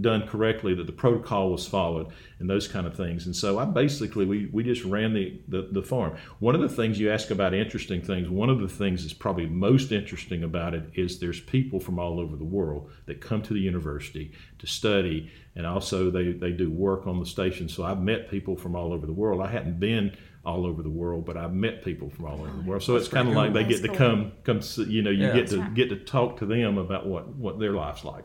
done 0.00 0.26
correctly, 0.26 0.74
that 0.74 0.86
the 0.86 0.92
protocol 0.92 1.50
was 1.50 1.66
followed, 1.66 2.08
and 2.38 2.48
those 2.48 2.68
kind 2.68 2.86
of 2.86 2.96
things. 2.96 3.26
And 3.26 3.34
so 3.34 3.58
I 3.58 3.64
basically 3.64 4.24
we, 4.24 4.46
we 4.52 4.62
just 4.62 4.84
ran 4.84 5.12
the, 5.14 5.40
the, 5.48 5.68
the 5.72 5.82
farm. 5.82 6.16
One 6.38 6.54
of 6.54 6.60
the 6.60 6.68
things 6.68 6.98
you 6.98 7.10
ask 7.10 7.30
about 7.30 7.54
interesting 7.54 8.02
things, 8.02 8.28
one 8.28 8.50
of 8.50 8.60
the 8.60 8.68
things 8.68 9.02
that's 9.02 9.12
probably 9.12 9.46
most 9.46 9.92
interesting 9.92 10.42
about 10.44 10.74
it 10.74 10.84
is 10.94 11.18
there's 11.18 11.40
people 11.40 11.80
from 11.80 11.98
all 11.98 12.20
over 12.20 12.36
the 12.36 12.44
world 12.44 12.90
that 13.06 13.20
come 13.20 13.42
to 13.42 13.54
the 13.54 13.60
university 13.60 14.32
to 14.58 14.66
study, 14.66 15.30
and 15.56 15.66
also 15.66 16.10
they, 16.10 16.32
they 16.32 16.52
do 16.52 16.70
work 16.70 17.06
on 17.06 17.18
the 17.20 17.26
station. 17.26 17.68
So 17.68 17.84
I've 17.84 18.00
met 18.02 18.30
people 18.30 18.56
from 18.56 18.74
all 18.76 18.92
over 18.92 19.06
the 19.06 19.12
world. 19.12 19.40
I 19.42 19.50
hadn't 19.50 19.78
been 19.80 20.16
all 20.42 20.64
over 20.64 20.82
the 20.82 20.88
world, 20.88 21.26
but 21.26 21.36
I've 21.36 21.52
met 21.52 21.84
people 21.84 22.08
from 22.08 22.24
all 22.24 22.40
over 22.40 22.50
the 22.56 22.62
world. 22.62 22.82
So 22.82 22.94
oh, 22.94 22.96
it's 22.96 23.08
kind 23.08 23.28
of 23.28 23.34
like 23.34 23.52
they 23.52 23.62
get 23.64 23.82
That's 23.82 23.92
to 23.92 23.98
come 23.98 24.32
come 24.42 24.58
s- 24.58 24.78
you 24.78 25.02
know 25.02 25.10
you 25.10 25.26
Yeah. 25.26 25.34
get 25.34 25.48
to 25.48 25.60
right. 25.60 25.74
get 25.74 25.90
to 25.90 25.96
talk 25.96 26.38
to 26.38 26.46
them 26.46 26.78
about 26.78 27.06
what 27.06 27.28
what 27.36 27.58
their 27.58 27.72
life's 27.72 28.04
like. 28.04 28.24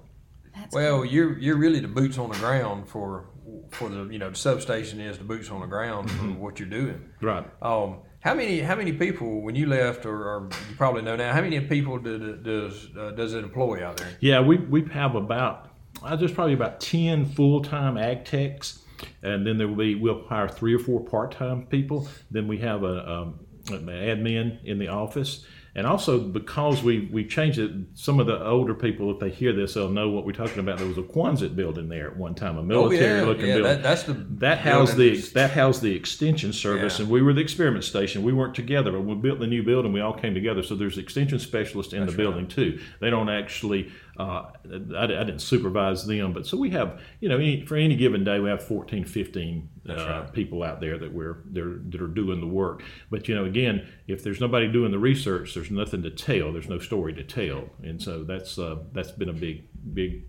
That's 0.55 0.73
Well, 0.73 1.05
you're 1.05 1.37
you're 1.37 1.57
really 1.57 1.79
the 1.79 1.87
boots 1.87 2.17
on 2.17 2.29
the 2.31 2.37
ground 2.37 2.87
for 2.87 3.27
for 3.71 3.89
the 3.89 4.05
you 4.05 4.19
know 4.19 4.29
the 4.29 4.37
substation 4.37 4.99
is 4.99 5.17
the 5.17 5.23
boots 5.23 5.49
on 5.49 5.61
the 5.61 5.67
ground 5.67 6.09
for 6.11 6.25
what 6.25 6.59
you're 6.59 6.69
doing. 6.69 7.09
Right. 7.21 7.45
Um, 7.61 7.97
how 8.25 8.33
many 8.33 8.59
how 8.59 8.75
many 8.75 8.91
people 8.91 9.41
when 9.41 9.55
you 9.55 9.67
left, 9.67 10.05
or, 10.05 10.27
or 10.27 10.49
you 10.69 10.75
probably 10.77 11.03
know 11.03 11.15
now, 11.15 11.31
how 11.31 11.41
many 11.41 11.59
people 11.61 11.99
did, 11.99 12.43
does 12.43 12.89
uh, 12.97 13.11
does 13.11 13.33
it 13.35 13.43
employ 13.43 13.85
out 13.85 13.97
there? 13.97 14.17
Yeah, 14.19 14.41
we, 14.41 14.57
we 14.57 14.83
have 14.85 15.13
about 15.13 15.69
uh, 16.03 16.15
there's 16.15 16.31
probably 16.31 16.55
about 16.55 16.79
ten 16.79 17.25
full 17.25 17.61
time 17.61 17.97
ag 17.97 18.25
techs, 18.25 18.79
and 19.21 19.45
then 19.45 19.57
there 19.59 19.67
will 19.67 19.75
be 19.75 19.93
we'll 19.93 20.25
hire 20.27 20.47
three 20.47 20.73
or 20.73 20.79
four 20.79 21.01
part 21.05 21.33
time 21.33 21.67
people. 21.67 22.07
Then 22.31 22.47
we 22.47 22.57
have 22.59 22.83
a, 22.83 23.07
um, 23.07 23.39
an 23.69 23.85
admin 23.85 24.63
in 24.65 24.79
the 24.79 24.87
office. 24.87 25.45
And 25.77 25.85
also 25.85 26.17
because 26.19 26.81
we 26.81 27.09
we 27.11 27.25
changed 27.25 27.59
it, 27.59 27.69
some 27.95 28.21
of 28.21 28.27
the 28.27 28.41
older 28.45 28.73
people, 28.73 29.11
if 29.11 29.19
they 29.19 29.29
hear 29.29 29.51
this, 29.51 29.73
they'll 29.73 29.89
know 29.89 30.09
what 30.09 30.25
we're 30.25 30.31
talking 30.31 30.59
about. 30.59 30.77
There 30.77 30.87
was 30.87 30.97
a 30.97 31.01
Quonset 31.01 31.53
building 31.53 31.89
there 31.89 32.07
at 32.11 32.15
one 32.15 32.33
time, 32.33 32.57
a 32.57 32.63
military 32.63 33.25
looking 33.25 33.43
Oh, 33.43 33.47
yeah, 33.47 33.53
building. 33.55 33.63
that, 33.73 33.83
that's 33.83 34.03
the 34.03 34.13
That 34.13 34.59
housed 34.59 34.95
the 34.95 35.17
that 35.33 35.51
housed 35.51 35.81
the 35.81 35.93
extension 35.93 36.53
service, 36.53 36.97
Yeah. 36.97 37.03
and 37.03 37.11
we 37.11 37.21
were 37.21 37.33
the 37.33 37.41
experiment 37.41 37.83
station. 37.83 38.23
We 38.23 38.31
weren't 38.31 38.55
together, 38.55 38.93
but 38.93 39.01
we 39.01 39.15
built 39.15 39.39
the 39.39 39.47
new 39.47 39.63
building, 39.63 39.91
we 39.91 39.99
all 39.99 40.13
came 40.13 40.33
together. 40.33 40.63
So 40.63 40.75
there's 40.75 40.97
extension 40.97 41.39
specialists 41.39 41.91
in 41.91 42.05
the 42.05 42.13
building 42.13 42.47
too. 42.47 42.79
They 43.01 43.09
don't 43.09 43.27
actually. 43.29 43.91
Uh, 44.17 44.43
I, 44.95 45.03
I 45.03 45.07
didn't 45.07 45.39
supervise 45.39 46.05
them, 46.05 46.31
but 46.31 46.47
so 46.47 46.57
we 46.57 46.69
have 46.69 47.01
you 47.19 47.27
know 47.29 47.35
any, 47.37 47.65
for 47.65 47.75
any 47.75 47.95
given 47.95 48.23
day 48.23 48.39
we 48.39 48.49
have 48.49 48.63
14, 48.63 49.03
15 49.05 49.69
uh, 49.89 49.93
right. 49.95 50.33
people 50.33 50.63
out 50.63 50.79
there 50.79 50.97
that 50.97 51.13
we're 51.13 51.39
they're, 51.45 51.79
that 51.89 52.01
are 52.01 52.07
doing 52.07 52.39
the 52.39 52.47
work. 52.47 52.83
But 53.09 53.27
you 53.27 53.35
know 53.35 53.45
again, 53.45 53.87
if 54.07 54.23
there's 54.23 54.39
nobody 54.39 54.71
doing 54.71 54.91
the 54.91 54.99
research, 54.99 55.53
there's 55.53 55.71
nothing 55.71 56.01
to 56.03 56.11
tell. 56.11 56.53
There's 56.53 56.69
no 56.69 56.79
story 56.79 57.13
to 57.13 57.23
tell, 57.23 57.69
and 57.83 58.01
so 58.01 58.23
that's 58.23 58.57
uh, 58.57 58.77
that's 58.93 59.11
been 59.11 59.29
a 59.29 59.33
big 59.33 59.63
big 59.93 60.23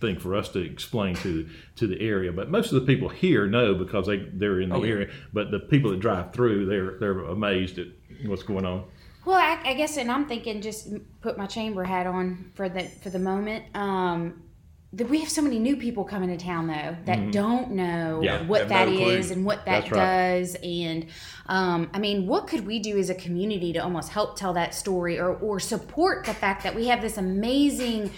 thing 0.00 0.18
for 0.18 0.36
us 0.36 0.48
to 0.50 0.60
explain 0.60 1.14
to 1.16 1.48
to 1.76 1.86
the 1.86 2.00
area. 2.00 2.32
But 2.32 2.50
most 2.50 2.72
of 2.72 2.80
the 2.80 2.86
people 2.86 3.08
here 3.08 3.46
know 3.46 3.74
because 3.74 4.06
they 4.06 4.18
they're 4.32 4.60
in 4.60 4.70
the 4.70 4.76
Oh, 4.76 4.84
yeah. 4.84 4.92
area. 4.92 5.10
But 5.32 5.50
the 5.50 5.58
people 5.60 5.90
that 5.90 6.00
drive 6.00 6.32
through, 6.32 6.66
they're 6.66 6.98
they're 6.98 7.20
amazed 7.24 7.78
at 7.78 7.88
what's 8.24 8.42
going 8.42 8.64
on. 8.64 8.84
Well, 9.28 9.36
I, 9.36 9.60
I 9.70 9.74
guess, 9.74 9.98
and 9.98 10.10
I'm 10.10 10.26
thinking, 10.26 10.62
just 10.62 10.88
put 11.20 11.36
my 11.36 11.44
chamber 11.46 11.84
hat 11.84 12.06
on 12.06 12.50
for 12.54 12.70
the 12.70 12.84
for 13.02 13.10
the 13.10 13.18
moment. 13.18 13.64
Um, 13.76 14.42
that 14.94 15.06
we 15.10 15.20
have 15.20 15.28
so 15.28 15.42
many 15.42 15.58
new 15.58 15.76
people 15.76 16.02
coming 16.02 16.30
to 16.30 16.42
town 16.42 16.66
though 16.66 16.96
that 17.04 17.30
don't 17.30 17.72
know 17.72 18.20
Mm-hmm. 18.20 18.24
Yeah, 18.24 18.42
what 18.46 18.70
that 18.70 18.88
no 18.88 18.94
is 18.94 19.26
clue. 19.26 19.36
and 19.36 19.44
what 19.44 19.66
that 19.66 19.90
right. 19.92 20.38
does 20.40 20.56
and 20.62 21.04
um, 21.46 21.90
i 21.92 21.98
mean 21.98 22.26
what 22.26 22.46
could 22.46 22.66
we 22.66 22.78
do 22.78 22.96
as 22.96 23.10
a 23.10 23.14
community 23.14 23.74
to 23.74 23.80
almost 23.80 24.08
help 24.08 24.38
tell 24.38 24.54
that 24.54 24.74
story 24.74 25.20
or, 25.20 25.34
or 25.36 25.60
support 25.60 26.24
the 26.24 26.32
fact 26.32 26.62
that 26.62 26.74
we 26.74 26.86
have 26.86 27.02
this 27.02 27.18
amazing 27.18 28.10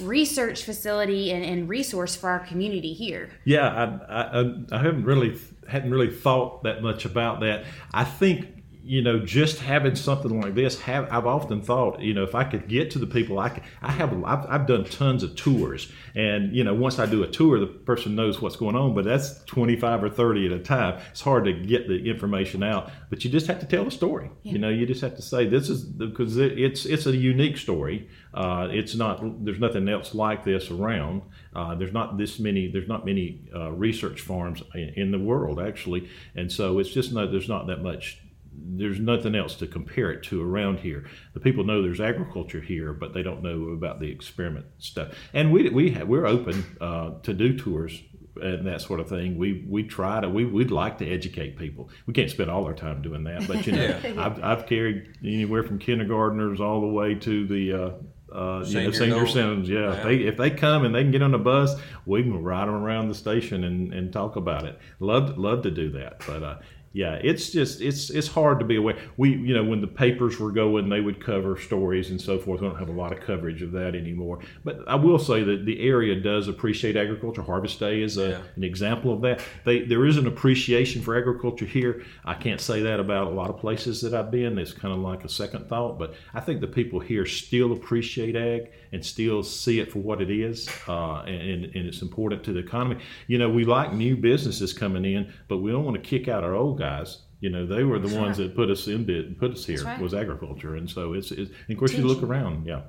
research 0.00 0.62
facility 0.64 1.30
and, 1.30 1.44
and 1.44 1.68
resource 1.68 2.16
for 2.16 2.30
our 2.30 2.40
community 2.40 2.94
here 2.94 3.28
Yeah, 3.44 3.68
I, 3.68 3.84
I, 4.14 4.40
I- 4.40 4.54
I 4.72 4.78
haven't 4.82 5.04
really 5.04 5.38
hadn't 5.68 5.90
really 5.90 6.10
thought 6.10 6.62
that 6.62 6.82
much 6.82 7.04
about 7.04 7.40
that. 7.40 7.66
I 7.92 8.04
think 8.04 8.57
you 8.88 9.02
know 9.02 9.18
just 9.18 9.58
having 9.58 9.94
something 9.94 10.40
like 10.40 10.54
this. 10.54 10.80
Have 10.80 11.12
I've 11.12 11.26
often 11.26 11.60
thought 11.60 12.00
you 12.00 12.14
know 12.14 12.22
if 12.22 12.34
I 12.34 12.44
could 12.44 12.68
get 12.68 12.90
to 12.92 12.98
the 12.98 13.06
people, 13.06 13.38
I 13.38 13.50
could, 13.50 13.62
I 13.82 13.92
have 13.92 14.12
I've, 14.24 14.46
I've 14.48 14.66
done 14.66 14.84
tons 14.84 15.22
of 15.22 15.36
tours, 15.36 15.92
and 16.14 16.56
you 16.56 16.64
know 16.64 16.72
once 16.72 16.98
I 16.98 17.04
do 17.04 17.22
a 17.22 17.26
tour, 17.26 17.60
the 17.60 17.66
person 17.66 18.14
knows 18.14 18.40
what's 18.40 18.56
going 18.56 18.76
on. 18.76 18.94
But 18.94 19.04
that's 19.04 19.44
twenty 19.44 19.76
five 19.76 20.02
or 20.02 20.08
thirty 20.08 20.46
at 20.46 20.52
a 20.52 20.58
time. 20.58 21.00
It's 21.10 21.20
hard 21.20 21.44
to 21.44 21.52
get 21.52 21.86
the 21.86 22.08
information 22.08 22.62
out, 22.62 22.90
but 23.10 23.24
you 23.24 23.30
just 23.30 23.46
have 23.46 23.60
to 23.60 23.66
tell 23.66 23.84
the 23.84 23.90
story. 23.90 24.30
You 24.42 24.58
know, 24.58 24.70
you 24.70 24.86
just 24.86 25.02
have 25.02 25.16
to 25.16 25.22
say 25.22 25.46
this 25.46 25.68
is 25.68 25.84
because 25.84 26.38
it, 26.38 26.58
it's 26.58 26.86
it's 26.86 27.04
a 27.04 27.14
unique 27.14 27.58
story. 27.58 28.08
Uh, 28.32 28.68
it's 28.70 28.94
not 28.94 29.44
there's 29.44 29.60
nothing 29.60 29.86
else 29.88 30.14
like 30.14 30.44
this 30.44 30.70
around. 30.70 31.22
Uh, 31.54 31.74
there's 31.74 31.92
not 31.92 32.16
this 32.16 32.38
many 32.38 32.70
there's 32.72 32.88
not 32.88 33.04
many 33.04 33.42
uh, 33.54 33.70
research 33.70 34.22
farms 34.22 34.62
in, 34.74 34.92
in 34.96 35.10
the 35.10 35.18
world 35.18 35.60
actually, 35.60 36.08
and 36.34 36.50
so 36.50 36.78
it's 36.78 36.90
just 36.90 37.12
not 37.12 37.30
there's 37.30 37.50
not 37.50 37.66
that 37.66 37.82
much. 37.82 38.22
There's 38.60 38.98
nothing 38.98 39.34
else 39.34 39.54
to 39.56 39.66
compare 39.66 40.10
it 40.10 40.22
to 40.24 40.42
around 40.42 40.80
here. 40.80 41.06
The 41.34 41.40
people 41.40 41.64
know 41.64 41.82
there's 41.82 42.00
agriculture 42.00 42.60
here, 42.60 42.92
but 42.92 43.14
they 43.14 43.22
don't 43.22 43.42
know 43.42 43.70
about 43.70 44.00
the 44.00 44.10
experiment 44.10 44.66
stuff. 44.78 45.08
And 45.32 45.52
we 45.52 45.68
we 45.70 45.90
have, 45.92 46.08
we're 46.08 46.26
open 46.26 46.64
uh, 46.80 47.10
to 47.22 47.32
do 47.34 47.56
tours 47.56 48.00
and 48.40 48.66
that 48.66 48.80
sort 48.80 49.00
of 49.00 49.08
thing. 49.08 49.36
We 49.36 49.64
we 49.68 49.84
try 49.84 50.20
to 50.20 50.28
we 50.28 50.44
we'd 50.44 50.70
like 50.70 50.98
to 50.98 51.10
educate 51.10 51.56
people. 51.56 51.90
We 52.06 52.12
can't 52.14 52.30
spend 52.30 52.50
all 52.50 52.64
our 52.64 52.74
time 52.74 53.02
doing 53.02 53.24
that, 53.24 53.46
but 53.46 53.66
you 53.66 53.72
know, 53.72 54.00
I've, 54.18 54.42
I've 54.42 54.66
carried 54.66 55.16
anywhere 55.22 55.62
from 55.62 55.78
kindergartners 55.78 56.60
all 56.60 56.80
the 56.80 56.86
way 56.88 57.14
to 57.16 57.46
the 57.46 57.72
uh, 57.72 57.90
uh, 58.32 58.62
you 58.66 58.74
know, 58.74 58.90
Senior 58.90 58.92
senior 58.92 59.16
adult. 59.16 59.30
centers. 59.30 59.68
Yeah, 59.68 59.94
if 59.94 60.02
they 60.02 60.16
if 60.16 60.36
they 60.36 60.50
come 60.50 60.84
and 60.84 60.94
they 60.94 61.02
can 61.02 61.10
get 61.10 61.22
on 61.22 61.32
the 61.32 61.38
bus, 61.38 61.74
we 62.04 62.22
can 62.22 62.42
ride 62.42 62.68
them 62.68 62.74
around 62.74 63.08
the 63.08 63.14
station 63.14 63.64
and, 63.64 63.92
and 63.92 64.12
talk 64.12 64.36
about 64.36 64.64
it. 64.64 64.78
Love 65.00 65.38
love 65.38 65.62
to 65.62 65.70
do 65.70 65.90
that, 65.92 66.22
but. 66.26 66.42
Uh, 66.42 66.56
yeah, 66.92 67.14
it's 67.22 67.50
just 67.50 67.80
it's 67.80 68.10
it's 68.10 68.28
hard 68.28 68.58
to 68.60 68.64
be 68.64 68.76
aware. 68.76 68.96
We 69.16 69.30
you 69.30 69.54
know 69.54 69.62
when 69.64 69.80
the 69.80 69.86
papers 69.86 70.38
were 70.38 70.50
going, 70.50 70.88
they 70.88 71.00
would 71.00 71.22
cover 71.24 71.58
stories 71.58 72.10
and 72.10 72.20
so 72.20 72.38
forth. 72.38 72.60
We 72.60 72.66
don't 72.68 72.78
have 72.78 72.88
a 72.88 72.92
lot 72.92 73.12
of 73.12 73.20
coverage 73.20 73.62
of 73.62 73.72
that 73.72 73.94
anymore. 73.94 74.38
But 74.64 74.88
I 74.88 74.94
will 74.94 75.18
say 75.18 75.42
that 75.42 75.66
the 75.66 75.80
area 75.86 76.14
does 76.18 76.48
appreciate 76.48 76.96
agriculture. 76.96 77.42
Harvest 77.42 77.78
Day 77.78 78.02
is 78.02 78.16
a, 78.16 78.28
Yeah. 78.30 78.40
an 78.56 78.64
example 78.64 79.12
of 79.12 79.20
that. 79.22 79.40
They 79.64 79.80
there 79.82 80.06
is 80.06 80.16
an 80.16 80.26
appreciation 80.26 81.02
for 81.02 81.16
agriculture 81.16 81.66
here. 81.66 82.02
I 82.24 82.34
can't 82.34 82.60
say 82.60 82.82
that 82.82 83.00
about 83.00 83.26
a 83.28 83.30
lot 83.30 83.50
of 83.50 83.58
places 83.58 84.00
that 84.00 84.14
I've 84.14 84.30
been. 84.30 84.58
It's 84.58 84.72
kind 84.72 84.94
of 84.94 85.00
like 85.00 85.24
a 85.24 85.28
second 85.28 85.68
thought, 85.68 85.98
but 85.98 86.14
I 86.34 86.40
think 86.40 86.60
the 86.60 86.66
people 86.66 87.00
here 87.00 87.26
still 87.26 87.72
appreciate 87.72 88.34
ag 88.36 88.70
and 88.92 89.04
still 89.04 89.42
see 89.42 89.80
it 89.80 89.92
for 89.92 89.98
what 89.98 90.22
it 90.22 90.30
is, 90.30 90.68
uh, 90.88 91.18
and, 91.26 91.64
and 91.66 91.76
it's 91.86 92.00
important 92.00 92.42
to 92.44 92.52
the 92.52 92.60
economy. 92.60 92.96
You 93.26 93.36
know, 93.38 93.50
we 93.50 93.64
like 93.64 93.92
new 93.92 94.16
businesses 94.16 94.72
coming 94.72 95.04
in, 95.04 95.30
but 95.48 95.58
we 95.58 95.70
don't 95.70 95.84
want 95.84 96.02
to 96.02 96.02
kick 96.02 96.28
out 96.28 96.42
our 96.44 96.54
old 96.54 96.77
guys. 96.78 97.22
You 97.40 97.50
know, 97.50 97.66
they 97.66 97.84
were 97.84 97.98
the 97.98 98.18
ones 98.18 98.36
that 98.38 98.56
put 98.56 98.68
us 98.70 98.88
in 98.88 99.04
bit, 99.04 99.38
put 99.38 99.52
us 99.52 99.64
here 99.64 99.84
right. 99.84 100.00
was 100.00 100.12
agriculture, 100.12 100.74
and 100.76 100.90
so 100.90 101.12
it's, 101.12 101.30
it's 101.30 101.50
and 101.50 101.70
of 101.70 101.78
course 101.78 101.92
you 101.92 102.04
look 102.04 102.22
around, 102.22 102.66
yeah. 102.66 102.82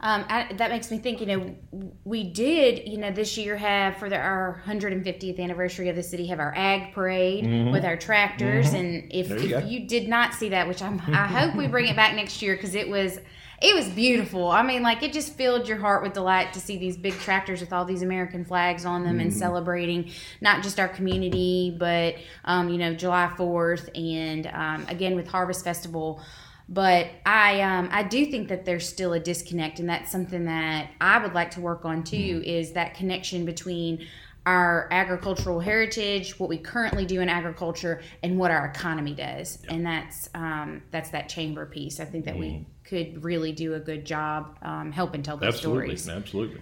Um, 0.00 0.24
I, 0.28 0.52
that 0.54 0.70
makes 0.70 0.90
me 0.90 0.98
think, 0.98 1.20
you 1.20 1.26
know, 1.26 1.56
we 2.04 2.24
did, 2.24 2.86
you 2.86 2.98
know, 2.98 3.10
this 3.10 3.38
year 3.38 3.56
have 3.56 3.96
for 3.96 4.10
the, 4.10 4.18
our 4.18 4.60
150th 4.66 5.40
anniversary 5.40 5.88
of 5.88 5.96
the 5.96 6.02
city 6.02 6.26
have 6.26 6.40
our 6.40 6.54
ag 6.54 6.92
parade 6.92 7.72
with 7.72 7.86
our 7.86 7.96
tractors, 7.96 8.74
and 8.74 9.10
if, 9.10 9.28
Mm-hmm. 9.28 9.48
You 9.48 9.56
if 9.56 9.70
you 9.70 9.88
did 9.88 10.08
not 10.08 10.34
see 10.34 10.50
that, 10.50 10.68
which 10.68 10.82
I'm, 10.82 11.00
I 11.08 11.26
hope 11.26 11.54
we 11.54 11.66
bring 11.66 11.86
it 11.86 11.96
back 11.96 12.14
next 12.14 12.42
year 12.42 12.56
because 12.56 12.74
it 12.74 12.88
was. 12.88 13.18
It 13.62 13.74
was 13.74 13.88
beautiful. 13.88 14.50
I 14.50 14.62
mean, 14.62 14.82
like 14.82 15.02
it 15.02 15.12
just 15.12 15.34
filled 15.34 15.68
your 15.68 15.78
heart 15.78 16.02
with 16.02 16.12
delight 16.12 16.52
to 16.54 16.60
see 16.60 16.76
these 16.76 16.96
big 16.96 17.14
tractors 17.14 17.60
with 17.60 17.72
all 17.72 17.84
these 17.84 18.02
American 18.02 18.44
flags 18.44 18.84
on 18.84 19.04
them 19.04 19.20
and 19.20 19.30
Mm-hmm. 19.30 19.38
celebrating 19.38 20.10
not 20.40 20.62
just 20.62 20.78
our 20.78 20.88
community, 20.88 21.74
but 21.78 22.16
um, 22.44 22.68
you 22.68 22.78
know 22.78 22.94
July 22.94 23.32
Fourth 23.36 23.88
and 23.94 24.46
um, 24.48 24.86
again 24.88 25.16
with 25.16 25.28
Harvest 25.28 25.64
Festival 25.64 26.20
but 26.68 27.08
I 27.26 27.60
um, 27.60 27.88
I 27.92 28.02
do 28.04 28.24
think 28.26 28.48
that 28.48 28.64
there's 28.64 28.88
still 28.88 29.12
a 29.12 29.20
disconnect, 29.20 29.80
and 29.80 29.88
that's 29.88 30.10
something 30.10 30.46
that 30.46 30.90
I 31.00 31.18
would 31.18 31.34
like 31.34 31.50
to 31.52 31.60
work 31.60 31.84
on 31.84 32.04
too. 32.04 32.42
Is 32.44 32.72
that 32.72 32.94
connection 32.94 33.44
between 33.44 34.06
our 34.46 34.88
agricultural 34.90 35.60
heritage, 35.60 36.38
what 36.38 36.48
we 36.48 36.58
currently 36.58 37.04
do 37.06 37.20
in 37.20 37.28
agriculture, 37.28 38.02
and 38.22 38.38
what 38.38 38.50
our 38.50 38.66
economy 38.66 39.14
does, 39.14 39.58
and 39.68 39.84
that's 39.84 40.30
um, 40.34 40.82
that's 40.90 41.10
that 41.10 41.28
chamber 41.28 41.66
piece. 41.66 42.00
I 42.00 42.06
think 42.06 42.24
that 42.24 42.38
we 42.38 42.66
could 42.84 43.24
really 43.24 43.52
do 43.52 43.74
a 43.74 43.80
good 43.80 44.04
job 44.04 44.58
um, 44.62 44.92
helping 44.92 45.22
tell 45.22 45.36
those 45.36 45.54
Absolutely, 45.54 45.96
stories. 45.96 46.08
absolutely. 46.08 46.60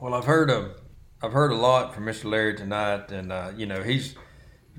Well, 0.00 0.14
I've 0.14 0.24
heard 0.24 0.50
a, 0.50 0.72
I've 1.22 1.32
heard 1.32 1.52
a 1.52 1.56
lot 1.56 1.94
from 1.94 2.04
Mr. 2.06 2.24
Larry 2.24 2.56
tonight, 2.56 3.12
and 3.12 3.32
uh, 3.32 3.52
you 3.56 3.66
know 3.66 3.82
he's 3.82 4.14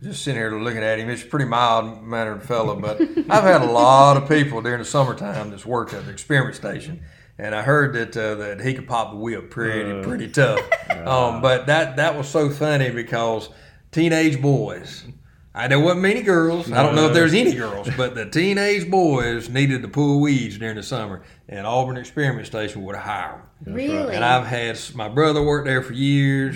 just 0.02 0.24
sitting 0.24 0.40
here 0.40 0.52
looking 0.60 0.84
at 0.84 1.00
him. 1.00 1.10
He's 1.10 1.24
a 1.24 1.28
pretty 1.28 1.46
mild 1.46 2.04
mannered 2.04 2.44
fellow, 2.44 2.76
but 2.80 3.00
I've 3.30 3.44
had 3.44 3.62
a 3.62 3.72
lot 3.72 4.18
of 4.18 4.28
people 4.28 4.62
during 4.62 4.80
the 4.80 4.86
summertime 4.86 5.52
that's 5.52 5.66
worked 5.66 5.94
at 5.94 6.06
the 6.06 6.12
experiment 6.12 6.56
station, 6.56 7.04
and 7.38 7.54
I 7.56 7.62
heard 7.62 7.94
that 7.94 8.18
uh, 8.18 8.36
that 8.36 8.62
he 8.62 8.74
could 8.74 8.88
pop 8.88 9.14
a 9.14 9.16
whip 9.16 9.50
pretty 9.50 10.02
pretty 10.04 10.28
tough. 10.30 10.60
Um, 10.92 11.42
but 11.42 11.66
that 11.66 11.96
that 11.96 12.16
was 12.16 12.28
so 12.28 12.50
funny 12.52 12.92
because 12.92 13.50
teenage 13.92 14.40
boys. 14.40 15.04
I 15.54 15.68
there 15.68 15.80
wasn't 15.80 16.02
many 16.04 16.22
girls. 16.22 16.72
I 16.72 16.82
don't 16.82 16.96
know 16.96 17.08
if 17.08 17.14
there's 17.14 17.34
any 17.34 17.54
girls, 17.54 17.90
but 17.98 18.16
the 18.16 18.26
teenage 18.30 18.90
boys 18.90 19.50
needed 19.50 19.82
to 19.82 19.90
pull 19.90 20.22
weeds 20.22 20.58
during 20.58 20.78
the 20.78 20.84
summer, 20.84 21.24
and 21.50 21.68
Auburn 21.68 21.98
Experiment 21.98 22.48
Station 22.48 22.84
would 22.84 22.96
hire 22.96 23.44
them. 23.62 23.74
Really, 23.74 24.16
And 24.16 24.24
I've 24.24 24.48
had 24.48 24.80
my 24.96 25.10
brother 25.10 25.44
worked 25.44 25.66
there 25.68 25.82
for 25.82 25.92
years, 25.94 26.56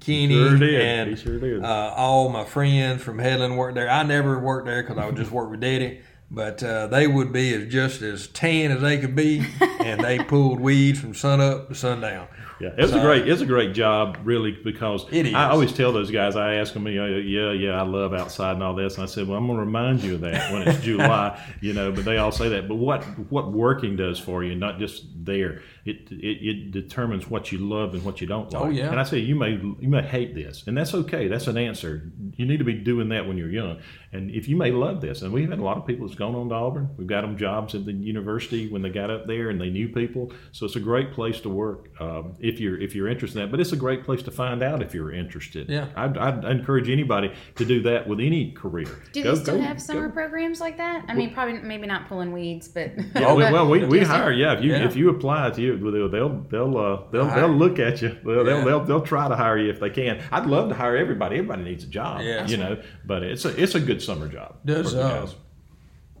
Kenny, 0.00 0.34
Sure 0.34 0.56
did. 0.58 0.80
and 0.80 1.10
He 1.10 1.16
sure 1.16 1.38
did. 1.38 1.62
Uh, 1.62 1.92
all 1.94 2.30
my 2.30 2.44
friends 2.44 3.02
from 3.02 3.18
Headland 3.18 3.58
worked 3.58 3.74
there. 3.74 3.90
I 3.90 4.02
never 4.02 4.38
worked 4.38 4.66
there 4.66 4.82
because 4.82 4.96
I 4.98 5.04
would 5.06 5.16
just 5.16 5.30
work 5.30 5.50
with 5.50 5.60
Daddy. 5.60 6.00
But 6.34 6.62
uh, 6.62 6.86
they 6.86 7.06
would 7.06 7.30
be 7.30 7.52
as 7.52 7.70
just 7.70 8.00
as 8.00 8.26
tan 8.28 8.70
as 8.70 8.80
they 8.80 8.96
could 8.96 9.14
be, 9.14 9.44
and 9.80 10.02
they 10.02 10.18
pulled 10.24 10.60
weeds 10.60 10.98
from 10.98 11.12
sun 11.12 11.42
up 11.42 11.68
to 11.68 11.74
sundown. 11.74 12.26
Yeah, 12.60 12.70
it's 12.78 12.92
a 12.92 12.94
So- 12.96 13.02
great 13.02 13.28
it's 13.28 13.40
a 13.42 13.46
great 13.46 13.74
job 13.74 14.18
really 14.24 14.52
because. 14.52 15.04
I 15.12 15.50
always 15.50 15.72
tell 15.72 15.92
those 15.92 16.10
guys 16.10 16.36
I 16.36 16.54
ask 16.54 16.74
them 16.74 16.86
you 16.86 16.94
know, 17.00 17.06
yeah 17.18 17.52
yeah 17.52 17.80
I 17.80 17.82
love 17.82 18.12
outside 18.14 18.52
and 18.54 18.62
all 18.62 18.74
this 18.74 18.94
and 18.96 19.02
I 19.02 19.06
said 19.06 19.26
well 19.26 19.38
I'm 19.38 19.46
going 19.46 19.58
to 19.58 19.64
remind 19.64 20.02
you 20.02 20.14
of 20.14 20.20
that 20.22 20.52
when 20.52 20.68
it's 20.68 20.80
July 20.84 21.40
you 21.60 21.72
know 21.72 21.90
but 21.92 22.04
they 22.04 22.18
all 22.18 22.30
say 22.32 22.48
that 22.50 22.68
but 22.68 22.76
what 22.76 23.02
what 23.30 23.50
working 23.52 23.96
does 23.96 24.18
for 24.18 24.44
you 24.44 24.54
not 24.54 24.78
just 24.78 25.04
there 25.24 25.60
it 25.84 26.10
it, 26.10 26.38
it 26.46 26.70
determines 26.70 27.28
what 27.28 27.52
you 27.52 27.58
love 27.58 27.94
and 27.94 28.04
what 28.04 28.20
you 28.20 28.26
don't 28.26 28.52
like 28.52 28.62
Oh, 28.62 28.68
yeah. 28.68 28.90
and 28.90 28.98
I 29.00 29.02
say 29.04 29.18
you 29.18 29.34
may 29.34 29.50
you 29.52 29.88
may 29.88 30.02
hate 30.02 30.34
this 30.34 30.64
and 30.66 30.76
that's 30.76 30.94
okay 30.94 31.28
that's 31.28 31.46
an 31.46 31.56
answer 31.56 32.10
you 32.36 32.46
need 32.46 32.58
to 32.58 32.64
be 32.64 32.74
doing 32.74 33.08
that 33.10 33.26
when 33.26 33.36
you're 33.38 33.50
young 33.50 33.80
and 34.12 34.30
if 34.30 34.48
you 34.48 34.56
may 34.56 34.70
love 34.70 35.00
this 35.00 35.22
and 35.22 35.32
we've 35.32 35.48
had 35.48 35.58
a 35.58 35.64
lot 35.64 35.76
of 35.78 35.86
people 35.86 36.06
that's 36.06 36.18
gone 36.18 36.34
on 36.34 36.48
to 36.48 36.54
Auburn 36.54 36.88
we've 36.96 37.06
got 37.06 37.22
them 37.22 37.36
jobs 37.36 37.74
at 37.74 37.84
the 37.84 37.92
university 37.92 38.68
when 38.68 38.82
they 38.82 38.90
got 38.90 39.10
up 39.10 39.26
there 39.26 39.50
and 39.50 39.60
they 39.60 39.70
knew 39.70 39.88
people 39.88 40.32
so 40.52 40.66
it's 40.66 40.76
a 40.76 40.80
great 40.80 41.12
place 41.12 41.40
to 41.40 41.48
work 41.48 41.88
um, 42.00 42.34
if 42.40 42.60
you're 42.60 42.80
if 42.80 42.94
you're 42.94 43.08
interested 43.08 43.38
in 43.38 43.44
that 43.46 43.50
but 43.50 43.60
it's 43.60 43.72
a 43.72 43.76
great 43.76 44.04
place 44.04 44.22
to 44.22 44.30
find 44.30 44.62
out 44.62 44.82
if 44.82 44.94
you're 44.94 45.12
interested 45.12 45.68
Yeah. 45.68 45.88
I'd, 45.96 46.16
I'd 46.18 46.44
encourage 46.44 46.88
anybody 46.88 47.32
to 47.56 47.64
do 47.64 47.82
that 47.82 48.06
with 48.08 48.20
any 48.20 48.52
career 48.52 48.86
do 49.12 49.22
Go- 49.22 49.34
they 49.34 49.40
still 49.42 49.56
go- 49.56 49.62
have 49.62 49.80
summer 49.80 50.08
go- 50.08 50.14
programs 50.14 50.60
like 50.60 50.76
that? 50.78 51.04
I 51.08 51.14
mean, 51.14 51.32
probably 51.32 51.58
maybe 51.58 51.86
not 51.86 52.08
pulling 52.08 52.32
weeds, 52.32 52.68
but 52.68 52.92
Oh, 53.16 53.36
but- 53.38 53.52
well, 53.52 53.68
we, 53.68 53.84
we 53.92 53.98
Yes, 53.98 54.08
hire. 54.08 54.32
Yeah, 54.32 54.54
if 54.58 54.64
you 54.64 54.72
Yeah. 54.72 54.84
if 54.86 54.96
you 54.96 55.10
apply 55.12 55.50
to 55.50 55.60
you, 55.62 55.78
they'll 55.90 56.08
they'll 56.08 56.40
they'll 56.50 56.78
uh, 56.78 57.02
they'll, 57.10 57.26
they'll 57.34 57.48
look 57.48 57.78
at 57.78 58.02
you. 58.02 58.16
They'll, 58.24 58.38
Yeah. 58.38 58.42
they'll, 58.42 58.64
they'll 58.64 58.84
they'll 58.84 59.02
try 59.02 59.28
to 59.28 59.36
hire 59.36 59.58
you 59.58 59.70
if 59.70 59.80
they 59.80 59.90
can. 59.90 60.22
I'd 60.32 60.46
love 60.46 60.68
to 60.68 60.74
hire 60.74 60.96
everybody. 60.96 61.36
Everybody 61.36 61.62
needs 61.64 61.84
a 61.84 61.88
job. 61.88 62.20
Yeah. 62.22 62.46
you 62.46 62.56
know. 62.56 62.80
But 63.04 63.22
it's 63.22 63.44
a 63.44 63.62
it's 63.62 63.74
a 63.74 63.80
good 63.80 64.02
summer 64.02 64.28
job. 64.28 64.56
Does 64.64 64.94
uh, 64.94 65.28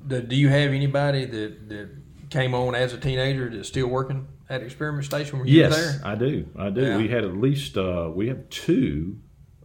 do, 0.06 0.20
do 0.22 0.36
you 0.36 0.48
have 0.48 0.70
anybody 0.72 1.24
that 1.24 1.68
that 1.68 1.90
came 2.30 2.54
on 2.54 2.74
as 2.74 2.92
a 2.92 2.98
teenager 2.98 3.50
that's 3.50 3.68
still 3.68 3.88
working 3.88 4.26
at 4.48 4.62
experiment 4.62 5.04
station 5.04 5.38
when 5.38 5.48
you 5.48 5.58
Yes, 5.58 5.76
there? 5.76 6.00
I 6.04 6.14
do. 6.14 6.48
I 6.58 6.70
do. 6.70 6.82
Yeah. 6.82 6.96
We 6.96 7.08
had 7.08 7.24
at 7.24 7.36
least 7.36 7.76
uh, 7.76 8.10
we 8.14 8.28
have 8.28 8.48
two. 8.48 9.18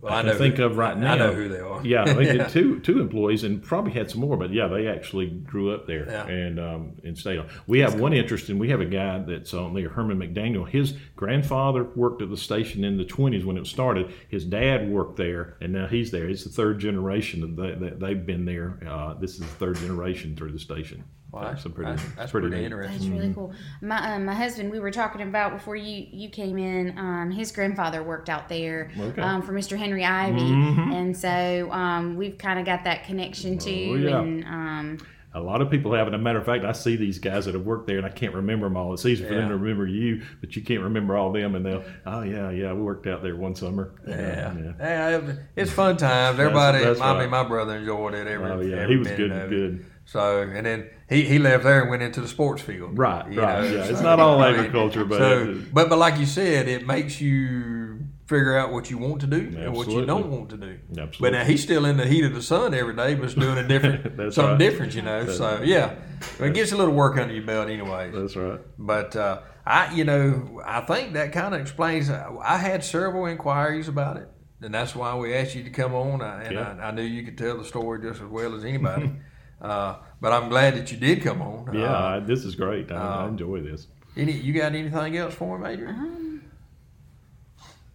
I, 0.03 0.07
I 0.07 0.17
can 0.21 0.25
know 0.27 0.37
think 0.37 0.55
who- 0.57 0.65
of 0.65 0.77
right 0.77 0.97
now. 0.97 1.13
I 1.13 1.17
now. 1.17 1.25
know 1.27 1.33
who 1.33 1.49
they 1.49 1.59
are. 1.59 1.85
Yeah, 1.85 2.05
they 2.13 2.35
Yeah. 2.37 2.47
two 2.47 2.79
two 2.81 2.99
employees 3.01 3.43
and 3.43 3.61
probably 3.63 3.91
had 3.93 4.09
some 4.11 4.21
more, 4.21 4.37
but 4.37 4.51
yeah, 4.53 4.67
they 4.67 4.87
actually 4.87 5.27
grew 5.27 5.73
up 5.73 5.87
there 5.87 6.05
Yeah. 6.09 6.27
and 6.27 6.59
um, 6.59 6.91
and 7.03 7.17
stayed 7.17 7.39
on. 7.39 7.47
We 7.65 7.79
have 7.79 7.99
one 7.99 8.13
interesting. 8.13 8.59
we 8.59 8.69
have 8.69 8.81
a 8.81 8.85
guy 8.85 9.19
that's 9.19 9.53
on 9.53 9.73
there, 9.73 9.89
Herman 9.89 10.17
McDaniel. 10.19 10.67
His 10.67 10.93
grandfather 11.15 11.83
worked 11.83 12.21
at 12.21 12.29
the 12.29 12.37
station 12.37 12.83
in 12.83 12.97
the 12.97 13.05
twenties 13.05 13.43
when 13.45 13.57
it 13.57 13.65
started. 13.67 14.13
His 14.29 14.45
dad 14.45 14.89
worked 14.89 15.17
there, 15.17 15.57
and 15.61 15.73
now 15.73 15.87
he's 15.87 16.11
there. 16.11 16.29
It's 16.29 16.43
the 16.43 16.49
third 16.51 16.79
generation 16.79 17.43
of 17.43 17.55
that, 17.57 17.79
that 17.79 17.99
they've 17.99 18.25
been 18.25 18.45
there. 18.45 18.79
Uh, 18.87 19.13
this 19.15 19.33
is 19.33 19.39
the 19.39 19.45
third 19.45 19.77
generation 19.77 20.35
through 20.35 20.51
the 20.51 20.59
station. 20.59 21.03
Well, 21.39 21.49
That's 21.51 21.65
a 21.65 21.69
pretty- 21.69 21.91
that's, 21.91 22.03
that's 22.15 22.31
pretty 22.31 22.47
pretty, 22.49 22.63
neat. 22.69 22.75
That's 22.75 23.05
really 23.05 23.33
cool. 23.33 23.53
My 23.81 24.15
um, 24.15 24.25
my 24.25 24.33
husband, 24.33 24.71
we 24.71 24.79
were 24.79 24.91
talking 24.91 25.21
about 25.21 25.51
before 25.53 25.75
you 25.75 26.07
you 26.11 26.29
came 26.29 26.57
in. 26.57 26.97
Um, 26.97 27.31
his 27.31 27.51
grandfather 27.51 28.03
worked 28.03 28.29
out 28.29 28.49
there 28.49 28.91
Okay. 28.99 29.21
um, 29.21 29.41
for 29.41 29.53
Mr. 29.53 29.77
Henry 29.77 30.03
Ivy, 30.03 30.39
Mhm. 30.39 30.93
and 30.93 31.15
so 31.17 31.69
um, 31.71 32.15
we've 32.15 32.37
kind 32.37 32.59
of 32.59 32.65
got 32.65 32.83
that 32.85 33.03
connection 33.05 33.57
too. 33.57 33.89
Oh, 33.91 33.95
yeah. 33.95 34.19
And 34.21 34.43
um, 34.45 34.97
A 35.33 35.41
lot 35.41 35.61
of 35.61 35.69
people 35.69 35.93
have, 35.93 36.07
and 36.07 36.15
a 36.15 36.19
matter 36.19 36.39
of 36.39 36.45
fact, 36.45 36.65
I 36.65 36.71
see 36.71 36.95
these 36.95 37.19
guys 37.19 37.45
that 37.45 37.53
have 37.53 37.63
worked 37.65 37.85
there, 37.85 37.97
and 37.97 38.05
I 38.07 38.09
can't 38.09 38.33
remember 38.33 38.65
them 38.65 38.75
all. 38.75 38.93
It's 38.93 39.05
easy 39.05 39.23
for 39.23 39.35
them 39.35 39.49
to 39.49 39.57
remember 39.57 39.85
you, 39.85 40.23
but 40.41 40.55
you 40.55 40.63
can't 40.63 40.81
remember 40.81 41.15
all 41.15 41.31
them, 41.31 41.53
and 41.53 41.63
they'll, 41.63 41.83
oh 42.07 42.23
yeah, 42.23 42.49
yeah, 42.49 42.73
we 42.73 42.81
worked 42.81 43.05
out 43.05 43.21
there 43.21 43.35
one 43.35 43.53
summer. 43.53 43.91
Yeah. 44.07 44.55
yeah. 44.57 44.71
yeah, 44.79 45.17
it- 45.17 45.39
it's 45.55 45.71
fun 45.71 45.97
times. 45.97 46.39
Everybody, 46.39 46.83
that's 46.83 46.99
I 46.99 47.11
right. 47.13 47.19
mean, 47.21 47.29
my 47.29 47.43
brother 47.43 47.75
enjoyed 47.75 48.15
it. 48.15 48.25
Every, 48.25 48.49
Oh 48.49 48.61
yeah, 48.61 48.77
every 48.77 48.95
he 48.95 48.97
was 48.97 49.09
good, 49.11 49.49
good. 49.49 49.85
So, 50.05 50.41
and 50.41 50.65
then 50.65 50.89
he, 51.09 51.23
he 51.23 51.39
left 51.39 51.63
there 51.63 51.81
and 51.81 51.89
went 51.89 52.03
into 52.03 52.21
the 52.21 52.27
sports 52.27 52.61
field. 52.61 52.97
Right, 52.97 53.25
right. 53.25 53.35
know, 53.35 53.63
yeah, 53.63 53.85
it's 53.85 54.01
not 54.01 54.19
all 54.19 54.43
agriculture, 54.43 55.05
but 55.05 55.17
so, 55.19 55.61
but 55.71 55.89
but 55.89 55.97
like 55.97 56.17
you 56.19 56.25
said, 56.25 56.67
it 56.67 56.85
makes 56.85 57.21
you 57.21 57.87
figure 58.27 58.57
out 58.57 58.73
what 58.73 58.89
you 58.91 58.97
want 58.97 59.21
to 59.21 59.27
do 59.27 59.55
and 59.57 59.73
what 59.73 59.87
you 59.89 60.05
don't 60.05 60.29
want 60.29 60.49
to 60.49 60.57
do. 60.57 60.77
Absolutely. 60.89 61.17
But 61.21 61.31
now 61.31 61.45
he's 61.45 61.63
still 61.63 61.85
in 61.85 61.95
the 61.95 62.05
heat 62.05 62.25
of 62.25 62.33
the 62.35 62.41
sun 62.41 62.73
every 62.73 62.93
day, 62.93 63.15
but 63.15 63.33
doing 63.35 63.57
a 63.57 63.65
different 63.67 64.33
something 64.33 64.43
right. 64.43 64.59
different, 64.59 64.95
you 64.95 65.01
know. 65.01 65.27
So 65.27 65.61
yeah, 65.63 65.95
it 66.39 66.53
gets 66.53 66.73
a 66.73 66.77
little 66.77 66.93
work 66.93 67.17
under 67.17 67.33
your 67.33 67.45
belt 67.45 67.69
anyway. 67.69 68.11
that's 68.13 68.35
right. 68.35 68.59
But 68.77 69.15
uh, 69.15 69.39
I, 69.65 69.93
you 69.93 70.03
know, 70.03 70.61
I 70.65 70.81
think 70.81 71.13
that 71.13 71.31
kind 71.31 71.55
of 71.55 71.61
explains. 71.61 72.09
I 72.09 72.57
had 72.57 72.83
several 72.83 73.25
inquiries 73.27 73.87
about 73.87 74.17
it, 74.17 74.29
and 74.61 74.73
that's 74.73 74.93
why 74.93 75.15
we 75.15 75.33
asked 75.33 75.55
you 75.55 75.63
to 75.63 75.69
come 75.69 75.93
on. 75.93 76.21
I, 76.21 76.43
and 76.43 76.53
Yeah. 76.53 76.75
I, 76.81 76.87
I 76.87 76.91
knew 76.91 77.03
you 77.03 77.23
could 77.23 77.37
tell 77.37 77.57
the 77.57 77.65
story 77.65 78.01
just 78.01 78.21
as 78.21 78.27
well 78.27 78.55
as 78.55 78.65
anybody. 78.65 79.13
uh, 79.61 79.95
but 80.21 80.31
I'm 80.33 80.49
glad 80.49 80.75
that 80.75 80.91
you 80.91 80.97
did 80.97 81.21
come 81.23 81.41
on. 81.41 81.73
Yeah, 81.73 81.85
Uh, 81.85 82.19
this 82.19 82.43
is 82.45 82.55
great. 82.55 82.91
I, 82.91 82.95
I 82.95 83.23
uh, 83.23 83.27
enjoy 83.27 83.61
this. 83.61 83.87
any, 84.15 84.31
you 84.31 84.53
got 84.53 84.73
anything 84.75 85.17
else 85.17 85.33
for 85.33 85.57
me, 85.57 85.63
Major? 85.69 85.87
um, 85.89 86.41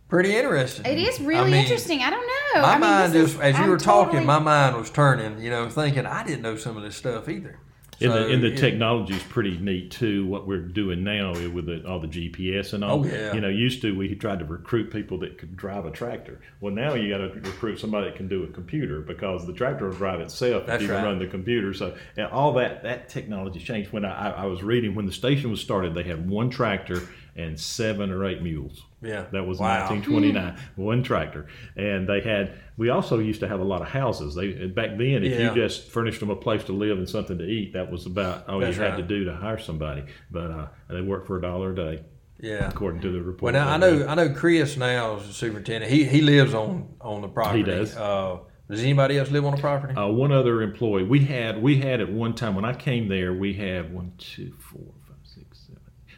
Pretty 0.09 0.37
interesting. 0.37 0.85
it 0.85 0.99
is 0.99 1.21
I 1.21 1.25
really 1.25 1.51
mean, 1.53 1.63
interesting. 1.63 2.03
I 2.03 2.11
don't 2.11 2.27
know. 2.27 2.61
My 2.63 2.69
I 2.69 2.73
mean, 2.73 2.81
mind 2.81 3.13
this 3.15 3.23
just, 3.23 3.35
is- 3.37 3.41
as 3.41 3.57
you 3.59 3.65
I'm 3.65 3.71
were 3.71 3.79
talking, 3.79 4.27
my 4.27 4.39
mind 4.39 4.77
was 4.77 4.91
turning. 4.91 5.41
You 5.41 5.49
know, 5.51 5.69
thinking 5.71 6.05
I 6.05 6.23
didn't 6.23 6.43
know 6.43 6.57
some 6.57 6.77
of 6.77 6.83
this 6.83 6.97
stuff 6.97 7.29
either. 7.31 7.59
And 8.01 8.13
the, 8.13 8.27
and 8.29 8.43
the 8.43 8.53
it- 8.53 8.59
technology 8.59 9.15
is 9.15 9.23
pretty 9.25 9.59
neat 9.59 9.91
too. 9.91 10.27
What 10.27 10.47
we're 10.47 10.61
doing 10.61 11.05
now 11.05 11.33
with 11.51 11.67
the, 11.67 11.87
all 11.87 12.01
the 12.01 12.09
GPS 12.09 12.73
and 12.73 12.83
all. 12.83 13.01
Oh, 13.01 13.05
yeah. 13.05 13.33
You 13.33 13.41
know, 13.41 13.49
used 13.49 13.83
to 13.83 13.97
we 13.97 14.15
tried 14.15 14.41
to 14.41 14.45
recruit 14.45 14.91
people 14.91 15.19
that 15.19 15.39
could 15.39 15.57
drive 15.57 15.85
a 15.87 15.91
tractor. 15.91 16.41
Well, 16.61 16.75
now 16.75 16.95
you 16.95 17.11
got 17.11 17.19
to 17.19 17.29
recruit 17.41 17.79
somebody 17.79 18.07
that 18.07 18.17
can 18.17 18.29
do 18.29 18.43
a 18.45 18.49
computer 18.49 19.01
because 19.01 19.47
the 19.47 19.53
tractor 19.53 19.89
will 19.89 19.97
drive 19.97 20.21
itself 20.21 20.67
That's 20.67 20.83
if 20.83 20.89
you 20.89 20.95
right. 20.95 21.05
run 21.05 21.19
the 21.19 21.27
computer. 21.27 21.75
So 21.75 21.97
and 22.17 22.27
all 22.27 22.55
that 22.55 22.83
that 22.83 23.09
technology 23.09 23.61
changed. 23.61 23.93
When 23.93 24.05
I, 24.05 24.31
I 24.31 24.47
was 24.47 24.63
reading 24.63 24.95
when 24.95 25.07
the 25.07 25.13
station 25.13 25.51
was 25.51 25.61
started, 25.61 25.95
they 25.95 26.03
had 26.03 26.29
one 26.29 26.51
tractor 26.51 27.03
and 27.37 27.59
seven 27.59 28.11
or 28.11 28.25
eight 28.27 28.43
mules. 28.43 28.83
Yeah. 29.01 29.25
That 29.33 29.47
was 29.47 29.59
Wow. 29.59 29.89
1929, 29.89 30.57
one 30.77 31.03
tractor, 31.03 31.47
and 31.77 32.07
they 32.09 32.21
had. 32.21 32.53
We 32.77 32.89
also 32.91 33.19
used 33.19 33.41
to 33.41 33.49
have 33.49 33.61
a 33.61 33.65
lot 33.65 33.83
of 33.83 33.89
houses. 33.89 34.35
They 34.35 34.67
back 34.67 34.91
then, 34.99 35.25
if 35.25 35.33
Yeah. 35.39 35.49
you 35.51 35.55
just 35.55 35.89
furnished 35.89 36.21
them 36.21 36.31
a 36.31 36.37
place 36.37 36.65
to 36.65 36.73
live 36.73 36.99
and 36.99 37.09
something 37.09 37.39
to 37.39 37.45
eat, 37.45 37.73
that 37.73 37.91
was 37.91 38.07
about 38.07 38.49
all 38.49 38.61
That's 38.61 38.77
you 38.77 38.83
had 38.83 38.91
right. 38.93 38.97
to 38.99 39.03
do 39.03 39.25
to 39.25 39.35
hire 39.35 39.59
somebody. 39.59 40.05
But 40.31 40.51
uh, 40.51 40.67
they 40.89 41.01
worked 41.01 41.27
for 41.27 41.37
a 41.39 41.43
dollar 41.43 41.73
a 41.73 41.75
day, 41.75 42.01
Yeah. 42.41 42.69
according 42.69 43.01
to 43.03 43.11
the 43.11 43.21
report. 43.23 43.55
Well, 43.55 43.65
now 43.65 43.69
I 43.75 43.79
that 43.79 43.99
know 43.99 44.07
I 44.07 44.15
know 44.15 44.29
Chris 44.35 44.77
now 44.77 45.17
is 45.17 45.27
the 45.27 45.33
superintendent. 45.35 45.91
He 45.93 46.05
he 46.05 46.21
lives 46.21 46.55
on 46.55 46.89
on 47.01 47.23
the 47.23 47.29
property. 47.29 47.59
He 47.59 47.65
does. 47.65 47.97
Uh, 47.97 48.39
does 48.71 48.81
anybody 48.83 49.19
else 49.19 49.31
live 49.31 49.45
on 49.45 49.55
the 49.57 49.61
property? 49.61 49.95
Uh, 49.95 50.07
one 50.09 50.33
other 50.33 50.63
employee 50.63 51.03
we 51.03 51.19
had 51.25 51.61
we 51.61 51.77
had 51.79 52.01
at 52.01 52.11
one 52.11 52.35
time 52.35 52.55
when 52.55 52.65
I 52.65 52.73
came 52.73 53.09
there 53.09 53.33
we 53.35 53.53
had 53.55 53.93
one 53.93 54.13
two 54.19 54.53
four 54.61 54.81
five 54.83 54.83
six 54.83 54.91
seven 54.91 55.02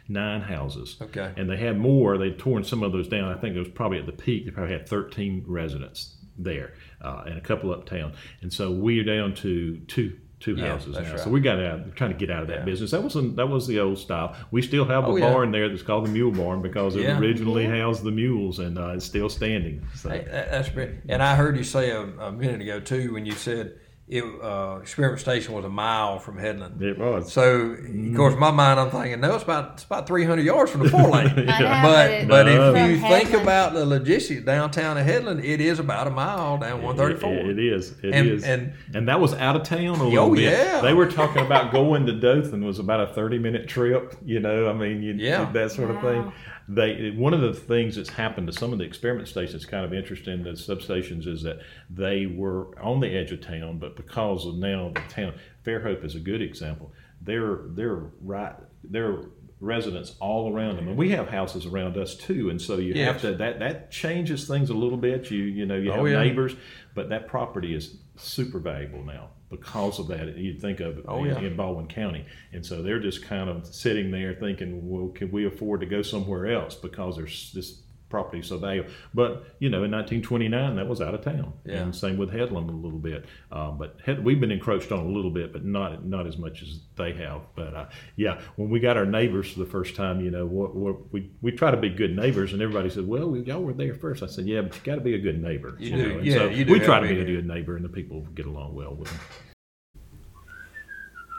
nine 0.07 0.41
houses. 0.41 0.97
Okay. 1.01 1.31
And 1.37 1.49
they 1.49 1.57
had 1.57 1.77
more. 1.79 2.17
They'd 2.17 2.37
torn 2.39 2.63
some 2.63 2.83
of 2.83 2.91
those 2.91 3.07
down. 3.07 3.31
I 3.31 3.39
think 3.39 3.55
it 3.55 3.59
was 3.59 3.69
probably 3.69 3.99
at 3.99 4.05
the 4.05 4.11
peak. 4.11 4.45
They 4.45 4.51
probably 4.51 4.73
had 4.73 4.87
13 4.87 5.43
residents 5.47 6.15
there 6.37 6.73
uh, 7.01 7.23
and 7.25 7.37
a 7.37 7.41
couple 7.41 7.71
uptown. 7.73 8.13
And 8.41 8.51
so 8.51 8.71
we're 8.71 9.03
down 9.03 9.33
to 9.35 9.77
two 9.87 10.17
two 10.41 10.53
Yeah, 10.55 10.67
houses 10.67 10.95
now. 10.95 11.09
right. 11.09 11.19
So 11.19 11.29
we 11.29 11.39
got 11.39 11.59
out. 11.63 11.85
We're 11.85 11.91
trying 11.93 12.11
to 12.11 12.17
get 12.17 12.29
out 12.29 12.41
of 12.41 12.49
that 12.49 12.59
Yeah. 12.59 12.65
business. 12.65 12.91
That 12.91 13.01
was 13.01 13.13
that 13.13 13.47
was 13.47 13.65
the 13.67 13.79
old 13.79 13.97
style. 13.97 14.35
We 14.51 14.61
still 14.61 14.83
have 14.85 15.05
the 15.05 15.11
Oh, 15.11 15.15
yeah. 15.15 15.31
barn 15.33 15.51
there 15.51 15.69
that's 15.69 15.81
called 15.81 16.05
the 16.05 16.11
Mule 16.11 16.29
Barn 16.31 16.61
because 16.61 16.95
it 16.97 17.05
originally 17.09 17.65
housed 17.65 18.03
the 18.03 18.11
mules 18.11 18.59
and 18.59 18.77
uh, 18.77 18.89
it's 18.89 19.05
still 19.05 19.29
standing. 19.29 19.81
So. 19.95 20.09
Hey, 20.09 20.25
that's 20.29 20.69
great. 20.69 20.91
And 21.07 21.23
I 21.23 21.35
heard 21.35 21.55
you 21.57 21.63
say 21.63 21.89
a, 21.91 22.01
a 22.01 22.31
minute 22.33 22.61
ago 22.61 22.79
too 22.81 23.13
when 23.13 23.25
you 23.25 23.31
said 23.31 23.75
it 24.07 24.23
uh, 24.23 24.77
experiment 24.81 25.19
station 25.19 25.53
was 25.55 25.65
a 25.65 25.69
mile 25.69 26.19
from 26.19 26.37
Headland. 26.37 26.79
It 26.79 26.99
was. 26.99 27.33
So 27.33 27.71
of 27.71 28.15
course, 28.15 28.35
my 28.37 28.51
mind, 28.51 28.79
I'm 28.79 28.91
thinking, 28.91 29.19
no, 29.19 29.33
it's 29.33 29.43
about 29.43 29.73
it's 29.73 29.83
about 29.83 30.05
300 30.05 30.43
yards 30.45 30.69
from 30.69 30.83
the 30.83 30.89
four 30.89 31.01
lane. 31.09 31.27
I 31.49 31.59
know, 31.59 31.81
But 31.81 32.11
it- 32.11 32.27
but 32.27 32.47
if 32.47 32.55
No. 32.75 32.85
you 32.85 32.99
From 32.99 33.09
think 33.09 33.33
about 33.33 33.73
the 33.73 33.83
logistics 33.83 34.43
downtown 34.43 34.97
of 34.99 35.05
Headland, 35.05 35.43
it 35.43 35.59
is 35.59 35.79
about 35.79 36.05
a 36.05 36.11
mile 36.11 36.59
down 36.59 36.83
134. 36.83 37.33
It, 37.49 37.57
it 37.57 37.73
is. 37.73 37.95
It 38.03 38.13
is. 38.15 38.43
And- 38.43 38.61
and, 38.61 38.73
and- 38.95 39.07
that 39.07 39.19
was 39.19 39.33
out 39.33 39.55
of 39.55 39.63
town 39.63 39.81
a 39.99 40.03
little 40.03 40.19
Oh, 40.19 40.35
bit. 40.35 40.43
yeah. 40.43 40.81
They 40.81 40.93
were 40.93 41.09
talking 41.09 41.43
about 41.43 41.71
going 41.71 42.05
to 42.05 42.13
Dothan 42.13 42.63
was 42.63 42.77
about 42.77 42.99
a 43.01 43.13
thirty 43.13 43.39
minute 43.39 43.67
trip. 43.67 44.15
You 44.23 44.39
know, 44.39 44.69
I 44.69 44.73
mean, 44.73 45.01
you, 45.01 45.13
Yeah. 45.13 45.51
that 45.51 45.71
sort 45.71 45.89
of 45.89 45.99
thing. 46.01 46.31
They 46.67 47.11
one 47.11 47.33
of 47.35 47.41
the 47.41 47.53
things 47.53 47.95
that's 47.95 48.09
happened 48.09 48.47
to 48.47 48.53
some 48.53 48.73
of 48.73 48.79
the 48.79 48.85
experiment 48.85 49.27
stations, 49.27 49.65
kind 49.65 49.85
of 49.85 49.93
interesting, 49.93 50.43
the 50.43 50.51
substations, 50.51 51.27
is 51.27 51.43
that 51.43 51.59
they 51.89 52.25
were 52.25 52.75
on 52.81 52.99
the 53.01 53.09
edge 53.09 53.31
of 53.31 53.41
town, 53.41 53.77
but 53.77 53.95
because 53.95 54.45
of 54.47 54.55
now 54.55 54.91
the 54.95 55.01
town, 55.13 55.33
Fairhope 55.63 56.03
is 56.03 56.15
a 56.15 56.19
good 56.19 56.41
example. 56.41 56.91
They're 57.21 57.59
they're 57.67 58.03
right. 58.21 58.55
They're 58.83 59.25
residents 59.61 60.15
all 60.19 60.53
around 60.53 60.75
them, 60.77 60.87
and 60.87 60.97
we 60.97 61.09
have 61.11 61.29
houses 61.29 61.65
around 61.65 61.97
us 61.97 62.15
too. 62.15 62.49
And 62.49 62.61
so 62.61 62.77
you 62.77 62.93
Yes. 62.93 63.13
have 63.13 63.21
to 63.21 63.35
that 63.37 63.59
that 63.59 63.91
changes 63.91 64.47
things 64.47 64.69
a 64.71 64.73
little 64.73 64.97
bit. 64.97 65.29
You 65.29 65.43
you 65.43 65.65
know 65.67 65.75
you 65.75 65.91
Oh, 65.91 65.97
have 66.03 66.07
yeah. 66.07 66.23
neighbors, 66.23 66.55
but 66.95 67.09
that 67.09 67.27
property 67.27 67.75
is 67.75 67.97
super 68.17 68.59
valuable 68.59 69.03
now 69.03 69.29
because 69.49 69.99
of 69.99 70.07
that. 70.07 70.37
You'd 70.37 70.59
think 70.61 70.79
of 70.79 70.97
it 70.97 71.05
Oh, 71.07 71.19
in, 71.19 71.25
yeah. 71.25 71.39
in 71.39 71.55
Baldwin 71.55 71.87
County, 71.87 72.25
and 72.53 72.65
so 72.65 72.81
they're 72.81 72.99
just 72.99 73.23
kind 73.23 73.49
of 73.49 73.65
sitting 73.67 74.11
there 74.11 74.33
thinking, 74.33 74.89
well, 74.89 75.09
can 75.09 75.31
we 75.31 75.45
afford 75.45 75.79
to 75.81 75.85
go 75.85 76.01
somewhere 76.01 76.47
else 76.47 76.75
because 76.75 77.15
there's 77.17 77.51
this 77.53 77.81
property 78.09 78.41
so 78.41 78.57
valuable. 78.57 78.89
But 79.13 79.55
you 79.59 79.69
know, 79.69 79.83
in 79.83 79.91
1929, 79.91 80.75
that 80.75 80.87
was 80.87 81.01
out 81.01 81.13
of 81.13 81.21
town, 81.21 81.53
Yeah. 81.65 81.81
and 81.81 81.95
same 81.95 82.17
with 82.17 82.31
Headland 82.31 82.69
a 82.69 82.73
little 82.73 82.99
bit. 82.99 83.25
Um, 83.51 83.77
but 83.77 83.97
Head, 84.05 84.23
we've 84.23 84.39
been 84.39 84.51
encroached 84.51 84.91
on 84.91 84.99
a 84.99 85.07
little 85.09 85.31
bit, 85.31 85.51
but 85.51 85.65
not 85.65 86.05
not 86.05 86.27
as 86.27 86.37
much 86.37 86.61
as 86.61 86.79
they 86.95 87.13
have. 87.13 87.41
But 87.55 87.73
uh, 87.73 87.85
yeah, 88.15 88.39
when 88.55 88.69
we 88.69 88.79
got 88.79 88.95
our 88.97 89.05
neighbors 89.05 89.51
for 89.51 89.59
the 89.59 89.65
first 89.65 89.95
time, 89.95 90.21
you 90.21 90.31
know, 90.31 90.45
what, 90.45 90.75
what, 90.75 91.11
we 91.13 91.31
we 91.41 91.51
try 91.51 91.71
to 91.71 91.77
be 91.77 91.89
good 91.89 92.15
neighbors, 92.15 92.53
and 92.53 92.61
everybody 92.61 92.89
said, 92.89 93.07
"Well, 93.07 93.29
we, 93.29 93.41
y'all 93.41 93.61
were 93.63 93.73
there 93.73 93.95
first. 93.95 94.23
I 94.23 94.27
said, 94.27 94.45
"Yeah, 94.45 94.61
but 94.61 94.75
you 94.75 94.81
got 94.83 94.95
to 94.95 95.01
be 95.01 95.15
a 95.15 95.19
good 95.19 95.41
neighbor." 95.41 95.75
You 95.79 95.89
do. 95.91 95.97
know, 95.97 96.17
and 96.19 96.25
Yeah, 96.27 96.33
so 96.35 96.45
you 96.49 96.65
do 96.65 96.73
We 96.73 96.79
try 96.79 96.99
to 96.99 97.07
to 97.07 97.13
be 97.13 97.15
be 97.15 97.21
a 97.21 97.25
good. 97.25 97.35
good 97.35 97.47
neighbor, 97.47 97.75
and 97.75 97.83
the 97.83 97.89
people 97.89 98.21
get 98.35 98.45
along 98.45 98.75
well 98.75 98.93
with 98.95 99.09
them. 99.09 99.19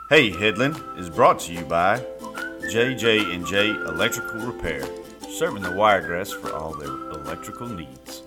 Hey 0.08 0.30
Headland 0.30 0.80
is 0.98 1.10
brought 1.10 1.40
to 1.40 1.52
you 1.52 1.62
by 1.62 1.98
JJ 2.70 3.34
and 3.34 3.44
J 3.46 3.70
Electrical 3.70 4.40
Repair, 4.46 4.84
serving 5.36 5.62
the 5.62 5.72
Wiregrass 5.72 6.32
for 6.32 6.54
all 6.54 6.72
their 6.72 6.88
electrical 7.10 7.68
needs. 7.68 8.22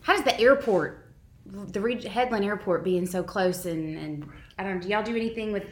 How 0.00 0.14
does 0.16 0.24
the 0.24 0.38
airport, 0.40 1.06
the 1.46 2.08
Headland 2.10 2.44
Airport, 2.44 2.82
being 2.82 3.06
so 3.06 3.22
close, 3.22 3.66
and, 3.66 3.96
and 3.96 4.28
I 4.58 4.64
don't 4.64 4.76
know, 4.76 4.80
do 4.82 4.88
y'all 4.88 5.04
do 5.04 5.14
anything 5.14 5.52
with, 5.52 5.70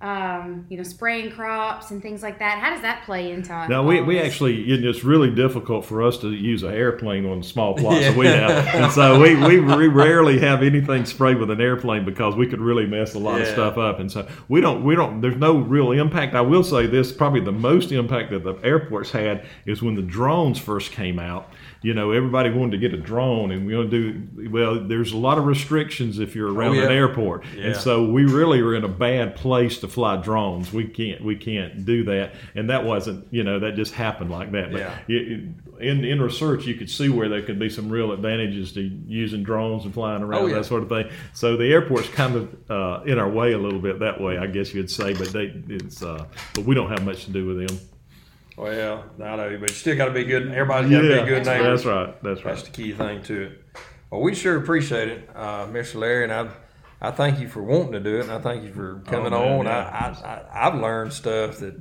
um, 0.00 0.66
you 0.68 0.76
know, 0.76 0.82
spraying 0.82 1.30
crops 1.30 1.90
and 1.90 2.02
things 2.02 2.22
like 2.22 2.38
that? 2.38 2.58
How 2.58 2.70
does 2.70 2.82
that 2.82 3.04
play 3.06 3.32
into? 3.32 3.66
No, 3.68 3.82
we, 3.84 4.02
we 4.02 4.20
actually, 4.20 4.62
it's 4.70 5.02
really 5.02 5.30
difficult 5.30 5.86
for 5.86 6.02
us 6.02 6.18
to 6.18 6.30
use 6.30 6.62
an 6.62 6.74
airplane 6.74 7.24
on 7.24 7.42
small 7.42 7.74
plots 7.74 8.00
that 8.00 8.16
we 8.16 8.26
have. 8.26 8.66
And 8.74 8.92
so 8.92 9.18
we, 9.20 9.34
we, 9.34 9.60
we 9.60 9.88
rarely 9.88 10.38
have 10.40 10.62
anything 10.62 11.06
sprayed 11.06 11.38
with 11.38 11.50
an 11.50 11.60
airplane 11.60 12.04
because 12.04 12.34
we 12.36 12.46
could 12.46 12.60
really 12.60 12.86
mess 12.86 13.14
a 13.14 13.18
lot 13.18 13.40
of 13.40 13.46
stuff 13.46 13.78
up. 13.78 13.98
And 13.98 14.12
so 14.12 14.28
we 14.48 14.60
don't, 14.60 14.84
we 14.84 14.94
don't, 14.94 15.22
there's 15.22 15.36
no 15.36 15.56
real 15.56 15.92
impact. 15.92 16.34
I 16.34 16.42
will 16.42 16.64
say 16.64 16.86
this, 16.86 17.10
probably 17.10 17.40
the 17.40 17.52
most 17.52 17.90
impact 17.90 18.30
that 18.32 18.44
the 18.44 18.54
airports 18.62 19.10
had 19.10 19.46
is 19.64 19.80
when 19.80 19.94
the 19.94 20.02
drones 20.02 20.58
first 20.58 20.92
came 20.92 21.18
out. 21.18 21.50
You 21.80 21.92
know, 21.94 22.12
everybody 22.12 22.50
wanted 22.50 22.72
to 22.72 22.78
get 22.78 22.94
a 22.94 22.96
drone 23.00 23.50
and 23.52 23.66
we're 23.66 23.76
going 23.76 23.90
to 23.90 24.12
do, 24.12 24.50
well, 24.50 24.86
there's 24.86 25.12
a 25.12 25.18
lot 25.18 25.36
of 25.38 25.44
restrictions 25.44 26.18
if 26.18 26.34
you're 26.34 26.52
around 26.52 26.64
Oh, 26.64 26.72
yeah. 26.80 26.84
an 26.86 26.92
airport. 26.92 27.44
Yeah. 27.54 27.64
And 27.66 27.76
so 27.76 28.04
we 28.10 28.24
really 28.24 28.58
are 28.60 28.74
in 28.74 28.84
a 28.84 28.88
bad 28.88 29.36
place 29.36 29.78
to 29.86 29.92
fly 29.92 30.16
drones. 30.16 30.72
We 30.72 30.84
can't, 30.86 31.22
we 31.22 31.36
can't 31.36 31.84
do 31.84 32.04
that. 32.04 32.32
And 32.54 32.70
that 32.70 32.84
wasn't, 32.84 33.26
you 33.32 33.44
know, 33.44 33.58
that 33.60 33.76
just 33.76 33.92
happened 33.94 34.30
like 34.30 34.50
that. 34.52 34.72
But 34.72 34.80
Yeah. 34.80 34.98
it- 35.08 35.48
in 35.80 36.04
in 36.04 36.22
research, 36.22 36.66
you 36.66 36.74
could 36.76 36.88
see 36.88 37.08
where 37.08 37.28
there 37.28 37.42
could 37.42 37.58
be 37.58 37.68
some 37.68 37.90
real 37.90 38.12
advantages 38.12 38.72
to 38.74 38.80
using 38.80 39.42
drones 39.42 39.84
and 39.84 39.92
flying 39.92 40.22
around 40.22 40.42
Oh, 40.42 40.46
yeah. 40.46 40.54
that 40.56 40.66
sort 40.66 40.84
of 40.84 40.88
thing. 40.88 41.08
So 41.32 41.56
the 41.56 41.66
airport's 41.72 42.08
kind 42.08 42.36
of 42.36 42.70
uh, 42.70 43.02
in 43.04 43.18
our 43.18 43.28
way 43.28 43.52
a 43.52 43.58
little 43.58 43.80
bit 43.80 43.98
that 43.98 44.20
way, 44.20 44.38
I 44.38 44.46
guess 44.46 44.72
you'd 44.72 44.88
say. 44.90 45.14
But 45.14 45.32
they, 45.32 45.52
it's, 45.68 46.00
uh, 46.02 46.26
but 46.54 46.64
we 46.64 46.76
don't 46.76 46.90
have 46.90 47.04
much 47.04 47.24
to 47.24 47.32
do 47.32 47.44
with 47.46 47.66
them. 47.66 47.76
Well, 48.56 49.04
I 49.20 49.34
know, 49.36 49.56
but 49.58 49.68
you 49.70 49.74
still 49.74 49.96
got 49.96 50.06
to 50.06 50.12
be 50.12 50.22
good. 50.24 50.46
Everybody's 50.52 50.90
got 50.92 51.00
to 51.02 51.08
be 51.08 51.12
a 51.14 51.24
good 51.26 51.44
neighbor. 51.44 51.64
That's 51.70 51.84
right. 51.84 52.22
That's 52.22 52.44
right. 52.44 52.54
That's 52.54 52.62
the 52.68 52.70
key 52.70 52.92
thing 52.92 53.22
to 53.24 53.42
it. 53.42 53.64
Well, 54.12 54.20
we 54.20 54.32
sure 54.36 54.56
appreciate 54.56 55.08
it, 55.08 55.28
uh, 55.34 55.66
Mr. 55.66 55.96
Larry, 55.96 56.22
and 56.22 56.32
I, 56.32 56.48
I 57.08 57.10
thank 57.10 57.40
you 57.40 57.48
for 57.48 57.62
wanting 57.62 57.92
to 57.92 58.00
do 58.00 58.16
it, 58.18 58.22
and 58.22 58.30
I 58.32 58.40
thank 58.40 58.64
you 58.64 58.72
for 58.72 59.00
coming 59.06 59.32
Oh, 59.32 59.40
man, 59.40 59.58
on. 59.60 59.64
yeah. 59.66 60.14
I, 60.22 60.26
I, 60.28 60.34
I, 60.34 60.68
I've 60.68 60.74
learned 60.80 61.12
stuff 61.12 61.58
that 61.58 61.76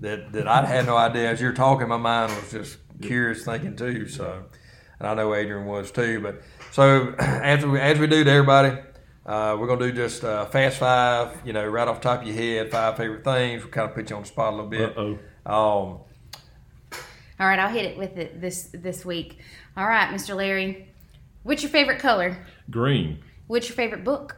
that 0.00 0.32
that 0.32 0.48
I 0.48 0.64
had 0.66 0.86
no 0.86 0.96
idea. 0.96 1.30
As 1.30 1.40
you're 1.40 1.52
talking, 1.52 1.88
my 1.88 1.96
mind 1.96 2.32
was 2.34 2.50
just 2.50 2.78
curious 3.02 3.44
thinking 3.44 3.76
too. 3.76 4.06
So, 4.08 4.44
and 4.98 5.08
I 5.08 5.14
know 5.14 5.34
Adrian 5.34 5.66
was 5.66 5.90
too. 5.90 6.20
But 6.20 6.42
so 6.72 7.14
as 7.18 7.64
we 7.64 7.78
as 7.80 7.98
we 7.98 8.06
do 8.06 8.24
to 8.24 8.30
everybody, 8.30 8.78
uh, 9.26 9.56
we're 9.60 9.66
gonna 9.66 9.80
do 9.80 9.92
just 9.92 10.24
uh, 10.24 10.46
fast 10.46 10.78
five. 10.78 11.40
You 11.44 11.52
know, 11.52 11.66
right 11.66 11.86
off 11.86 12.00
the 12.00 12.08
top 12.08 12.22
of 12.22 12.26
your 12.26 12.36
head, 12.36 12.70
five 12.70 12.96
favorite 12.96 13.24
things. 13.24 13.64
We 13.64 13.70
kind 13.70 13.88
of 13.88 13.94
put 13.94 14.08
you 14.10 14.16
on 14.16 14.22
the 14.22 14.28
spot 14.28 14.52
a 14.52 14.56
little 14.56 14.70
bit. 14.70 14.96
Uh-oh. 14.96 15.18
Um, 15.46 15.98
All 17.38 17.46
right, 17.46 17.58
I'll 17.58 17.70
hit 17.72 17.86
it 17.86 17.96
with 17.98 18.16
it 18.18 18.40
this 18.40 18.70
this 18.74 19.04
week. 19.04 19.38
All 19.76 19.86
right, 19.86 20.08
Mr. 20.12 20.34
Larry, 20.36 20.88
what's 21.44 21.62
your 21.62 21.70
favorite 21.70 21.98
color? 22.00 22.36
Green, 22.70 23.22
What's 23.46 23.68
your 23.68 23.76
favorite 23.76 24.04
book? 24.04 24.36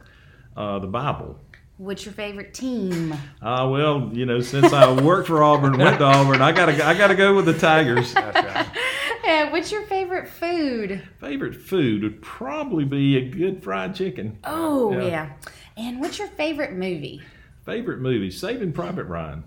Uh, 0.55 0.79
the 0.79 0.87
Bible. 0.87 1.39
What's 1.77 2.05
your 2.05 2.13
favorite 2.13 2.53
team? 2.53 3.13
Uh, 3.41 3.67
well, 3.69 4.09
you 4.13 4.25
know, 4.25 4.39
since 4.41 4.71
I 4.71 4.91
worked 5.01 5.27
for 5.27 5.43
Auburn, 5.43 5.77
went 5.77 5.97
to 5.97 6.05
Auburn, 6.05 6.41
I 6.41 6.51
gotta, 6.51 6.85
I 6.85 6.93
gotta 6.93 7.15
go 7.15 7.35
with 7.35 7.45
the 7.45 7.57
Tigers. 7.57 8.13
that's 8.13 8.35
right. 8.35 8.67
Yeah, 9.25 9.51
what's 9.51 9.71
your 9.71 9.83
favorite 9.83 10.27
food? 10.27 11.01
Favorite 11.19 11.55
food 11.55 12.03
would 12.03 12.21
probably 12.21 12.85
be 12.85 13.17
a 13.17 13.27
good 13.27 13.63
fried 13.63 13.95
chicken. 13.95 14.37
Oh 14.43 14.91
Yeah. 14.93 15.03
yeah. 15.03 15.29
And 15.75 15.99
what's 15.99 16.19
your 16.19 16.27
favorite 16.29 16.73
movie? 16.73 17.21
Favorite 17.65 17.99
movie, 17.99 18.29
Saving 18.29 18.71
Private 18.73 19.05
Ryan. 19.05 19.45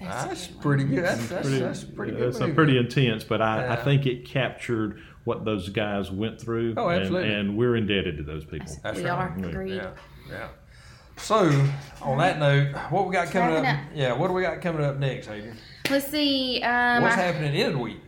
That's 0.00 0.46
a 0.46 0.52
good 0.52 0.60
pretty 0.62 0.84
good. 0.84 1.04
That's, 1.04 1.28
that's, 1.28 1.48
Pretty, 1.48 1.58
that's 1.60 1.84
pretty 1.84 2.12
yeah, 2.12 2.18
good. 2.18 2.28
It's 2.28 2.40
movie. 2.40 2.52
pretty 2.52 2.78
intense, 2.78 3.24
but 3.24 3.40
I, 3.42 3.72
I 3.74 3.76
think 3.76 4.06
it 4.06 4.24
captured 4.26 5.00
what 5.24 5.44
those 5.44 5.68
guys 5.70 6.10
went 6.10 6.40
through. 6.40 6.74
Oh, 6.76 6.88
absolutely. 6.88 7.32
And, 7.32 7.56
we're 7.56 7.76
indebted 7.76 8.16
to 8.18 8.22
those 8.22 8.44
people. 8.44 8.72
That's 8.82 8.98
we 8.98 9.04
right. 9.04 9.12
are 9.12 9.36
agreed. 9.38 9.76
Yeah, 9.76 9.90
yeah. 10.30 10.48
So, 11.18 11.48
on 12.02 12.18
that 12.18 12.38
note, 12.38 12.74
what 12.90 13.06
we 13.06 13.12
got 13.12 13.28
coming 13.30 13.56
up? 13.56 13.64
Up. 13.64 13.80
Yeah, 13.94 14.12
what 14.12 14.28
do 14.28 14.34
we 14.34 14.42
got 14.42 14.60
coming 14.60 14.84
up 14.84 14.98
next, 14.98 15.28
Adrian? 15.28 15.56
Let's 15.90 16.08
see. 16.10 16.60
Um, 16.62 17.02
What's 17.02 17.16
I- 17.16 17.20
happening 17.22 17.54
in 17.54 17.72
the 17.72 17.78
week? 17.78 18.00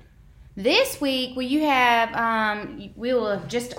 This 0.56 1.00
week, 1.00 1.36
will 1.36 1.44
you 1.44 1.60
have? 1.62 2.12
Um, 2.14 2.90
we 2.96 3.14
will 3.14 3.30
have 3.30 3.46
just 3.48 3.74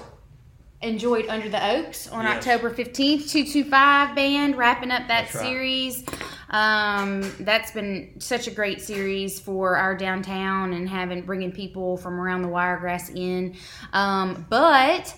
enjoyed 0.81 1.27
Under 1.27 1.49
the 1.49 1.63
Oaks 1.75 2.07
on 2.07 2.23
Yes. 2.23 2.37
October 2.37 2.69
fifteenth. 2.69 3.29
Two 3.29 3.43
two 3.45 3.65
five 3.65 4.15
band 4.15 4.55
wrapping 4.57 4.89
up 4.89 5.07
that 5.09 5.25
That's 5.25 5.35
right. 5.35 5.43
series. 5.45 6.05
Um, 6.51 7.21
that's 7.41 7.71
been 7.71 8.13
such 8.19 8.47
a 8.47 8.51
great 8.51 8.81
series 8.81 9.39
for 9.41 9.75
our 9.75 9.93
downtown 9.95 10.71
and 10.73 10.87
having 10.89 11.21
bringing 11.23 11.51
people 11.51 11.97
from 11.97 12.19
around 12.19 12.41
the 12.43 12.47
Wiregrass 12.47 13.09
in. 13.09 13.55
Um, 13.93 14.45
but 14.49 15.13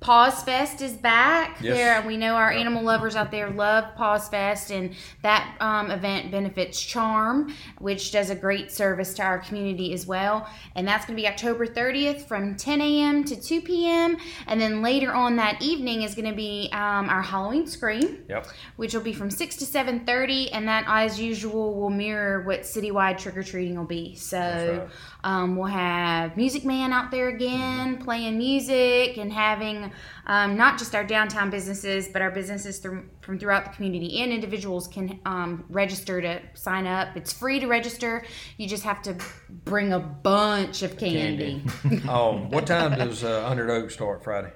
Paws 0.00 0.42
Fest 0.44 0.80
is 0.80 0.92
back. 0.92 1.58
Yes. 1.60 1.76
There, 1.76 2.06
we 2.06 2.16
know 2.16 2.34
our 2.34 2.52
animal 2.52 2.84
lovers 2.84 3.16
out 3.16 3.30
there 3.32 3.50
love 3.50 3.94
Paws 3.96 4.28
Fest, 4.28 4.70
and 4.70 4.94
that 5.22 5.56
um, 5.60 5.90
event 5.90 6.30
benefits 6.30 6.80
Charm, 6.80 7.52
which 7.78 8.12
does 8.12 8.30
a 8.30 8.34
great 8.36 8.70
service 8.70 9.12
to 9.14 9.22
our 9.22 9.38
community 9.40 9.92
as 9.92 10.06
well. 10.06 10.48
And 10.76 10.86
that's 10.86 11.04
going 11.04 11.16
to 11.16 11.20
be 11.22 11.26
October 11.26 11.66
30th 11.66 12.22
from 12.26 12.54
10 12.56 12.80
a.m. 12.80 13.24
to 13.24 13.34
2 13.40 13.60
p.m. 13.62 14.16
And 14.46 14.60
then 14.60 14.82
later 14.82 15.12
on 15.12 15.34
that 15.36 15.60
evening 15.60 16.02
is 16.02 16.14
going 16.14 16.30
to 16.30 16.36
be 16.36 16.68
um, 16.72 17.08
our 17.08 17.22
Halloween 17.22 17.66
Scream 17.66 18.18
Yep. 18.28 18.46
which 18.76 18.94
will 18.94 19.00
be 19.02 19.12
from 19.12 19.30
6 19.30 19.56
to 19.56 19.64
7.30 19.64 20.50
and 20.52 20.68
that 20.68 20.84
as 20.86 21.20
usual 21.20 21.74
will 21.74 21.90
mirror 21.90 22.42
what 22.42 22.60
citywide 22.60 23.18
trick-or-treating 23.18 23.76
will 23.76 23.84
be 23.84 24.14
so 24.14 24.38
right. 24.38 24.88
um, 25.24 25.56
we'll 25.56 25.66
have 25.66 26.36
music 26.36 26.64
man 26.64 26.92
out 26.92 27.10
there 27.10 27.28
again 27.28 27.98
playing 27.98 28.36
music 28.38 29.16
and 29.18 29.32
having 29.32 29.87
um, 30.26 30.56
not 30.56 30.78
just 30.78 30.94
our 30.94 31.04
downtown 31.04 31.50
businesses 31.50 32.08
but 32.08 32.22
our 32.22 32.30
businesses 32.30 32.78
through, 32.78 33.04
from 33.20 33.38
throughout 33.38 33.64
the 33.64 33.70
community 33.70 34.20
and 34.22 34.32
individuals 34.32 34.86
can 34.88 35.18
um, 35.26 35.64
register 35.68 36.20
to 36.20 36.40
sign 36.54 36.86
up 36.86 37.16
it's 37.16 37.32
free 37.32 37.60
to 37.60 37.66
register 37.66 38.24
you 38.56 38.66
just 38.68 38.82
have 38.84 39.02
to 39.02 39.16
bring 39.64 39.92
a 39.92 39.98
bunch 40.00 40.82
of 40.82 40.96
candy. 40.98 41.62
Um, 42.08 42.50
what 42.50 42.66
time 42.66 42.98
does 42.98 43.24
uh, 43.24 43.46
Under 43.46 43.66
the 43.66 43.72
Oak 43.74 43.90
start 43.90 44.22
Friday? 44.24 44.52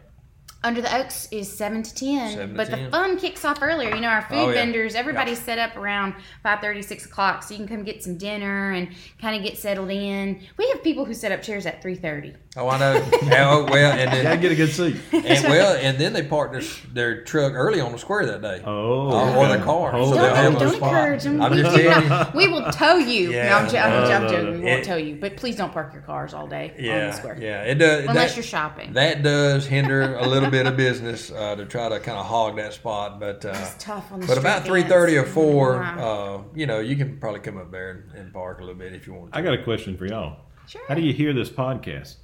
Under 0.64 0.80
the 0.80 0.97
Oaks 0.97 1.26
is 1.33 1.51
seven 1.53 1.83
to 1.83 1.93
ten, 1.93 2.30
7 2.35 2.49
to 2.51 2.55
but 2.57 2.68
10. 2.68 2.85
the 2.85 2.91
fun 2.91 3.18
kicks 3.18 3.45
off 3.45 3.59
earlier. 3.62 3.93
You 3.97 4.01
know, 4.01 4.07
our 4.09 4.22
food 4.22 4.37
Oh, 4.37 4.49
yeah. 4.49 4.55
vendors, 4.55 4.95
everybody's 4.95 5.41
set 5.41 5.59
up 5.59 5.76
around 5.76 6.14
5.30, 6.45 6.85
6 6.85 7.07
o'clock, 7.07 7.43
so 7.43 7.55
you 7.55 7.59
can 7.59 7.66
come 7.66 7.83
get 7.85 8.01
some 8.05 8.16
dinner 8.16 8.70
and 8.70 8.89
kind 9.20 9.35
of 9.37 9.43
get 9.43 9.59
settled 9.59 9.91
in. 9.91 10.41
We 10.59 10.68
have 10.68 10.80
people 10.85 11.05
who 11.05 11.14
set 11.14 11.33
up 11.33 11.43
chairs 11.43 11.66
at 11.66 11.83
three 11.83 11.97
thirty. 11.97 12.35
Oh, 12.55 12.69
I 12.69 12.79
know. 12.79 13.09
Yeah, 13.23 13.51
oh, 13.51 13.65
well, 13.71 13.93
and 13.93 14.11
Gotta 14.11 14.23
then 14.25 14.41
get 14.43 14.53
a 14.53 14.55
good 14.55 14.69
seat. 14.71 14.97
and 15.13 15.45
well, 15.49 15.75
and 15.77 15.97
then 15.97 16.13
they 16.13 16.23
parked 16.23 16.53
their, 16.53 16.63
their 16.93 17.25
truck 17.25 17.55
early 17.55 17.81
on 17.81 17.93
the 17.93 17.99
square 17.99 18.27
that 18.27 18.43
day. 18.43 18.61
Oh, 18.65 19.11
Oh, 19.11 19.35
or 19.39 19.45
okay. 19.47 19.55
their 19.57 19.65
car. 19.65 19.93
Oh, 19.95 20.11
So 20.11 20.17
Don't, 20.17 20.23
they'll 20.23 20.35
have 20.35 20.59
don't, 20.59 20.75
encourage 20.75 21.23
them. 21.23 21.41
I'm 21.41 21.51
we, 21.53 21.63
just 21.63 21.75
we 21.77 21.83
telling 21.85 22.33
we 22.35 22.49
will 22.49 22.71
tow 22.71 22.97
you. 22.97 23.31
Yeah. 23.31 23.49
No, 23.49 23.57
I'm, 23.57 23.69
jo- 23.71 23.79
I'm, 23.79 23.91
No, 23.91 24.03
I'm 24.03 24.23
no, 24.25 24.29
joking. 24.29 24.45
no. 24.45 24.51
We 24.53 24.59
won't 24.65 24.81
It- 24.81 24.85
tow 24.85 24.97
you, 24.97 25.17
but 25.17 25.37
please 25.39 25.57
don't 25.57 25.73
park 25.73 25.95
your 25.95 26.03
cars 26.03 26.35
all 26.35 26.47
day 26.47 26.75
on 26.77 26.85
the 27.09 27.13
square. 27.13 27.39
yeah. 27.41 27.63
It 27.63 27.77
does. 27.77 28.01
Unless 28.07 28.31
that- 28.33 28.37
you're 28.37 28.43
shopping. 28.45 28.93
That 28.93 29.23
does 29.23 29.67
hinder 29.67 30.17
a 30.17 30.27
little 30.27 30.51
bit 30.51 30.67
of 30.67 30.77
business 30.77 31.31
uh, 31.33 31.57
to 31.57 31.65
try 31.65 31.89
to 31.89 32.01
kind 32.01 32.19
of 32.19 32.27
hog 32.27 32.57
that 32.57 32.75
spot, 32.75 33.19
but 33.19 33.47
uh, 33.47 33.55
It's 33.55 33.77
tough 33.83 34.13
on 34.13 34.21
the 34.21 34.27
but 34.27 34.37
about 34.37 34.67
three 34.67 34.83
thirty 34.83 35.17
or 35.17 35.25
four, 35.25 35.79
Wow. 35.79 36.45
uh, 36.45 36.55
you 36.55 36.67
know, 36.67 36.81
you 36.81 36.97
can 36.97 37.19
probably 37.19 37.41
come 37.41 37.57
up 37.57 37.71
there 37.73 37.91
and, 38.13 38.13
and 38.19 38.33
park 38.35 38.59
a 38.59 38.61
little 38.61 38.75
bit 38.79 38.93
if 38.93 39.07
you 39.07 39.15
want. 39.15 39.33
To. 39.33 39.39
I 39.39 39.43
got 39.43 39.55
a 39.55 39.63
question 39.63 39.97
for 39.97 40.05
y'all. 40.05 40.37
Sure. 40.69 40.83
How 40.89 40.95
do 40.95 41.01
you 41.01 41.13
hear 41.15 41.33
this 41.33 41.49
podcast? 41.49 42.17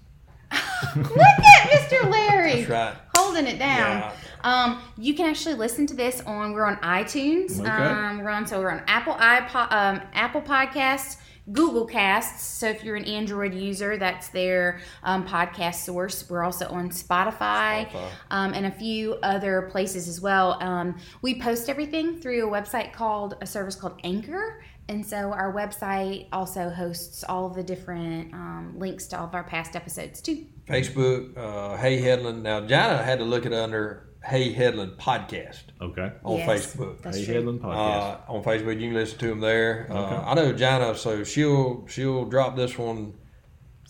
Look 0.53 1.21
at 1.21 1.71
Mr. 1.71 2.11
Larry. 2.11 2.65
Right. 2.65 2.95
Holding 3.15 3.47
it 3.47 3.59
down. 3.59 3.99
Yeah. 3.99 4.13
Um, 4.45 4.83
you 4.97 5.15
can 5.15 5.27
actually 5.27 5.55
listen 5.55 5.87
to 5.89 5.95
this 5.95 6.21
on. 6.23 6.53
We're 6.53 6.65
on 6.65 6.77
iTunes. 6.77 7.61
Okay. 7.61 7.69
Um, 7.69 8.19
we're 8.23 8.31
on 8.31 8.47
so 8.47 8.61
we're 8.61 8.71
on 8.71 8.83
Apple 8.87 9.15
iPod, 9.15 9.73
um, 9.73 10.01
Apple 10.13 10.41
Podcasts, 10.41 11.17
Google 11.53 11.87
Casts. 11.87 12.45
So 12.45 12.69
if 12.69 12.85
you're 12.85 12.97
an 12.97 13.05
Android 13.05 13.55
user, 13.55 13.97
that's 13.97 14.29
their 14.29 14.81
um, 15.03 15.27
podcast 15.27 15.77
source. 15.77 16.29
We're 16.29 16.45
also 16.45 16.69
on 16.69 16.91
Spotify, 16.91 17.89
Spotify. 17.89 18.11
Um, 18.31 18.55
and 18.55 18.67
a 18.67 18.71
few 18.71 19.15
other 19.23 19.63
places 19.71 20.09
as 20.09 20.21
well. 20.21 20.63
Um, 20.63 20.99
we 21.23 21.41
post 21.41 21.69
everything 21.69 22.21
through 22.21 22.49
a 22.49 22.51
website 22.51 22.93
called 22.93 23.37
a 23.41 23.47
service 23.47 23.75
called 23.75 23.99
Anchor. 24.05 24.63
And 24.89 25.05
so 25.05 25.33
our 25.33 25.53
website 25.53 26.29
also 26.33 26.71
hosts 26.71 27.23
all 27.29 27.47
of 27.47 27.55
the 27.55 27.63
different 27.63 28.33
um, 28.33 28.75
links 28.79 29.07
to 29.09 29.19
all 29.19 29.27
of 29.27 29.35
our 29.35 29.45
past 29.45 29.77
episodes 29.77 30.21
too. 30.23 30.47
Facebook, 30.67 31.37
uh, 31.37 31.77
Hey 31.77 31.99
Headland. 31.99 32.43
Now, 32.43 32.61
Jana 32.63 33.03
had 33.03 33.19
to 33.19 33.25
look 33.25 33.45
it 33.45 33.53
under 33.53 34.09
Hey 34.25 34.53
Headland 34.53 34.93
Podcast 34.99 35.61
Okay. 35.81 36.11
on 36.25 36.37
Yes, 36.39 36.75
Facebook. 36.75 37.05
Hey 37.05 37.25
true. 37.25 37.35
Headland 37.35 37.61
podcast. 37.61 38.21
Uh, 38.29 38.33
on 38.33 38.43
Facebook, 38.43 38.75
you 38.81 38.89
can 38.89 38.95
listen 38.95 39.19
to 39.19 39.27
them 39.29 39.41
there. 39.41 39.87
Uh, 39.91 40.23
I 40.25 40.35
know 40.35 40.53
Jana, 40.53 40.97
so 40.97 41.23
she'll 41.23 41.87
she'll 41.87 42.25
drop 42.25 42.57
this 42.57 42.77
one 42.79 43.15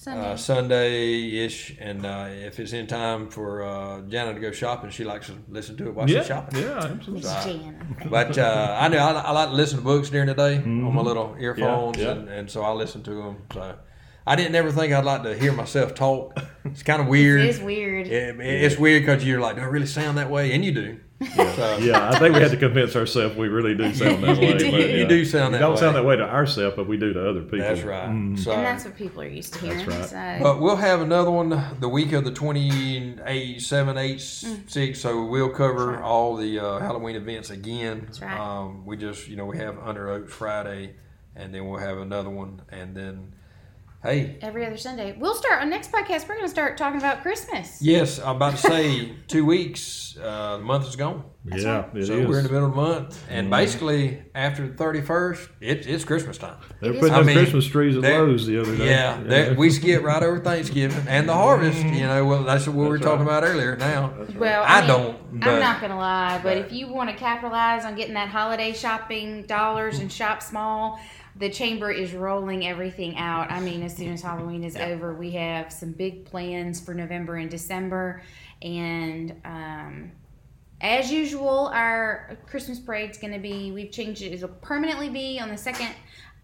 Sunday. 0.01 0.31
uh, 0.31 0.37
Sunday 0.37 1.45
ish, 1.45 1.77
and 1.81 2.07
uh, 2.07 2.29
if 2.31 2.61
it's 2.61 2.73
in 2.73 2.87
time 2.87 3.29
for 3.31 3.63
uh, 3.65 4.01
Jana 4.03 4.33
to 4.35 4.39
go 4.39 4.53
shopping, 4.53 4.91
she 4.91 5.03
likes 5.03 5.27
to 5.27 5.35
listen 5.49 5.77
to 5.79 5.89
it 5.89 5.95
while 5.95 6.09
yeah. 6.09 6.19
she's 6.21 6.29
shopping. 6.29 6.61
Yeah, 6.63 6.85
absolutely. 6.85 7.29
It's 7.29 7.45
Jana. 7.45 7.75
But 8.09 8.39
uh, 8.39 8.77
I 8.81 8.87
know 8.87 8.99
I, 8.99 9.11
I 9.13 9.31
like 9.33 9.49
to 9.49 9.55
listen 9.57 9.79
to 9.79 9.85
books 9.85 10.09
during 10.09 10.29
the 10.29 10.35
day 10.35 10.57
on 10.59 10.95
my 10.95 11.03
little 11.03 11.35
earphones, 11.41 11.97
Mm-hmm. 11.97 12.07
yeah. 12.07 12.13
And, 12.13 12.29
and 12.29 12.51
so 12.51 12.63
I 12.63 12.71
listen 12.73 13.03
to 13.03 13.11
them. 13.11 13.43
So 13.53 13.75
I 14.25 14.37
didn't 14.37 14.55
ever 14.55 14.71
think 14.71 14.93
I'd 14.93 15.05
like 15.05 15.25
to 15.25 15.37
hear 15.37 15.53
myself 15.53 15.95
talk. 15.97 16.39
It's 16.65 16.85
kind 16.85 17.03
of 17.03 17.09
weird. 17.09 17.41
It 17.41 17.49
is 17.49 17.61
weird. 17.61 18.07
It- 18.07 18.39
it's 18.41 18.79
weird 18.79 19.03
because 19.05 19.25
you're 19.25 19.41
like, 19.41 19.57
do 19.57 19.63
I 19.63 19.65
really 19.65 19.87
sound 19.87 20.17
that 20.19 20.31
way? 20.31 20.53
And 20.53 20.65
you 20.65 20.71
do. 20.73 21.01
So, 21.21 21.79
Yeah, 21.79 22.11
I 22.11 22.19
think 22.21 22.35
we 22.37 22.41
had 22.41 22.53
to 22.53 22.57
convince 22.57 22.95
ourselves 22.95 23.35
we 23.37 23.49
really 23.49 23.75
do 23.75 23.93
sound 23.93 24.23
that 24.23 24.39
way. 24.39 24.57
do. 24.57 24.71
but, 24.71 24.81
You 24.81 24.87
yeah. 24.99 25.05
do 25.09 25.25
sound 25.25 25.49
We 25.53 25.59
that 25.59 25.59
don't 25.59 25.75
way. 25.75 25.81
sound 25.81 25.97
that 25.97 26.05
way 26.05 26.15
to 26.17 26.23
ourselves, 26.23 26.77
but 26.77 26.87
we 26.87 26.97
do 26.97 27.13
to 27.13 27.29
other 27.29 27.43
people. 27.43 27.59
That's 27.59 27.83
right. 27.83 28.09
Mm. 28.09 28.39
So, 28.39 28.53
and 28.53 28.65
that's 28.65 28.85
what 28.85 28.95
people 28.97 29.23
are 29.23 29.27
used 29.27 29.55
to 29.55 29.59
hearing. 29.61 29.85
That's 29.89 30.11
So. 30.11 30.39
but 30.41 30.61
we'll 30.61 30.77
have 30.77 31.01
another 31.01 31.31
one 31.33 31.49
the 31.81 31.89
week 31.89 32.13
of 32.13 32.25
the 32.25 32.31
28, 32.31 33.61
7, 33.61 33.99
8, 33.99 34.21
6. 34.21 35.01
So 35.01 35.25
we'll 35.25 35.51
cover 35.51 35.87
Mm. 35.89 35.93
right. 35.97 36.03
all 36.03 36.37
the 36.37 36.59
uh, 36.61 36.79
Halloween 36.79 37.17
events 37.17 37.51
again. 37.51 38.03
That's 38.07 38.21
right. 38.23 38.39
Um, 38.39 38.87
we 38.87 38.97
just, 38.97 39.27
you 39.29 39.37
know, 39.37 39.47
we 39.47 39.59
have 39.59 39.77
Under 39.81 40.09
Oaks 40.11 40.33
Friday, 40.33 40.95
and 41.35 41.53
then 41.55 41.67
we'll 41.69 41.81
have 41.81 41.99
another 41.99 42.31
one. 42.31 42.63
And 42.71 42.97
then, 42.97 43.33
hey, 44.03 44.39
Every 44.43 44.65
other 44.67 44.77
Sunday. 44.77 45.17
We'll 45.19 45.35
start 45.35 45.61
our 45.61 45.67
next 45.67 45.91
podcast. 45.91 46.23
We're 46.29 46.35
going 46.37 46.47
to 46.47 46.49
start 46.49 46.77
talking 46.77 46.99
about 46.99 47.23
Christmas. 47.23 47.81
yes, 47.83 48.19
I'm 48.21 48.37
about 48.37 48.53
to 48.53 48.59
say 48.59 49.13
two 49.29 49.45
weeks, 49.45 50.17
uh, 50.23 50.59
the 50.59 50.65
month 50.65 50.87
is 50.89 50.97
gone. 50.97 51.25
Yeah, 51.45 51.87
it 51.95 51.97
is. 51.97 52.09
so 52.09 52.29
we're 52.29 52.39
in 52.41 52.45
the 52.47 52.53
middle 52.53 52.67
of 52.69 52.75
the 52.75 52.77
month. 52.81 53.25
And 53.31 53.49
basically, 53.49 54.23
after 54.35 54.69
the 54.69 54.75
31st, 54.75 55.49
it, 55.61 55.87
it's 55.87 56.05
Christmas 56.05 56.37
time. 56.37 56.57
They're 56.81 56.91
It 56.93 57.01
putting 57.01 57.15
is. 57.15 57.19
them 57.21 57.21
I 57.21 57.23
mean, 57.27 57.37
Christmas 57.39 57.67
trees 57.67 57.97
at 57.97 58.03
Lowe's 58.03 58.47
the 58.47 58.61
other 58.61 58.77
day. 58.77 58.87
Yeah, 58.91 59.19
that, 59.23 59.57
we 59.57 59.71
skip 59.71 60.03
right 60.03 60.23
over 60.23 60.41
Thanksgiving 60.41 61.07
and 61.09 61.27
the 61.27 61.33
harvest. 61.33 61.79
You 61.83 62.03
know, 62.07 62.25
well, 62.27 62.45
that's 62.45 62.67
what 62.67 62.77
we 62.77 62.87
were 62.87 62.99
That's 62.99 63.07
talking 63.11 63.25
right. 63.27 63.39
about 63.39 63.49
earlier. 63.49 63.77
Now, 63.77 64.13
Well, 64.37 64.63
I 64.67 64.81
mean, 64.81 64.89
don't, 64.89 65.41
but- 65.41 65.49
I'm 65.49 65.61
not 65.61 65.81
going 65.81 65.91
to 65.93 65.97
lie, 65.97 66.37
but 66.43 66.43
but- 66.43 66.59
if 66.59 66.73
you 66.73 66.89
want 66.89 67.09
to 67.09 67.17
capitalize 67.17 67.85
on 67.87 67.95
getting 67.95 68.15
that 68.15 68.29
holiday 68.29 68.75
shopping 68.75 69.45
dollars 69.45 70.01
and 70.01 70.13
shop 70.13 70.43
small, 70.43 71.01
the 71.39 71.49
chamber 71.51 71.91
is 71.91 72.13
rolling 72.13 72.67
everything 72.67 73.17
out. 73.17 73.51
I 73.51 73.61
mean, 73.61 73.83
as 73.83 73.97
soon 73.97 74.13
as 74.13 74.23
Halloween 74.23 74.65
is 74.65 74.77
over, 74.77 75.15
we 75.15 75.31
have 75.33 75.73
some 75.73 75.93
big 75.93 76.25
plans 76.25 76.81
for 76.81 76.95
November 76.95 77.37
and 77.37 77.51
December, 77.51 78.23
and 78.63 79.35
um, 79.45 80.13
as 80.81 81.11
usual, 81.11 81.71
our 81.73 82.37
Christmas 82.47 82.79
parade 82.79 83.11
is 83.11 83.19
going 83.19 83.33
to 83.33 83.39
be, 83.39 83.73
we've 83.73 83.91
changed 83.91 84.23
it, 84.23 84.33
it'll 84.33 84.49
permanently 84.49 85.09
be 85.09 85.41
on 85.41 85.49
the 85.49 85.57
second, 85.57 85.91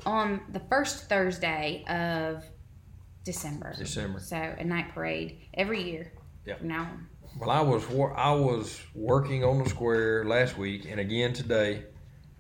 on 0.07 0.41
the 0.53 0.61
first 0.61 1.09
Thursday 1.09 1.85
of 1.89 2.45
December. 3.25 3.75
December. 3.77 4.21
So 4.21 4.37
a 4.37 4.65
night 4.65 4.93
parade 4.95 5.39
every 5.55 5.83
year 5.83 6.13
Yep. 6.47 6.59
from 6.59 6.69
now 6.69 6.83
on. 6.83 7.07
Well, 7.41 7.51
I 7.51 7.61
was 7.63 7.89
wor- 7.89 8.17
I 8.17 8.33
was 8.33 8.81
working 8.95 9.43
on 9.45 9.63
the 9.63 9.69
square 9.69 10.25
last 10.25 10.57
week 10.59 10.85
and 10.89 11.01
again 11.01 11.33
today, 11.33 11.85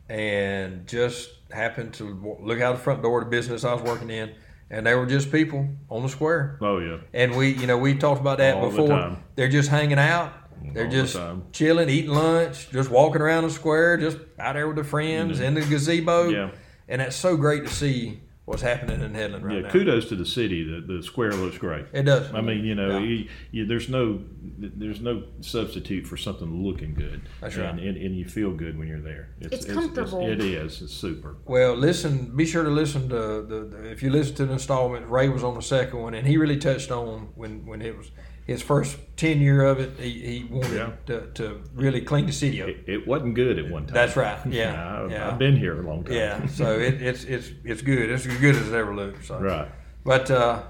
and 0.09 0.87
just 0.87 1.44
happened 1.55 1.95
to 1.95 2.37
look 2.41 2.61
out 2.61 2.77
the 2.77 2.83
front 2.83 3.03
door 3.03 3.21
of 3.21 3.27
the 3.27 3.31
business 3.31 3.65
I 3.65 3.73
was 3.75 3.83
working 3.83 4.11
in, 4.11 4.35
and 4.71 4.87
they 4.87 4.95
were 4.95 5.07
just 5.07 5.31
people 5.33 5.69
on 5.89 6.03
the 6.03 6.09
square. 6.09 6.59
Oh 6.61 6.79
yeah. 6.79 6.99
And 7.13 7.37
we, 7.37 7.51
you 7.51 7.67
know, 7.67 7.79
we 7.79 7.95
talked 7.95 8.21
about 8.21 8.39
that 8.39 8.57
All 8.57 8.71
the 8.71 8.77
before. 8.77 8.89
time. 8.89 9.25
They're 9.37 9.49
just 9.49 9.69
hanging 9.71 9.99
out. 9.99 10.33
They're 10.73 10.87
All 10.87 10.91
just 10.91 11.15
time. 11.17 11.45
chilling, 11.53 11.89
eating 11.91 12.11
lunch, 12.11 12.71
just 12.71 12.91
walking 12.91 13.21
around 13.21 13.45
the 13.45 13.51
square, 13.51 13.97
just 13.99 14.19
out 14.39 14.55
there 14.55 14.67
with 14.67 14.77
their 14.77 14.85
friends 14.85 15.41
in 15.41 15.55
the 15.55 15.61
gazebo. 15.61 16.29
Yeah. 16.29 16.51
And 16.89 17.01
that's 17.01 17.17
so 17.17 17.37
great 17.37 17.65
to 17.65 17.71
see 17.73 18.21
what's 18.45 18.63
happening 18.63 19.01
in 19.01 19.15
Headland 19.15 19.45
right 19.45 19.57
Yeah, 19.57 19.61
now. 19.63 19.71
kudos 19.71 20.09
to 20.11 20.17
the 20.17 20.27
city. 20.27 20.65
The, 20.65 20.81
the 20.81 21.03
square 21.03 21.33
looks 21.33 21.57
great. 21.59 21.87
It 21.93 22.03
does. 22.03 22.33
I 22.35 22.41
mean, 22.41 22.65
you 22.65 22.75
know, 22.75 22.99
Yeah. 22.99 23.05
you, 23.05 23.29
you, 23.51 23.67
there's 23.67 23.89
no 23.89 24.21
there's 24.59 25.01
no 25.01 25.25
substitute 25.41 26.07
for 26.07 26.17
something 26.17 26.63
looking 26.65 26.95
good. 26.95 27.23
That's 27.41 27.57
and, 27.57 27.65
right. 27.65 27.73
And, 27.75 27.97
and 27.97 28.17
you 28.17 28.27
feel 28.27 28.53
good 28.53 28.79
when 28.79 28.87
you're 28.89 29.01
there. 29.01 29.31
It's 29.41 29.65
comfortable. 29.65 30.27
it 30.29 30.41
is. 30.41 30.83
It's 30.83 30.95
super. 30.95 31.37
Well, 31.47 31.75
listen. 31.75 32.35
Be 32.37 32.45
sure 32.47 32.63
to 32.65 32.71
listen 32.71 33.09
to 33.09 33.43
the, 33.43 33.65
the. 33.71 33.91
If 33.91 34.03
you 34.03 34.11
listen 34.11 34.35
to 34.37 34.47
the 34.47 34.53
installment, 34.55 35.07
Ray 35.09 35.29
was 35.29 35.43
on 35.43 35.55
the 35.55 35.63
second 35.63 36.01
one, 36.01 36.15
and 36.15 36.27
he 36.27 36.37
really 36.37 36.59
touched 36.59 36.91
on 36.91 37.29
when 37.35 37.65
when 37.67 37.81
it 37.83 37.97
was 37.97 38.11
his 38.47 38.63
first 38.63 38.99
ten 39.17 39.41
year 39.41 39.63
of 39.65 39.81
it. 39.81 39.99
He, 39.99 40.11
he 40.39 40.45
wanted 40.45 40.73
Yeah. 40.75 40.91
to, 41.07 41.27
to 41.35 41.63
really 41.75 42.01
clean 42.01 42.27
the 42.27 42.33
city 42.33 42.61
up. 42.63 42.69
It, 42.69 42.85
it 42.87 43.07
wasn't 43.07 43.35
good 43.35 43.59
at 43.59 43.71
one 43.71 43.87
time. 43.87 43.95
That's 43.95 44.17
right. 44.17 44.39
Yeah. 44.51 45.03
I've, 45.05 45.11
yeah. 45.11 45.29
I've 45.31 45.39
been 45.39 45.57
here 45.57 45.79
a 45.81 45.83
long 45.87 46.05
time. 46.05 46.15
yeah. 46.15 46.47
So 46.47 46.79
it, 46.79 47.01
it's 47.03 47.25
it's 47.25 47.51
it's 47.65 47.83
good. 47.83 48.11
It's 48.11 48.27
as 48.27 48.37
good 48.39 48.55
as 48.57 48.69
it 48.69 48.75
ever 48.75 48.95
looked. 48.95 49.25
So. 49.27 49.39
Right. 49.41 49.69
But 50.05 50.31
uh, 50.31 50.63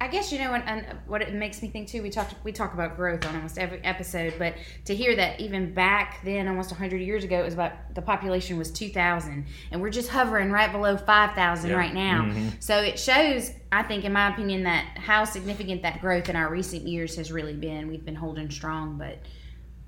I 0.00 0.08
guess 0.08 0.32
you 0.32 0.38
know, 0.38 0.52
and, 0.52 0.64
and 0.68 0.98
what 1.06 1.22
it 1.22 1.32
makes 1.32 1.62
me 1.62 1.68
think 1.68 1.88
too. 1.88 2.02
We 2.02 2.10
talked, 2.10 2.34
we 2.44 2.52
talk 2.52 2.74
about 2.74 2.96
growth 2.96 3.24
on 3.24 3.34
almost 3.36 3.56
every 3.58 3.82
episode, 3.84 4.34
but 4.38 4.54
to 4.84 4.94
hear 4.94 5.16
that 5.16 5.40
even 5.40 5.72
back 5.72 6.20
then, 6.24 6.46
almost 6.48 6.72
hundred 6.72 7.00
years 7.00 7.24
ago, 7.24 7.38
it 7.40 7.44
was 7.44 7.54
about 7.54 7.72
the 7.94 8.02
population 8.02 8.58
was 8.58 8.70
two 8.70 8.90
thousand, 8.90 9.46
and 9.70 9.80
we're 9.80 9.90
just 9.90 10.10
hovering 10.10 10.50
right 10.50 10.70
below 10.72 10.96
five 10.96 11.34
thousand 11.34 11.70
Yeah. 11.70 11.76
right 11.76 11.94
now. 11.94 12.22
Mm-hmm. 12.24 12.48
So 12.60 12.78
it 12.80 12.98
shows, 12.98 13.52
I 13.72 13.82
think, 13.82 14.04
in 14.04 14.12
my 14.12 14.32
opinion, 14.32 14.64
that 14.64 14.98
how 14.98 15.24
significant 15.24 15.82
that 15.82 16.00
growth 16.00 16.28
in 16.28 16.36
our 16.36 16.50
recent 16.50 16.82
years 16.82 17.16
has 17.16 17.32
really 17.32 17.54
been. 17.54 17.88
We've 17.88 18.04
been 18.04 18.16
holding 18.16 18.50
strong, 18.50 18.98
but 18.98 19.20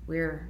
we're 0.07 0.49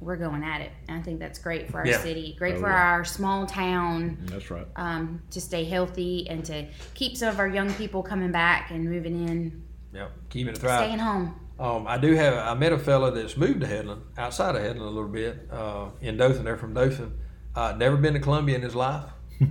we're 0.00 0.16
going 0.16 0.44
at 0.44 0.60
it. 0.60 0.70
And 0.88 0.98
I 0.98 1.02
think 1.02 1.18
that's 1.18 1.38
great 1.38 1.70
for 1.70 1.78
our 1.78 1.86
Yeah. 1.86 1.98
city, 2.00 2.34
great 2.38 2.56
Oh, 2.56 2.60
for 2.60 2.68
yeah. 2.68 2.74
our 2.92 3.04
small 3.04 3.46
town 3.46 4.18
That's 4.26 4.50
right. 4.50 4.66
um, 4.76 5.20
to 5.30 5.40
stay 5.40 5.64
healthy 5.64 6.28
and 6.28 6.44
to 6.44 6.66
keep 6.94 7.16
some 7.16 7.28
of 7.30 7.38
our 7.38 7.48
young 7.48 7.72
people 7.74 8.02
coming 8.02 8.30
back 8.30 8.70
and 8.70 8.84
moving 8.88 9.26
in, 9.28 9.62
yeah, 9.92 10.06
keeping 10.30 10.54
it 10.54 10.58
thriving. 10.58 10.86
staying 10.88 10.98
home. 11.00 11.34
Um, 11.58 11.86
I 11.88 11.98
do 11.98 12.14
have. 12.14 12.34
I 12.34 12.54
met 12.54 12.72
a 12.72 12.78
fella 12.78 13.10
that's 13.10 13.36
moved 13.36 13.62
to 13.62 13.66
Headland, 13.66 14.02
outside 14.16 14.54
of 14.54 14.62
Headland 14.62 14.82
a 14.82 14.90
little 14.90 15.08
bit, 15.08 15.48
uh, 15.50 15.86
in 16.00 16.16
Dothan. 16.16 16.44
They're 16.44 16.56
from 16.56 16.72
Dothan. 16.74 17.12
Uh, 17.56 17.74
never 17.76 17.96
been 17.96 18.14
to 18.14 18.20
Columbia 18.20 18.54
in 18.54 18.62
his 18.62 18.76
life. 18.76 19.02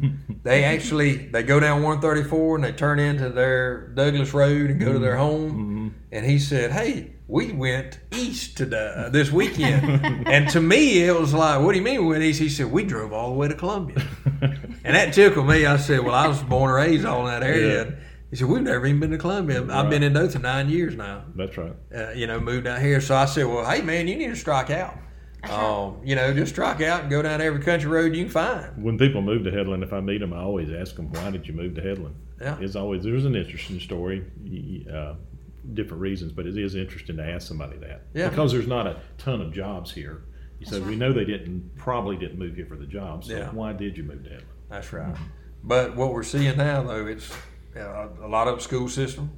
they 0.43 0.64
actually 0.64 1.16
they 1.28 1.43
go 1.43 1.60
down 1.60 1.82
134 1.84 2.56
and 2.56 2.64
they 2.64 2.72
turn 2.72 3.00
into 3.00 3.30
their 3.30 3.88
Douglas 3.89 4.34
Road 4.34 4.70
and 4.70 4.80
go 4.80 4.93
to 4.93 5.00
their 5.00 5.18
home. 5.18 5.95
And 6.14 6.26
he 6.26 6.39
said, 6.39 6.72
"Hey, 6.72 7.12
we 7.28 7.51
went 7.51 7.99
east 8.13 8.57
today 8.57 8.93
uh, 8.95 9.09
this 9.09 9.32
weekend." 9.32 10.28
and 10.28 10.49
to 10.49 10.61
me, 10.61 11.03
it 11.03 11.17
was 11.17 11.34
like, 11.34 11.61
"What 11.61 11.71
do 11.73 11.78
you 11.78 11.84
mean 11.84 12.01
we 12.01 12.11
went 12.11 12.23
east?" 12.23 12.39
He 12.39 12.49
said, 12.49 12.71
"We 12.71 12.84
drove 12.84 13.13
all 13.13 13.32
the 13.32 13.36
way 13.38 13.47
to 13.47 13.55
Columbia." 13.55 14.05
and 14.41 14.95
that 14.95 15.13
tickled 15.13 15.47
me. 15.47 15.65
I 15.65 15.78
said, 15.78 16.01
"Well, 16.01 16.15
I 16.15 16.28
was 16.28 16.41
born 16.43 16.69
and 16.69 16.75
raised 16.75 17.05
all 17.05 17.28
in 17.28 17.39
that 17.39 17.43
area." 17.43 17.86
Yeah. 17.86 17.95
He 18.30 18.36
said, 18.36 18.47
"We've 18.47 18.61
never 18.61 18.86
even 18.86 18.99
been 18.99 19.11
to 19.11 19.17
Columbia. 19.17 19.65
I've 19.71 19.89
been 19.89 20.03
in 20.03 20.13
Dothan 20.13 20.41
nine 20.41 20.69
years 20.69 20.95
now." 20.95 21.23
That's 21.36 21.57
right. 21.57 21.73
uh, 21.95 22.11
you 22.11 22.28
know, 22.28 22.39
moved 22.39 22.67
out 22.67 22.82
here. 22.82 22.99
So 22.99 23.15
I 23.15 23.25
said, 23.25 23.45
well, 23.45 23.65
hey, 23.69 23.82
man, 23.82 24.07
you 24.07 24.15
need 24.17 24.28
to 24.28 24.36
strike 24.36 24.69
out. 24.69 24.97
Um, 25.49 26.01
you 26.03 26.15
know, 26.15 26.34
just 26.34 26.51
strike 26.51 26.82
out 26.82 27.01
and 27.01 27.09
go 27.09 27.21
down 27.21 27.39
every 27.39 27.61
country 27.61 27.89
road 27.89 28.13
you 28.13 28.23
can 28.23 28.32
find. 28.32 28.84
When 28.84 28.97
people 28.97 29.21
move 29.21 29.43
to 29.45 29.51
Headland, 29.51 29.82
if 29.84 29.93
I 29.93 30.01
meet 30.01 30.17
them, 30.19 30.34
I 30.34 30.41
always 30.41 30.69
ask 30.71 30.95
them, 30.95 31.09
"Why 31.11 31.30
did 31.32 31.47
you 31.47 31.53
move 31.53 31.75
to 31.75 31.82
Headland?" 31.82 32.15
Yeah. 32.41 32.57
It's 32.59 32.75
always 32.75 33.03
there's 33.03 33.23
an 33.23 33.36
interesting 33.36 33.80
story, 33.80 34.25
uh, 34.91 35.13
different 35.74 36.01
reasons, 36.01 36.32
but 36.32 36.45
it 36.47 36.57
is 36.57 36.76
interesting 36.76 37.18
to 37.18 37.24
ask 37.24 37.47
somebody 37.47 37.78
that 37.78 38.03
Yeah. 38.13 38.30
because 38.30 38.51
there's 38.51 38.68
not 38.68 38.88
a 38.88 38.97
ton 39.18 39.41
of 39.41 39.51
jobs 39.53 39.91
here. 39.91 40.22
So 40.63 40.82
we 40.82 40.95
know 40.95 41.13
they 41.13 41.26
didn't 41.26 41.76
probably 41.76 42.15
didn't 42.18 42.39
move 42.39 42.55
here 42.55 42.65
for 42.65 42.76
the 42.78 42.88
jobs. 42.88 43.28
So 43.28 43.38
Yeah. 43.38 43.49
why 43.51 43.74
did 43.74 43.95
you 43.97 44.03
move 44.03 44.24
to 44.24 44.30
Headland? 44.30 44.47
That's 44.70 44.91
right. 44.91 45.15
But 45.63 45.95
what 45.95 46.13
we're 46.13 46.24
seeing 46.24 46.57
now, 46.57 46.82
though, 46.84 47.05
it's 47.05 47.32
uh, 47.76 48.07
a 48.24 48.28
lot 48.28 48.47
of 48.47 48.61
school 48.61 48.89
system. 48.89 49.32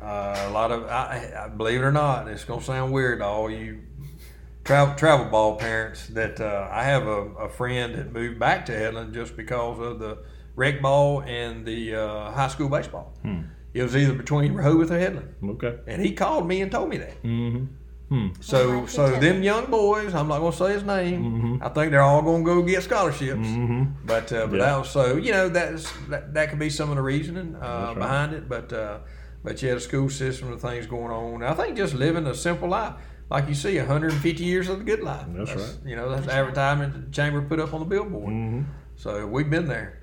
Uh, 0.00 0.46
a 0.46 0.50
lot 0.50 0.70
of, 0.70 0.84
I, 0.84 1.46
I 1.46 1.48
believe 1.48 1.80
it 1.80 1.84
or 1.84 1.90
not, 1.92 2.28
it's 2.28 2.44
going 2.44 2.60
to 2.60 2.66
sound 2.66 2.92
weird 2.92 3.20
to 3.20 3.24
all 3.24 3.50
you 3.50 3.80
travel 4.64 4.94
travel 4.94 5.26
ball 5.26 5.56
parents 5.56 6.06
that 6.08 6.40
uh, 6.40 6.68
I 6.70 6.84
have 6.84 7.06
a, 7.06 7.22
a 7.46 7.48
friend 7.48 7.94
that 7.94 8.12
moved 8.12 8.38
back 8.38 8.66
to 8.66 8.72
Headland 8.72 9.14
just 9.14 9.36
because 9.36 9.78
of 9.78 9.98
the 9.98 10.18
rec 10.54 10.82
ball 10.82 11.22
and 11.22 11.64
the 11.64 11.94
uh, 11.94 12.30
high 12.32 12.48
school 12.48 12.68
baseball. 12.68 13.14
It 13.74 13.82
was 13.82 13.96
either 13.96 14.14
between 14.14 14.54
Rehobeth 14.54 14.90
or 14.90 14.98
Headland. 14.98 15.34
Okay. 15.44 15.78
And 15.86 16.02
he 16.02 16.12
called 16.12 16.48
me 16.48 16.62
and 16.62 16.70
told 16.72 16.88
me 16.88 16.98
that. 16.98 17.22
Mm-hmm. 17.22 18.28
So, 18.40 18.68
Well, 18.70 18.86
so 18.86 19.08
that's 19.10 19.20
them 19.20 19.42
young 19.42 19.66
boys, 19.66 20.14
I'm 20.14 20.28
not 20.28 20.38
gonna 20.38 20.56
say 20.56 20.72
his 20.72 20.82
name. 20.82 21.60
I 21.62 21.68
think 21.68 21.90
they're 21.90 22.00
all 22.00 22.22
gonna 22.22 22.42
go 22.42 22.62
get 22.62 22.82
scholarships. 22.82 23.46
But, 24.06 24.32
uh, 24.32 24.46
but 24.46 24.56
Yeah. 24.56 24.64
that 24.64 24.78
was, 24.78 24.90
so 24.90 25.16
you 25.16 25.32
know 25.32 25.48
that's 25.50 25.90
that, 26.08 26.32
that 26.32 26.48
could 26.48 26.58
be 26.58 26.70
some 26.70 26.88
of 26.90 26.96
the 26.96 27.02
reasoning 27.02 27.54
uh, 27.56 27.58
right. 27.88 27.94
behind 27.98 28.32
it. 28.32 28.48
But 28.48 28.72
uh, 28.72 29.00
but 29.44 29.62
yeah, 29.62 29.74
the 29.74 29.80
school 29.80 30.08
system 30.08 30.50
and 30.50 30.60
things 30.60 30.86
going 30.86 31.12
on. 31.12 31.42
I 31.42 31.52
think 31.52 31.76
just 31.76 31.94
living 31.94 32.26
a 32.26 32.34
simple 32.34 32.68
life, 32.70 32.94
like 33.30 33.46
you 33.46 33.54
see, 33.54 33.76
150 33.76 34.42
years 34.42 34.70
of 34.70 34.78
the 34.78 34.84
good 34.84 35.00
life. 35.02 35.26
That's 35.28 35.54
right. 35.54 35.76
You 35.84 35.96
know, 35.96 36.08
that's 36.10 36.26
the 36.26 36.32
advertisement 36.32 37.10
the 37.10 37.12
chamber 37.12 37.42
put 37.42 37.60
up 37.60 37.74
on 37.74 37.80
the 37.80 37.86
billboard. 37.86 38.32
Mm-hmm. 38.32 38.62
So 38.96 39.26
we've 39.26 39.50
been 39.50 39.68
there. 39.68 39.97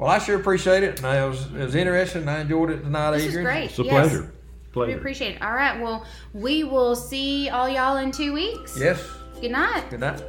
Well, 0.00 0.08
I 0.08 0.16
sure 0.16 0.40
appreciate 0.40 0.82
it, 0.82 1.02
and 1.02 1.14
it 1.14 1.28
was 1.28 1.44
it 1.44 1.62
was 1.62 1.74
interesting. 1.74 2.26
I 2.26 2.40
enjoyed 2.40 2.70
it 2.70 2.80
tonight, 2.80 3.10
This 3.10 3.24
is 3.24 3.28
Adrian. 3.28 3.44
great. 3.44 3.64
It's 3.66 3.78
a 3.78 3.82
yes. 3.82 4.08
pleasure. 4.08 4.32
We 4.74 4.94
appreciate 4.94 5.36
it. 5.36 5.42
All 5.42 5.52
right. 5.52 5.78
Well, 5.78 6.06
we 6.32 6.64
will 6.64 6.96
see 6.96 7.50
all 7.50 7.68
y'all 7.68 7.98
in 7.98 8.10
two 8.10 8.32
weeks. 8.32 8.78
Yes. 8.80 9.06
Good 9.42 9.50
night. 9.50 9.90
Good 9.90 10.00
night. 10.00 10.22